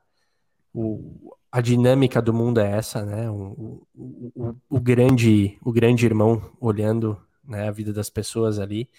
o, 0.74 1.36
a 1.54 1.62
dinâmica 1.62 2.20
do 2.20 2.34
mundo 2.34 2.60
é 2.60 2.72
essa, 2.72 3.06
né? 3.06 3.30
O, 3.30 3.86
o, 3.94 4.56
o, 4.68 4.82
grande, 4.82 5.56
o 5.64 5.72
grande 5.72 6.04
irmão 6.04 6.42
olhando 6.60 7.16
né, 7.48 7.68
a 7.68 7.72
vida 7.72 7.94
das 7.94 8.10
pessoas 8.10 8.58
ali. 8.58 8.90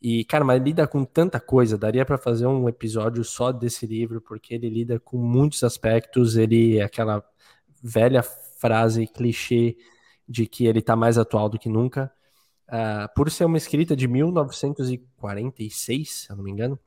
E, 0.00 0.24
cara, 0.26 0.44
mas 0.44 0.62
lida 0.62 0.86
com 0.86 1.06
tanta 1.06 1.40
coisa, 1.40 1.78
daria 1.78 2.04
para 2.04 2.18
fazer 2.18 2.46
um 2.46 2.68
episódio 2.68 3.24
só 3.24 3.50
desse 3.50 3.86
livro, 3.86 4.20
porque 4.20 4.52
ele 4.52 4.68
lida 4.68 5.00
com 5.00 5.16
muitos 5.16 5.64
aspectos, 5.64 6.36
ele 6.36 6.76
é 6.76 6.82
aquela 6.82 7.24
velha 7.82 8.22
frase 8.22 9.06
clichê 9.06 9.78
de 10.28 10.46
que 10.46 10.66
ele 10.66 10.82
tá 10.82 10.94
mais 10.94 11.16
atual 11.16 11.48
do 11.48 11.58
que 11.58 11.70
nunca. 11.70 12.12
Uh, 12.68 13.08
por 13.14 13.30
ser 13.30 13.46
uma 13.46 13.56
escrita 13.56 13.96
de 13.96 14.06
1946, 14.06 16.12
se 16.12 16.30
eu 16.30 16.36
não 16.36 16.44
me 16.44 16.50
engano, 16.50 16.78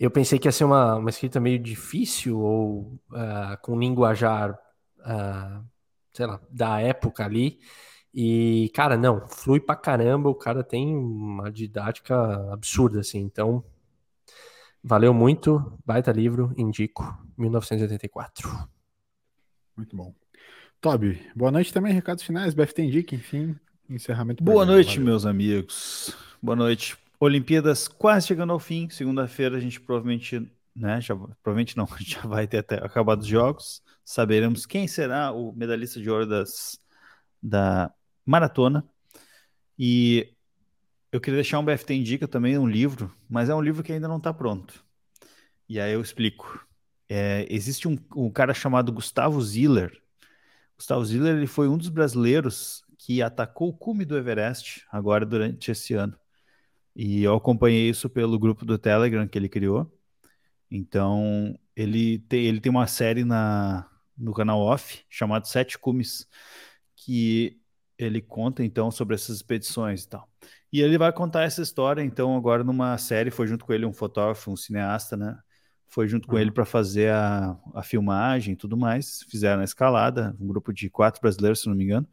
eu 0.00 0.10
pensei 0.10 0.38
que 0.38 0.48
ia 0.48 0.52
ser 0.52 0.64
uma, 0.64 0.96
uma 0.96 1.10
escrita 1.10 1.38
meio 1.38 1.58
difícil 1.58 2.40
ou 2.40 2.98
uh, 3.10 3.60
com 3.60 3.78
linguajar, 3.78 4.58
uh, 5.00 5.62
sei 6.10 6.24
lá, 6.24 6.40
da 6.50 6.80
época 6.80 7.22
ali. 7.22 7.60
E, 8.12 8.72
cara, 8.74 8.96
não, 8.96 9.28
flui 9.28 9.60
pra 9.60 9.76
caramba. 9.76 10.30
O 10.30 10.34
cara 10.34 10.64
tem 10.64 10.96
uma 10.96 11.52
didática 11.52 12.50
absurda, 12.50 13.00
assim. 13.00 13.18
Então, 13.18 13.62
valeu 14.82 15.12
muito. 15.12 15.78
Baita 15.84 16.10
livro, 16.10 16.54
indico. 16.56 17.04
1984. 17.36 18.48
Muito 19.76 19.94
bom. 19.94 20.14
Toby, 20.80 21.20
boa 21.36 21.50
noite 21.50 21.74
também. 21.74 21.92
Recados 21.92 22.24
finais, 22.24 22.54
BFT 22.54 22.82
Indica, 22.84 23.14
enfim, 23.14 23.54
encerramento. 23.88 24.42
Boa 24.42 24.64
noite, 24.64 24.92
valeu. 24.96 25.04
meus 25.04 25.26
amigos. 25.26 26.16
Boa 26.42 26.56
noite. 26.56 26.96
Olimpíadas 27.22 27.86
quase 27.86 28.26
chegando 28.26 28.52
ao 28.52 28.58
fim. 28.58 28.88
Segunda-feira 28.88 29.58
a 29.58 29.60
gente 29.60 29.78
provavelmente, 29.78 30.50
né, 30.74 31.00
já, 31.02 31.14
provavelmente 31.14 31.76
não, 31.76 31.86
já 32.00 32.22
vai 32.22 32.48
ter 32.48 32.58
até 32.58 32.76
acabado 32.76 33.20
os 33.20 33.26
jogos. 33.26 33.82
Saberemos 34.02 34.64
quem 34.64 34.88
será 34.88 35.30
o 35.30 35.52
medalhista 35.52 36.00
de 36.00 36.08
ouro 36.08 36.26
das, 36.26 36.78
da 37.42 37.92
maratona. 38.24 38.88
E 39.78 40.32
eu 41.12 41.20
queria 41.20 41.36
deixar 41.36 41.58
um 41.58 41.64
BFT 41.64 41.94
Indica 41.94 42.26
também, 42.26 42.56
um 42.56 42.66
livro, 42.66 43.14
mas 43.28 43.50
é 43.50 43.54
um 43.54 43.60
livro 43.60 43.82
que 43.82 43.92
ainda 43.92 44.08
não 44.08 44.16
está 44.16 44.32
pronto. 44.32 44.82
E 45.68 45.78
aí 45.78 45.92
eu 45.92 46.00
explico. 46.00 46.66
É, 47.08 47.46
existe 47.50 47.86
um, 47.86 47.98
um, 48.16 48.30
cara 48.30 48.54
chamado 48.54 48.92
Gustavo 48.92 49.42
Ziller. 49.42 50.00
Gustavo 50.76 51.04
Ziller 51.04 51.36
ele 51.36 51.46
foi 51.46 51.68
um 51.68 51.76
dos 51.76 51.88
brasileiros 51.88 52.82
que 52.96 53.20
atacou 53.20 53.68
o 53.68 53.76
cume 53.76 54.04
do 54.04 54.16
Everest 54.16 54.86
agora 54.90 55.26
durante 55.26 55.70
esse 55.70 55.92
ano. 55.92 56.16
E 56.94 57.22
eu 57.22 57.34
acompanhei 57.34 57.88
isso 57.88 58.08
pelo 58.08 58.38
grupo 58.38 58.64
do 58.64 58.78
Telegram 58.78 59.26
que 59.26 59.38
ele 59.38 59.48
criou. 59.48 59.90
Então, 60.70 61.58
ele 61.74 62.18
tem, 62.20 62.44
ele 62.46 62.60
tem 62.60 62.70
uma 62.70 62.86
série 62.86 63.24
na, 63.24 63.88
no 64.16 64.32
canal 64.32 64.60
Off 64.60 65.04
chamado 65.08 65.46
Sete 65.46 65.78
Cumes, 65.78 66.28
que 66.96 67.60
ele 67.98 68.20
conta 68.20 68.64
então 68.64 68.90
sobre 68.90 69.14
essas 69.14 69.36
expedições 69.36 70.04
e 70.04 70.08
tal. 70.08 70.28
E 70.72 70.80
ele 70.80 70.96
vai 70.98 71.12
contar 71.12 71.42
essa 71.42 71.62
história 71.62 72.02
então 72.02 72.36
agora 72.36 72.62
numa 72.62 72.96
série, 72.98 73.30
foi 73.30 73.46
junto 73.46 73.64
com 73.64 73.72
ele 73.72 73.84
um 73.84 73.92
fotógrafo, 73.92 74.50
um 74.50 74.56
cineasta, 74.56 75.16
né? 75.16 75.38
Foi 75.88 76.06
junto 76.06 76.28
com 76.28 76.34
uhum. 76.34 76.40
ele 76.40 76.52
para 76.52 76.64
fazer 76.64 77.10
a, 77.10 77.58
a 77.74 77.82
filmagem 77.82 78.54
e 78.54 78.56
tudo 78.56 78.76
mais. 78.76 79.24
Fizeram 79.28 79.60
a 79.60 79.64
escalada, 79.64 80.36
um 80.40 80.46
grupo 80.46 80.72
de 80.72 80.88
quatro 80.88 81.20
brasileiros, 81.20 81.60
se 81.60 81.68
não 81.68 81.74
me 81.74 81.84
engano. 81.84 82.08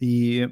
E 0.00 0.48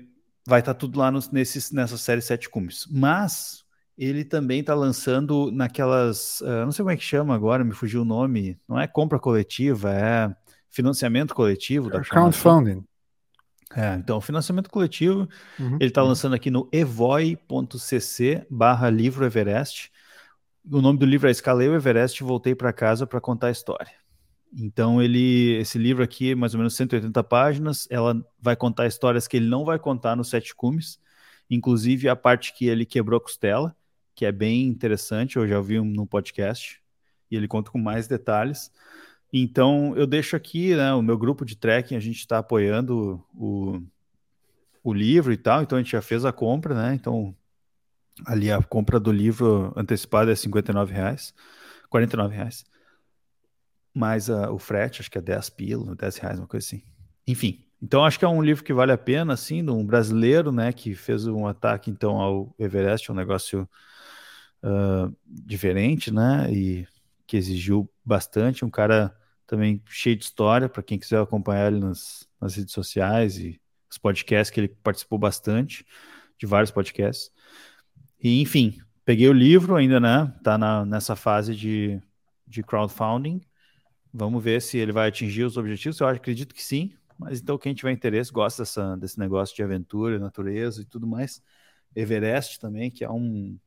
vai 0.48 0.60
estar 0.60 0.72
tá 0.72 0.80
tudo 0.80 0.98
lá 0.98 1.10
nos, 1.10 1.30
nesses, 1.30 1.70
nessa 1.70 1.98
série 1.98 2.22
Sete 2.22 2.48
Cumes. 2.48 2.86
Mas 2.90 3.64
ele 3.98 4.24
também 4.24 4.60
está 4.60 4.74
lançando 4.74 5.52
naquelas. 5.52 6.40
Uh, 6.40 6.64
não 6.64 6.72
sei 6.72 6.82
como 6.82 6.90
é 6.90 6.96
que 6.96 7.04
chama 7.04 7.34
agora, 7.34 7.62
me 7.62 7.74
fugiu 7.74 8.00
o 8.00 8.04
nome. 8.04 8.58
Não 8.66 8.80
é 8.80 8.86
compra 8.86 9.18
coletiva, 9.18 9.92
é 9.92 10.34
financiamento 10.70 11.34
coletivo. 11.34 11.90
Da 11.90 12.00
crowdfunding. 12.00 12.82
É, 13.76 13.96
então, 13.96 14.18
financiamento 14.22 14.70
coletivo, 14.70 15.28
uhum, 15.60 15.74
ele 15.74 15.90
está 15.90 16.02
lançando 16.02 16.34
aqui 16.34 16.50
no 16.50 16.66
evoi.cc 16.72 18.46
barra 18.48 18.88
livro 18.88 19.26
Everest. 19.26 19.92
O 20.70 20.80
nome 20.80 20.98
do 20.98 21.04
livro 21.04 21.28
é 21.28 21.30
Escalei 21.30 21.68
o 21.68 21.74
Everest 21.74 22.22
e 22.22 22.26
voltei 22.26 22.54
para 22.54 22.72
casa 22.72 23.06
para 23.06 23.20
contar 23.20 23.48
a 23.48 23.50
história. 23.50 23.92
Então, 24.52 25.02
ele, 25.02 25.56
esse 25.58 25.78
livro 25.78 26.02
aqui, 26.02 26.34
mais 26.34 26.54
ou 26.54 26.58
menos 26.58 26.74
180 26.74 27.22
páginas, 27.24 27.86
ela 27.90 28.24
vai 28.40 28.56
contar 28.56 28.86
histórias 28.86 29.28
que 29.28 29.36
ele 29.36 29.46
não 29.48 29.64
vai 29.64 29.78
contar 29.78 30.16
nos 30.16 30.30
Sete 30.30 30.54
Cumes, 30.54 30.98
inclusive 31.50 32.08
a 32.08 32.16
parte 32.16 32.54
que 32.54 32.66
ele 32.66 32.86
quebrou 32.86 33.18
a 33.18 33.20
costela, 33.20 33.76
que 34.14 34.24
é 34.24 34.32
bem 34.32 34.66
interessante, 34.66 35.36
eu 35.36 35.46
já 35.46 35.58
ouvi 35.58 35.78
um, 35.78 35.84
no 35.84 36.06
podcast, 36.06 36.82
e 37.30 37.36
ele 37.36 37.46
conta 37.46 37.70
com 37.70 37.78
mais 37.78 38.08
detalhes. 38.08 38.72
Então, 39.32 39.94
eu 39.96 40.06
deixo 40.06 40.34
aqui, 40.34 40.74
né, 40.74 40.92
o 40.94 41.02
meu 41.02 41.18
grupo 41.18 41.44
de 41.44 41.56
trekking, 41.56 41.96
a 41.96 42.00
gente 42.00 42.18
está 42.18 42.38
apoiando 42.38 43.22
o, 43.34 43.82
o 44.82 44.92
livro 44.92 45.32
e 45.32 45.36
tal, 45.36 45.62
então 45.62 45.76
a 45.76 45.82
gente 45.82 45.92
já 45.92 46.00
fez 46.02 46.24
a 46.24 46.32
compra, 46.32 46.74
né? 46.74 46.94
Então, 46.94 47.36
ali 48.26 48.50
a 48.50 48.62
compra 48.62 48.98
do 48.98 49.12
livro 49.12 49.72
antecipada 49.76 50.32
é 50.32 50.34
R$ 50.34 50.84
reais, 50.90 51.34
R$ 51.92 52.28
reais. 52.28 52.64
Mais 53.98 54.28
o 54.28 54.58
frete, 54.58 55.00
acho 55.00 55.10
que 55.10 55.18
é 55.18 55.20
10 55.20 55.50
pila, 55.50 55.96
10 55.96 56.16
reais, 56.18 56.38
uma 56.38 56.46
coisa 56.46 56.64
assim. 56.64 56.82
Enfim, 57.26 57.64
então 57.82 58.04
acho 58.04 58.18
que 58.18 58.24
é 58.24 58.28
um 58.28 58.40
livro 58.40 58.62
que 58.62 58.72
vale 58.72 58.92
a 58.92 58.98
pena, 58.98 59.32
assim, 59.32 59.64
de 59.64 59.70
um 59.70 59.84
brasileiro, 59.84 60.52
né, 60.52 60.72
que 60.72 60.94
fez 60.94 61.26
um 61.26 61.46
ataque, 61.46 61.90
então, 61.90 62.20
ao 62.20 62.54
Everest, 62.58 63.10
um 63.10 63.14
negócio 63.14 63.68
uh, 64.62 65.14
diferente, 65.26 66.12
né, 66.12 66.48
e 66.52 66.86
que 67.26 67.36
exigiu 67.36 67.90
bastante, 68.04 68.64
um 68.64 68.70
cara 68.70 69.14
também 69.46 69.82
cheio 69.86 70.16
de 70.16 70.24
história, 70.24 70.68
para 70.68 70.82
quem 70.82 70.98
quiser 70.98 71.20
acompanhar 71.20 71.72
ele 71.72 71.80
nas, 71.80 72.28
nas 72.40 72.54
redes 72.54 72.72
sociais 72.72 73.38
e 73.38 73.60
os 73.90 73.98
podcasts 73.98 74.52
que 74.52 74.60
ele 74.60 74.68
participou 74.68 75.18
bastante, 75.18 75.84
de 76.38 76.46
vários 76.46 76.70
podcasts. 76.70 77.32
E, 78.22 78.40
enfim, 78.40 78.78
peguei 79.04 79.28
o 79.28 79.32
livro 79.32 79.74
ainda, 79.74 79.98
né? 79.98 80.32
Tá 80.42 80.58
na, 80.58 80.84
nessa 80.84 81.16
fase 81.16 81.54
de, 81.56 82.00
de 82.46 82.62
crowdfunding. 82.62 83.40
Vamos 84.12 84.42
ver 84.42 84.62
se 84.62 84.78
ele 84.78 84.92
vai 84.92 85.08
atingir 85.08 85.44
os 85.44 85.56
objetivos. 85.56 86.00
Eu 86.00 86.06
acredito 86.08 86.54
que 86.54 86.62
sim. 86.62 86.92
Mas 87.18 87.40
então, 87.40 87.58
quem 87.58 87.74
tiver 87.74 87.90
interesse, 87.90 88.32
gosta 88.32 88.62
dessa, 88.62 88.96
desse 88.96 89.18
negócio 89.18 89.54
de 89.54 89.62
aventura, 89.62 90.18
natureza 90.18 90.82
e 90.82 90.84
tudo 90.84 91.06
mais. 91.06 91.42
Everest 91.94 92.60
também, 92.60 92.90
que 92.90 93.04
é 93.04 93.10
um, 93.10 93.58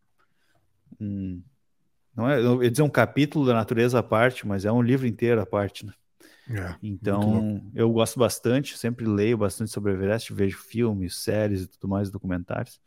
um 1.00 1.42
não 2.16 2.30
é, 2.30 2.40
eu 2.40 2.62
ia 2.64 2.70
dizer 2.70 2.84
um 2.84 2.90
capítulo 2.90 3.46
da 3.46 3.54
natureza 3.54 4.00
à 4.00 4.04
parte, 4.04 4.46
mas 4.46 4.66
é 4.66 4.72
um 4.72 4.82
livro 4.82 5.08
inteiro 5.08 5.42
à 5.42 5.46
parte, 5.46 5.86
né? 5.86 5.94
É, 6.50 6.76
então, 6.82 7.62
eu 7.74 7.92
gosto 7.92 8.20
bastante, 8.20 8.78
sempre 8.78 9.06
leio 9.06 9.38
bastante 9.38 9.72
sobre 9.72 9.94
Everest, 9.94 10.34
vejo 10.34 10.58
filmes, 10.58 11.18
séries 11.18 11.64
e 11.64 11.68
tudo 11.68 11.88
mais, 11.88 12.10
documentários. 12.10 12.82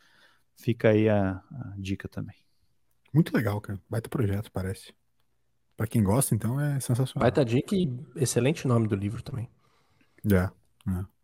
Fica 0.56 0.90
aí 0.90 1.08
a, 1.08 1.42
a 1.50 1.74
dica 1.78 2.08
também. 2.08 2.36
Muito 3.12 3.34
legal, 3.34 3.60
cara. 3.60 3.80
Baita 3.88 4.08
projeto, 4.08 4.50
parece. 4.52 4.92
Para 5.76 5.86
quem 5.86 6.02
gosta, 6.02 6.34
então, 6.34 6.60
é 6.60 6.78
sensacional. 6.80 7.22
Baita 7.22 7.44
dica 7.44 7.74
e 7.74 7.92
excelente 8.16 8.66
nome 8.66 8.86
do 8.86 8.94
livro 8.94 9.22
também. 9.22 9.48
É, 10.30 10.48
é. 10.90 11.14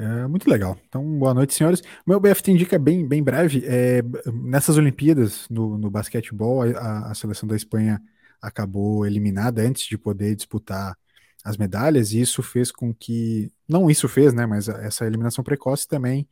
É 0.00 0.28
muito 0.28 0.48
legal. 0.48 0.78
Então, 0.88 1.04
boa 1.18 1.34
noite, 1.34 1.54
senhores. 1.54 1.80
O 1.80 2.10
meu 2.10 2.20
BFT 2.20 2.52
indica 2.52 2.78
bem, 2.78 3.06
bem 3.06 3.20
breve. 3.20 3.64
É, 3.66 4.00
nessas 4.32 4.76
Olimpíadas, 4.78 5.48
no, 5.50 5.76
no 5.76 5.90
basquetebol, 5.90 6.62
a, 6.62 7.10
a, 7.10 7.14
seleção 7.16 7.48
da 7.48 7.56
Espanha 7.56 8.00
acabou 8.40 9.04
eliminada 9.04 9.60
antes 9.60 9.84
de 9.84 9.98
poder 9.98 10.36
disputar 10.36 10.96
as 11.44 11.56
medalhas, 11.56 12.12
e 12.12 12.20
isso 12.20 12.44
fez 12.44 12.70
com 12.70 12.94
que. 12.94 13.50
Não 13.68 13.90
isso 13.90 14.08
fez, 14.08 14.32
né? 14.32 14.46
Mas 14.46 14.68
essa 14.68 15.04
eliminação 15.04 15.42
precoce 15.42 15.88
também 15.88 16.28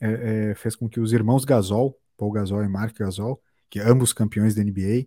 é, 0.00 0.50
é, 0.50 0.54
fez 0.54 0.76
com 0.76 0.86
que 0.86 1.00
os 1.00 1.12
irmãos 1.12 1.46
Gasol, 1.46 1.98
Paul 2.14 2.32
Gasol 2.32 2.62
e 2.62 2.68
Mark 2.68 2.94
Gasol, 2.94 3.42
que 3.70 3.80
ambos 3.80 4.12
campeões 4.12 4.54
da 4.54 4.62
NBA, 4.62 5.06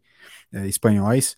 é, 0.52 0.68
espanhóis, 0.68 1.38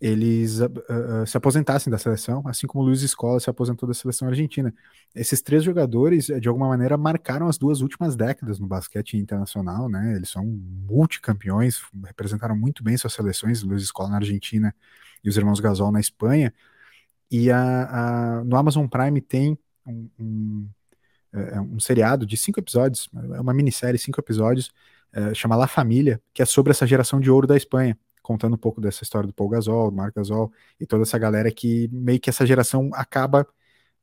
eles 0.00 0.60
uh, 0.60 1.26
se 1.26 1.36
aposentassem 1.36 1.90
da 1.90 1.96
seleção, 1.96 2.42
assim 2.46 2.66
como 2.66 2.84
Luiz 2.84 3.02
Escola 3.02 3.40
se 3.40 3.48
aposentou 3.48 3.88
da 3.88 3.94
seleção 3.94 4.28
argentina. 4.28 4.72
Esses 5.14 5.40
três 5.40 5.64
jogadores, 5.64 6.26
de 6.26 6.48
alguma 6.48 6.68
maneira, 6.68 6.98
marcaram 6.98 7.48
as 7.48 7.56
duas 7.56 7.80
últimas 7.80 8.14
décadas 8.14 8.58
no 8.58 8.66
basquete 8.66 9.16
internacional, 9.16 9.88
né? 9.88 10.14
Eles 10.16 10.28
são 10.28 10.44
multicampeões, 10.44 11.80
representaram 12.04 12.54
muito 12.54 12.84
bem 12.84 12.96
suas 12.96 13.14
seleções, 13.14 13.62
Luiz 13.62 13.82
Escola 13.82 14.10
na 14.10 14.16
Argentina 14.16 14.74
e 15.24 15.30
os 15.30 15.36
irmãos 15.36 15.60
Gasol 15.60 15.90
na 15.90 16.00
Espanha. 16.00 16.52
E 17.30 17.50
a, 17.50 18.40
a 18.40 18.44
no 18.44 18.56
Amazon 18.56 18.86
Prime 18.86 19.20
tem 19.20 19.58
um, 19.86 20.10
um, 20.18 20.68
é, 21.32 21.60
um, 21.60 21.80
seriado 21.80 22.26
de 22.26 22.36
cinco 22.36 22.60
episódios, 22.60 23.08
é 23.34 23.40
uma 23.40 23.54
minissérie, 23.54 23.98
cinco 23.98 24.20
episódios, 24.20 24.70
é, 25.12 25.32
chama 25.34 25.56
La 25.56 25.66
Família, 25.66 26.20
que 26.34 26.42
é 26.42 26.44
sobre 26.44 26.70
essa 26.72 26.86
geração 26.86 27.18
de 27.18 27.30
ouro 27.30 27.46
da 27.46 27.56
Espanha 27.56 27.98
contando 28.26 28.54
um 28.54 28.58
pouco 28.58 28.80
dessa 28.80 29.04
história 29.04 29.26
do 29.26 29.32
Paul 29.32 29.48
Gasol, 29.48 29.90
do 29.90 29.96
Marc 29.96 30.14
Gasol 30.14 30.52
e 30.80 30.84
toda 30.86 31.04
essa 31.04 31.16
galera 31.16 31.50
que 31.52 31.88
meio 31.92 32.18
que 32.18 32.28
essa 32.28 32.44
geração 32.44 32.90
acaba, 32.92 33.46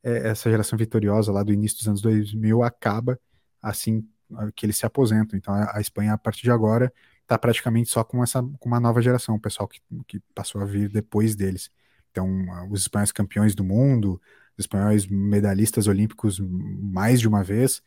é, 0.02 0.30
essa 0.30 0.50
geração 0.50 0.78
vitoriosa 0.78 1.30
lá 1.30 1.42
do 1.42 1.52
início 1.52 1.78
dos 1.78 1.88
anos 1.88 2.00
2000 2.00 2.62
acaba 2.62 3.20
assim 3.60 4.08
que 4.56 4.64
eles 4.64 4.78
se 4.78 4.86
aposentam. 4.86 5.38
Então 5.38 5.52
a, 5.52 5.76
a 5.76 5.80
Espanha, 5.80 6.14
a 6.14 6.18
partir 6.18 6.42
de 6.42 6.50
agora, 6.50 6.90
está 7.22 7.38
praticamente 7.38 7.90
só 7.90 8.02
com, 8.02 8.22
essa, 8.22 8.42
com 8.42 8.68
uma 8.68 8.80
nova 8.80 9.02
geração, 9.02 9.34
o 9.34 9.40
pessoal 9.40 9.68
que, 9.68 9.80
que 10.06 10.20
passou 10.34 10.62
a 10.62 10.64
vir 10.64 10.88
depois 10.88 11.36
deles. 11.36 11.70
Então, 12.10 12.28
os 12.70 12.82
espanhóis 12.82 13.12
campeões 13.12 13.54
do 13.54 13.64
mundo, 13.64 14.20
os 14.56 14.64
espanhóis 14.64 15.06
medalhistas 15.06 15.86
olímpicos 15.86 16.40
mais 16.40 17.20
de 17.20 17.28
uma 17.28 17.42
vez, 17.42 17.82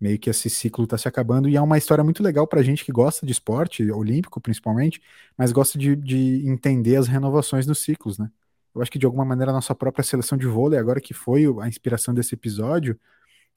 meio 0.00 0.18
que 0.18 0.30
esse 0.30 0.48
ciclo 0.48 0.84
está 0.84 0.96
se 0.96 1.06
acabando 1.06 1.48
e 1.48 1.56
é 1.56 1.60
uma 1.60 1.76
história 1.76 2.02
muito 2.02 2.22
legal 2.22 2.46
para 2.46 2.62
gente 2.62 2.84
que 2.84 2.90
gosta 2.90 3.26
de 3.26 3.32
esporte, 3.32 3.90
olímpico 3.90 4.40
principalmente, 4.40 5.00
mas 5.36 5.52
gosta 5.52 5.78
de, 5.78 5.94
de 5.94 6.42
entender 6.48 6.96
as 6.96 7.06
renovações 7.06 7.66
nos 7.66 7.80
ciclos, 7.80 8.18
né? 8.18 8.30
Eu 8.74 8.80
acho 8.80 8.90
que 8.90 8.98
de 8.98 9.04
alguma 9.04 9.24
maneira 9.24 9.50
a 9.50 9.54
nossa 9.54 9.74
própria 9.74 10.02
seleção 10.02 10.38
de 10.38 10.46
vôlei, 10.46 10.78
agora 10.78 11.00
que 11.00 11.12
foi 11.12 11.44
a 11.60 11.68
inspiração 11.68 12.14
desse 12.14 12.34
episódio, 12.34 12.98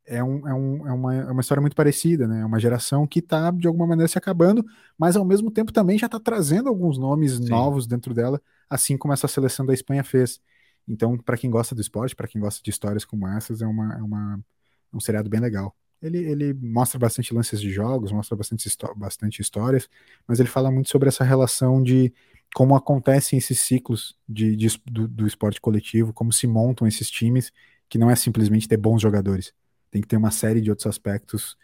é, 0.06 0.22
um, 0.22 0.48
é, 0.48 0.54
um, 0.54 0.88
é, 0.88 0.91
uma, 0.91 1.16
é 1.16 1.32
uma 1.32 1.41
história 1.41 1.62
muito 1.62 1.76
parecida, 1.76 2.28
né? 2.28 2.42
É 2.42 2.46
uma 2.46 2.59
geração 2.59 3.08
que 3.08 3.20
está 3.20 3.50
de 3.51 3.67
alguma 3.67 3.88
maneira 3.88 4.08
se 4.08 4.17
acabando, 4.17 4.66
mas 4.97 5.16
ao 5.16 5.24
mesmo 5.24 5.50
tempo 5.50 5.72
também 5.72 5.97
já 5.97 6.08
está 6.08 6.20
trazendo 6.20 6.67
alguns 6.67 6.97
nomes 6.97 7.34
Sim. 7.38 7.47
novos 7.47 7.88
dentro 7.88 8.13
dela, 8.13 8.42
assim 8.70 8.97
como 8.97 9.13
essa 9.13 9.28
seleção 9.28 9.66
da 9.66 9.74
Espanha 9.74 10.04
fez. 10.04 10.42
Então, 10.86 11.17
para 11.17 11.38
quem 11.38 11.50
gosta 11.50 11.74
do 11.74 11.80
esporte, 11.80 12.16
para 12.16 12.28
quem 12.28 12.42
gosta 12.42 12.62
de 12.62 12.70
histórias 12.70 13.05
como 13.05 13.28
essas, 13.28 13.62
é, 13.62 13.67
uma, 13.67 13.93
é, 13.93 14.01
uma, 14.01 14.43
é 14.92 14.97
um 14.97 15.00
seriado 15.00 15.30
bem 15.30 15.39
legal 15.39 15.74
ele, 16.04 16.17
ele 16.17 16.54
mostra 16.54 17.00
bastante 17.00 17.34
lances 17.34 17.62
de 17.62 17.71
jogos, 17.71 18.12
mostra 18.12 18.36
bastante, 18.36 18.70
bastante 18.96 19.42
histórias, 19.42 19.89
mas 20.28 20.39
ele 20.39 20.50
fala 20.50 20.70
muito 20.70 20.89
sobre 20.89 21.08
essa 21.08 21.24
relação 21.24 21.82
de 21.82 22.13
como 22.54 22.75
acontecem 22.75 23.39
esses 23.39 23.59
ciclos 23.62 24.16
de, 24.28 24.55
de 24.55 24.67
do, 24.86 25.08
do, 25.08 25.25
esporte 25.25 25.62
coletivo, 25.62 26.13
como 26.13 26.32
se 26.32 26.46
montam 26.46 26.86
esses 26.86 27.09
times, 27.09 27.51
que 27.89 27.97
não 27.97 28.12
é 28.12 28.16
simplesmente 28.16 28.67
ter 28.67 28.78
bons 28.78 29.01
jogadores, 29.01 29.54
tem 29.89 30.01
que 30.01 30.08
ter 30.08 30.17
uma 30.17 30.30
série 30.30 30.62
de 30.62 30.70
outros 30.70 30.86
aspectos 30.86 31.58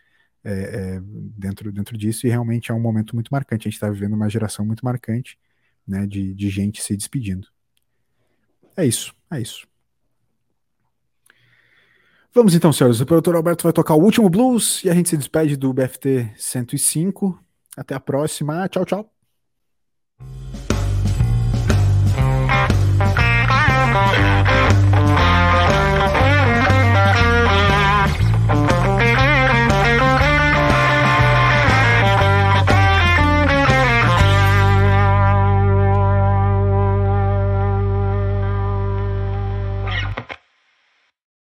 é, 0.44 0.52
é, 0.52 1.02
dentro, 1.03 1.72
dentro 1.72 1.98
disso, 1.98 2.26
e 2.26 2.30
realmente 2.30 2.72
é 2.72 2.74
um 2.74 2.80
momento 2.80 3.14
muito 3.14 3.30
marcante. 3.30 3.68
A 3.68 3.70
gente 3.70 3.76
está 3.76 3.90
vivendo 3.90 4.14
uma 4.14 4.30
geração 4.30 4.66
muito 4.66 4.86
marcante 4.86 5.38
né, 5.86 6.07
de, 6.07 6.34
de 6.34 6.49
gente 6.49 6.82
se 6.82 6.95
despedindo. 6.95 7.48
É 8.76 8.86
isso, 8.86 9.14
é 9.30 9.41
isso. 9.41 9.68
Vamos 12.34 12.53
então, 12.53 12.72
senhores. 12.72 12.99
O 12.99 13.06
produtor 13.06 13.35
Alberto 13.35 13.64
vai 13.64 13.73
tocar 13.73 13.95
o 13.95 14.03
último 14.03 14.30
blues 14.30 14.84
e 14.84 14.89
a 14.89 14.93
gente 14.93 15.10
se 15.10 15.18
despede 15.18 15.57
do 15.57 15.73
BFT 15.73 16.31
105. 16.38 17.39
Até 17.76 17.95
a 17.95 17.99
próxima. 17.99 18.68
Tchau, 18.68 18.85
tchau. 18.85 19.11